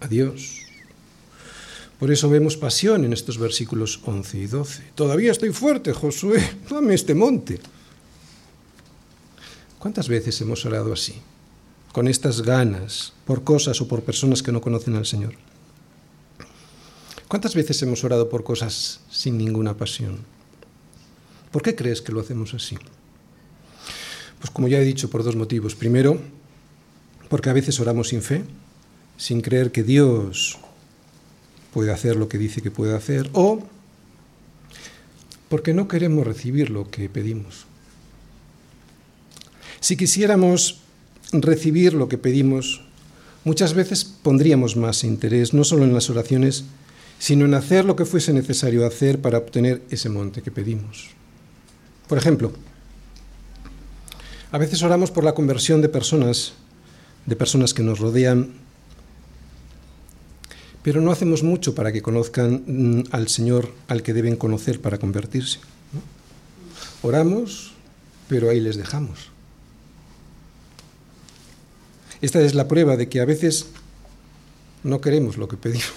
a 0.00 0.08
Dios. 0.08 0.61
Por 2.02 2.10
eso 2.10 2.28
vemos 2.28 2.56
pasión 2.56 3.04
en 3.04 3.12
estos 3.12 3.38
versículos 3.38 4.00
11 4.04 4.38
y 4.38 4.46
12. 4.48 4.82
Todavía 4.96 5.30
estoy 5.30 5.52
fuerte, 5.52 5.92
Josué, 5.92 6.42
dame 6.68 6.94
este 6.94 7.14
monte. 7.14 7.60
¿Cuántas 9.78 10.08
veces 10.08 10.40
hemos 10.40 10.66
orado 10.66 10.92
así? 10.92 11.14
Con 11.92 12.08
estas 12.08 12.42
ganas, 12.42 13.12
por 13.24 13.44
cosas 13.44 13.80
o 13.80 13.86
por 13.86 14.02
personas 14.02 14.42
que 14.42 14.50
no 14.50 14.60
conocen 14.60 14.96
al 14.96 15.06
Señor. 15.06 15.34
¿Cuántas 17.28 17.54
veces 17.54 17.80
hemos 17.82 18.02
orado 18.02 18.28
por 18.28 18.42
cosas 18.42 18.98
sin 19.08 19.38
ninguna 19.38 19.76
pasión? 19.76 20.24
¿Por 21.52 21.62
qué 21.62 21.76
crees 21.76 22.02
que 22.02 22.10
lo 22.10 22.18
hacemos 22.18 22.52
así? 22.52 22.76
Pues 24.40 24.50
como 24.50 24.66
ya 24.66 24.80
he 24.80 24.84
dicho, 24.84 25.08
por 25.08 25.22
dos 25.22 25.36
motivos. 25.36 25.76
Primero, 25.76 26.20
porque 27.28 27.50
a 27.50 27.52
veces 27.52 27.78
oramos 27.78 28.08
sin 28.08 28.22
fe, 28.22 28.42
sin 29.16 29.40
creer 29.40 29.70
que 29.70 29.84
Dios 29.84 30.58
puede 31.72 31.92
hacer 31.92 32.16
lo 32.16 32.28
que 32.28 32.38
dice 32.38 32.62
que 32.62 32.70
puede 32.70 32.94
hacer, 32.94 33.28
o 33.32 33.60
porque 35.48 35.74
no 35.74 35.88
queremos 35.88 36.26
recibir 36.26 36.70
lo 36.70 36.90
que 36.90 37.08
pedimos. 37.08 37.66
Si 39.80 39.96
quisiéramos 39.96 40.80
recibir 41.32 41.94
lo 41.94 42.08
que 42.08 42.18
pedimos, 42.18 42.82
muchas 43.44 43.74
veces 43.74 44.04
pondríamos 44.04 44.76
más 44.76 45.04
interés, 45.04 45.52
no 45.52 45.64
solo 45.64 45.84
en 45.84 45.92
las 45.92 46.08
oraciones, 46.08 46.64
sino 47.18 47.44
en 47.44 47.54
hacer 47.54 47.84
lo 47.84 47.96
que 47.96 48.04
fuese 48.04 48.32
necesario 48.32 48.86
hacer 48.86 49.20
para 49.20 49.38
obtener 49.38 49.82
ese 49.90 50.08
monte 50.08 50.42
que 50.42 50.50
pedimos. 50.50 51.10
Por 52.08 52.18
ejemplo, 52.18 52.52
a 54.50 54.58
veces 54.58 54.82
oramos 54.82 55.10
por 55.10 55.24
la 55.24 55.34
conversión 55.34 55.80
de 55.80 55.88
personas, 55.88 56.52
de 57.26 57.36
personas 57.36 57.74
que 57.74 57.82
nos 57.82 57.98
rodean, 57.98 58.61
pero 60.82 61.00
no 61.00 61.12
hacemos 61.12 61.42
mucho 61.42 61.74
para 61.74 61.92
que 61.92 62.02
conozcan 62.02 62.62
mm, 62.66 63.04
al 63.12 63.28
Señor 63.28 63.72
al 63.88 64.02
que 64.02 64.12
deben 64.12 64.36
conocer 64.36 64.80
para 64.80 64.98
convertirse. 64.98 65.60
Oramos, 67.02 67.72
pero 68.28 68.50
ahí 68.50 68.60
les 68.60 68.76
dejamos. 68.76 69.30
Esta 72.20 72.40
es 72.40 72.54
la 72.54 72.68
prueba 72.68 72.96
de 72.96 73.08
que 73.08 73.20
a 73.20 73.24
veces 73.24 73.66
no 74.84 75.00
queremos 75.00 75.36
lo 75.36 75.48
que 75.48 75.56
pedimos, 75.56 75.92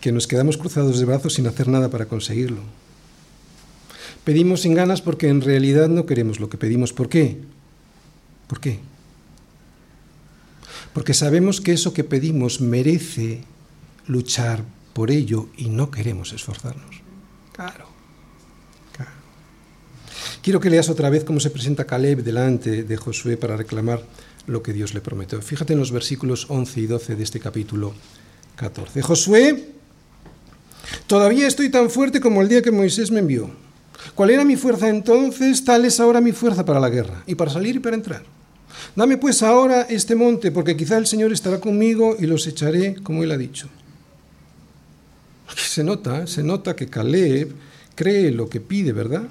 que 0.00 0.12
nos 0.12 0.26
quedamos 0.26 0.56
cruzados 0.56 0.98
de 0.98 1.04
brazos 1.04 1.34
sin 1.34 1.46
hacer 1.46 1.68
nada 1.68 1.90
para 1.90 2.06
conseguirlo. 2.06 2.60
Pedimos 4.24 4.62
sin 4.62 4.74
ganas 4.74 5.00
porque 5.00 5.28
en 5.28 5.40
realidad 5.40 5.88
no 5.88 6.04
queremos 6.04 6.40
lo 6.40 6.50
que 6.50 6.58
pedimos. 6.58 6.92
¿Por 6.92 7.08
qué? 7.08 7.38
¿Por 8.46 8.60
qué? 8.60 8.78
Porque 10.98 11.14
sabemos 11.14 11.60
que 11.60 11.72
eso 11.72 11.94
que 11.94 12.02
pedimos 12.02 12.60
merece 12.60 13.42
luchar 14.08 14.64
por 14.94 15.12
ello 15.12 15.48
y 15.56 15.68
no 15.68 15.92
queremos 15.92 16.32
esforzarnos. 16.32 16.90
Claro, 17.52 17.86
claro. 18.96 19.12
Quiero 20.42 20.58
que 20.58 20.70
leas 20.70 20.88
otra 20.88 21.08
vez 21.08 21.22
cómo 21.22 21.38
se 21.38 21.50
presenta 21.50 21.84
Caleb 21.84 22.24
delante 22.24 22.82
de 22.82 22.96
Josué 22.96 23.36
para 23.36 23.56
reclamar 23.56 24.02
lo 24.48 24.60
que 24.60 24.72
Dios 24.72 24.92
le 24.92 25.00
prometió. 25.00 25.40
Fíjate 25.40 25.74
en 25.74 25.78
los 25.78 25.92
versículos 25.92 26.46
11 26.48 26.80
y 26.80 26.86
12 26.86 27.14
de 27.14 27.22
este 27.22 27.38
capítulo 27.38 27.94
14. 28.56 29.00
Josué, 29.00 29.68
todavía 31.06 31.46
estoy 31.46 31.70
tan 31.70 31.90
fuerte 31.90 32.20
como 32.20 32.42
el 32.42 32.48
día 32.48 32.60
que 32.60 32.72
Moisés 32.72 33.12
me 33.12 33.20
envió. 33.20 33.52
¿Cuál 34.16 34.30
era 34.30 34.44
mi 34.44 34.56
fuerza 34.56 34.88
entonces? 34.88 35.64
Tal 35.64 35.84
es 35.84 36.00
ahora 36.00 36.20
mi 36.20 36.32
fuerza 36.32 36.64
para 36.64 36.80
la 36.80 36.90
guerra 36.90 37.22
y 37.24 37.36
para 37.36 37.52
salir 37.52 37.76
y 37.76 37.78
para 37.78 37.94
entrar. 37.94 38.37
Dame 38.94 39.16
pues 39.16 39.42
ahora 39.42 39.82
este 39.82 40.14
monte, 40.14 40.50
porque 40.50 40.76
quizá 40.76 40.98
el 40.98 41.06
Señor 41.06 41.32
estará 41.32 41.60
conmigo 41.60 42.16
y 42.18 42.26
los 42.26 42.46
echaré 42.46 42.96
como 42.96 43.22
Él 43.22 43.32
ha 43.32 43.36
dicho. 43.36 43.68
Se 45.56 45.82
nota, 45.82 46.26
se 46.26 46.42
nota 46.42 46.76
que 46.76 46.88
Caleb 46.88 47.52
cree 47.94 48.30
lo 48.30 48.48
que 48.48 48.60
pide, 48.60 48.92
¿verdad? 48.92 49.28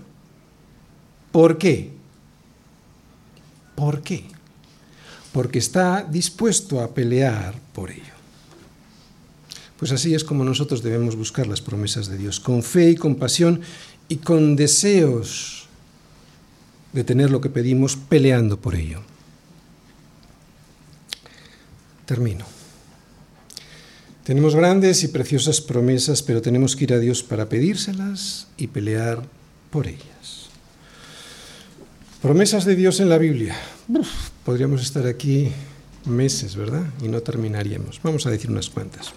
¿Por 1.32 1.58
qué? 1.58 1.92
¿Por 3.76 4.02
qué? 4.02 4.26
Porque 5.32 5.60
está 5.60 6.04
dispuesto 6.04 6.82
a 6.82 6.94
pelear 6.94 7.54
por 7.74 7.92
ello. 7.92 8.18
Pues 9.78 9.92
así 9.92 10.16
es 10.16 10.24
como 10.24 10.44
nosotros 10.44 10.82
debemos 10.82 11.16
buscar 11.16 11.46
las 11.46 11.62
promesas 11.62 12.08
de 12.08 12.18
Dios, 12.18 12.40
con 12.40 12.64
fe 12.64 12.92
y 12.92 12.96
con 12.96 13.16
pasión 13.16 13.62
y 14.10 14.18
con 14.18 14.56
deseos 14.56 15.68
de 16.94 17.04
tener 17.04 17.30
lo 17.30 17.42
que 17.42 17.50
pedimos, 17.50 17.96
peleando 17.96 18.60
por 18.60 18.74
ello. 18.74 19.02
Termino. 22.08 22.46
Tenemos 24.24 24.56
grandes 24.56 25.04
y 25.04 25.10
preciosas 25.10 25.62
promesas, 25.62 26.24
pero 26.24 26.42
tenemos 26.42 26.76
que 26.76 26.86
ir 26.86 26.94
a 26.94 27.00
Dios 27.00 27.22
para 27.22 27.50
pedírselas 27.50 28.48
y 28.58 28.68
pelear 28.68 29.24
por 29.70 29.88
ellas. 29.88 30.50
Promesas 32.22 32.66
de 32.66 32.76
Dios 32.76 33.00
en 33.00 33.10
la 33.10 33.18
Biblia. 33.18 33.56
podríamos 34.44 34.82
estar 34.82 35.06
aquí 35.06 35.52
meses, 36.06 36.56
¿verdad? 36.56 36.86
Y 37.02 37.10
no 37.10 37.22
terminaríamos. 37.22 38.00
Vamos 38.02 38.26
a 38.26 38.32
decir 38.32 38.50
unas 38.50 38.70
cuantas. 38.70 39.14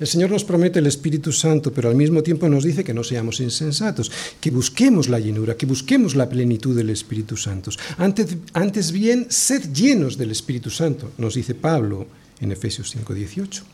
El 0.00 0.06
Señor 0.06 0.30
nos 0.30 0.44
promete 0.44 0.78
el 0.78 0.86
Espíritu 0.86 1.32
Santo, 1.32 1.72
pero 1.72 1.88
al 1.88 1.96
mismo 1.96 2.22
tiempo 2.22 2.48
nos 2.48 2.62
dice 2.62 2.84
que 2.84 2.94
no 2.94 3.02
seamos 3.02 3.40
insensatos, 3.40 4.12
que 4.40 4.50
busquemos 4.52 5.08
la 5.08 5.18
llenura, 5.18 5.56
que 5.56 5.66
busquemos 5.66 6.14
la 6.14 6.28
plenitud 6.28 6.76
del 6.76 6.90
Espíritu 6.90 7.36
Santo. 7.36 7.72
Antes, 7.96 8.92
bien, 8.92 9.26
sed 9.28 9.72
llenos 9.72 10.16
del 10.16 10.30
Espíritu 10.30 10.70
Santo, 10.70 11.10
nos 11.18 11.34
dice 11.34 11.54
Pablo 11.54 12.06
en 12.40 12.52
Efesios 12.52 12.94
5:18. 12.94 13.64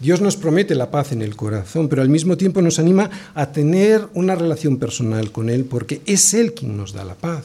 Dios 0.00 0.20
nos 0.20 0.36
promete 0.36 0.74
la 0.74 0.90
paz 0.90 1.12
en 1.12 1.22
el 1.22 1.34
corazón, 1.34 1.88
pero 1.88 2.02
al 2.02 2.10
mismo 2.10 2.36
tiempo 2.36 2.60
nos 2.60 2.78
anima 2.78 3.08
a 3.34 3.52
tener 3.52 4.08
una 4.12 4.34
relación 4.34 4.76
personal 4.76 5.32
con 5.32 5.48
Él, 5.48 5.64
porque 5.64 6.02
es 6.04 6.34
Él 6.34 6.52
quien 6.52 6.76
nos 6.76 6.92
da 6.92 7.04
la 7.04 7.14
paz. 7.14 7.44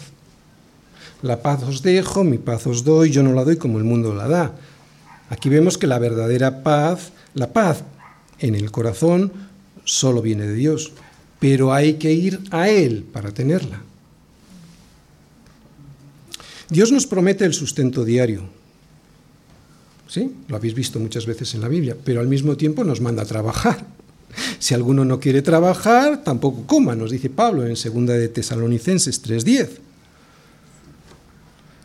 La 1.22 1.42
paz 1.42 1.64
os 1.64 1.84
dejo, 1.84 2.24
mi 2.24 2.38
paz 2.38 2.68
os 2.68 2.84
doy, 2.84 3.12
yo 3.12 3.24
no 3.24 3.34
la 3.34 3.46
doy 3.46 3.56
como 3.56 3.78
el 3.78 3.86
mundo 3.86 4.14
la 4.14 4.28
da. 4.28 4.56
Aquí 5.30 5.50
vemos 5.50 5.78
que 5.78 5.88
la 5.88 6.00
verdadera 6.00 6.64
paz, 6.64 7.12
la 7.34 7.54
paz 7.54 7.84
en 8.40 8.56
el 8.56 8.72
corazón, 8.72 9.32
solo 9.84 10.22
viene 10.22 10.48
de 10.48 10.54
Dios, 10.54 10.92
pero 11.40 11.74
hay 11.74 11.94
que 11.94 12.12
ir 12.12 12.40
a 12.52 12.70
Él 12.70 13.04
para 13.12 13.32
tenerla. 13.32 13.82
Dios 16.70 16.92
nos 16.92 17.08
promete 17.08 17.46
el 17.46 17.54
sustento 17.54 18.06
diario. 18.06 18.44
¿Sí? 20.08 20.32
Lo 20.48 20.56
habéis 20.56 20.74
visto 20.74 21.00
muchas 21.00 21.26
veces 21.26 21.54
en 21.54 21.62
la 21.62 21.68
Biblia, 21.68 21.96
pero 22.04 22.20
al 22.20 22.28
mismo 22.28 22.58
tiempo 22.58 22.84
nos 22.84 23.02
manda 23.02 23.24
a 23.24 23.26
trabajar. 23.26 23.86
Si 24.60 24.76
alguno 24.76 25.06
no 25.06 25.20
quiere 25.20 25.42
trabajar, 25.42 26.24
tampoco 26.24 26.68
coma, 26.68 26.96
nos 26.96 27.10
dice 27.10 27.32
Pablo 27.32 27.66
en 27.66 27.74
2 27.74 28.06
de 28.06 28.28
Tesalonicenses 28.28 29.24
3:10. 29.24 29.70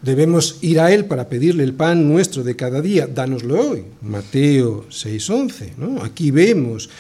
Debemos 0.05 0.59
ir 0.61 0.81
a 0.81 0.93
Él 0.93 1.07
para 1.07 1.31
pedirle 1.31 1.65
el 1.65 1.73
pan 1.73 2.07
nuestro 2.07 2.45
de 2.45 2.55
cada 2.55 2.83
día. 2.83 3.07
Dánoslo 3.07 3.71
hoy. 3.71 3.85
Mateo 4.03 4.85
6:11. 4.91 5.77
¿no? 5.79 6.05
Aquí 6.05 6.31
vemos 6.31 6.91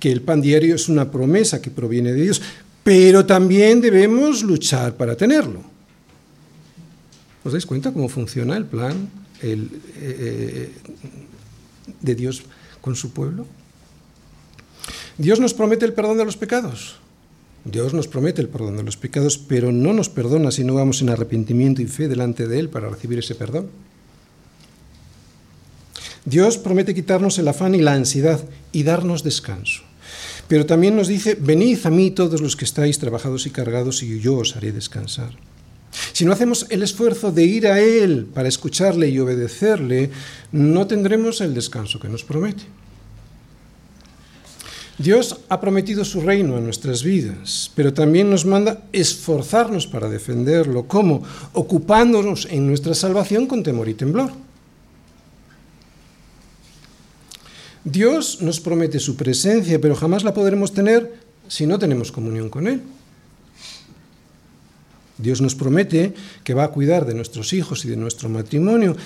que 0.00 0.10
el 0.10 0.20
pan 0.20 0.42
diario 0.42 0.74
es 0.74 0.88
una 0.88 1.10
promesa 1.12 1.62
que 1.62 1.70
proviene 1.70 2.12
de 2.12 2.22
Dios, 2.22 2.42
pero 2.82 3.24
también 3.24 3.80
debemos 3.80 4.42
luchar 4.42 4.96
para 4.96 5.14
tenerlo. 5.14 5.62
¿Os 7.44 7.52
dais 7.52 7.66
cuenta 7.66 7.92
cómo 7.92 8.08
funciona 8.08 8.56
el 8.56 8.64
plan 8.64 9.08
el, 9.40 9.70
eh, 10.00 10.72
de 12.00 12.14
Dios 12.14 12.42
con 12.80 12.96
su 12.96 13.12
pueblo? 13.12 13.46
Dios 15.16 15.38
nos 15.38 15.54
promete 15.54 15.84
el 15.84 15.92
perdón 15.92 16.18
de 16.18 16.24
los 16.24 16.36
pecados. 16.36 16.96
Dios 17.64 17.94
nos 17.94 18.08
promete 18.08 18.42
el 18.42 18.48
perdón 18.48 18.76
de 18.76 18.82
los 18.82 18.98
pecados, 18.98 19.38
pero 19.38 19.72
no 19.72 19.92
nos 19.92 20.10
perdona 20.10 20.50
si 20.50 20.64
no 20.64 20.74
vamos 20.74 21.00
en 21.00 21.08
arrepentimiento 21.08 21.80
y 21.80 21.86
fe 21.86 22.08
delante 22.08 22.46
de 22.46 22.58
Él 22.58 22.68
para 22.68 22.90
recibir 22.90 23.18
ese 23.18 23.34
perdón. 23.34 23.70
Dios 26.26 26.58
promete 26.58 26.94
quitarnos 26.94 27.38
el 27.38 27.48
afán 27.48 27.74
y 27.74 27.80
la 27.80 27.94
ansiedad 27.94 28.42
y 28.72 28.82
darnos 28.82 29.24
descanso. 29.24 29.82
Pero 30.48 30.66
también 30.66 30.96
nos 30.96 31.08
dice, 31.08 31.36
venid 31.40 31.78
a 31.84 31.90
mí 31.90 32.10
todos 32.10 32.40
los 32.40 32.56
que 32.56 32.66
estáis 32.66 32.98
trabajados 32.98 33.46
y 33.46 33.50
cargados 33.50 34.02
y 34.02 34.20
yo 34.20 34.36
os 34.36 34.56
haré 34.56 34.72
descansar. 34.72 35.30
Si 36.12 36.24
no 36.24 36.32
hacemos 36.32 36.66
el 36.70 36.82
esfuerzo 36.82 37.32
de 37.32 37.44
ir 37.44 37.66
a 37.66 37.80
Él 37.80 38.26
para 38.32 38.48
escucharle 38.48 39.08
y 39.08 39.18
obedecerle, 39.18 40.10
no 40.52 40.86
tendremos 40.86 41.40
el 41.40 41.54
descanso 41.54 41.98
que 41.98 42.08
nos 42.08 42.24
promete. 42.24 42.64
Dios 44.98 45.40
ha 45.48 45.60
prometido 45.60 46.04
su 46.04 46.20
reino 46.20 46.56
en 46.56 46.64
nuestras 46.64 47.02
vidas, 47.02 47.70
pero 47.74 47.92
también 47.92 48.30
nos 48.30 48.46
manda 48.46 48.84
esforzarnos 48.92 49.88
para 49.88 50.08
defenderlo. 50.08 50.86
¿Cómo? 50.86 51.22
Ocupándonos 51.52 52.46
en 52.50 52.66
nuestra 52.68 52.94
salvación 52.94 53.46
con 53.46 53.64
temor 53.64 53.88
y 53.88 53.94
temblor. 53.94 54.30
Dios 57.82 58.40
nos 58.40 58.60
promete 58.60 58.98
su 59.00 59.16
presencia, 59.16 59.80
pero 59.80 59.96
jamás 59.96 60.22
la 60.22 60.32
podremos 60.32 60.72
tener 60.72 61.12
si 61.48 61.66
no 61.66 61.78
tenemos 61.78 62.12
comunión 62.12 62.48
con 62.48 62.68
Él. 62.68 62.80
Dios 65.18 65.40
nos 65.40 65.54
promete 65.54 66.14
que 66.42 66.54
va 66.54 66.64
a 66.64 66.70
cuidar 66.70 67.04
de 67.04 67.14
nuestros 67.14 67.52
hijos 67.52 67.84
y 67.84 67.88
de 67.88 67.96
nuestro 67.96 68.28
matrimonio, 68.28 68.96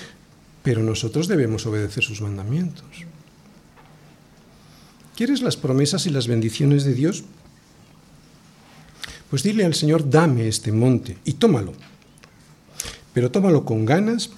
pero 0.63 0.81
nosotros 0.81 1.27
debemos 1.27 1.65
obedecer 1.65 2.03
sus 2.03 2.21
mandamientos. 2.21 3.08
¿Quieres 5.19 5.41
las 5.41 5.57
promesas 5.57 6.05
y 6.05 6.11
las 6.11 6.29
bendiciones 6.29 6.85
de 6.85 6.93
Dios? 6.93 7.25
Pues 9.29 9.43
dile 9.43 9.65
al 9.65 9.73
Señor, 9.73 10.09
dame 10.09 10.47
este 10.47 10.71
monte 10.71 11.17
y 11.25 11.33
tómalo. 11.33 11.73
Pero 13.11 13.29
tómalo 13.29 13.65
con 13.65 13.83
ganas 13.83 14.29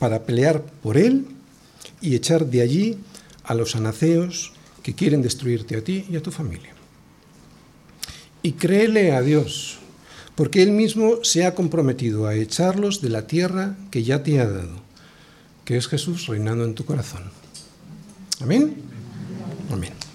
para 0.00 0.24
pelear 0.24 0.64
por 0.82 0.98
él 0.98 1.26
y 2.00 2.16
echar 2.16 2.46
de 2.46 2.60
allí 2.60 2.98
a 3.44 3.54
los 3.54 3.76
anaceos 3.76 4.52
que 4.82 4.96
quieren 4.96 5.22
destruirte 5.22 5.76
a 5.76 5.84
ti 5.84 6.06
y 6.10 6.16
a 6.16 6.22
tu 6.24 6.32
familia. 6.32 6.74
Y 8.42 8.54
créele 8.54 9.12
a 9.12 9.22
Dios, 9.22 9.78
porque 10.34 10.60
Él 10.60 10.72
mismo 10.72 11.22
se 11.22 11.46
ha 11.46 11.54
comprometido 11.54 12.26
a 12.26 12.34
echarlos 12.34 13.00
de 13.00 13.10
la 13.10 13.28
tierra 13.28 13.76
que 13.92 14.02
ya 14.02 14.24
te 14.24 14.40
ha 14.40 14.48
dado, 14.48 14.82
que 15.64 15.76
es 15.76 15.86
Jesús 15.86 16.26
reinando 16.26 16.64
en 16.64 16.74
tu 16.74 16.84
corazón. 16.84 17.30
Amén. 18.40 18.74
Amén. 19.70 20.05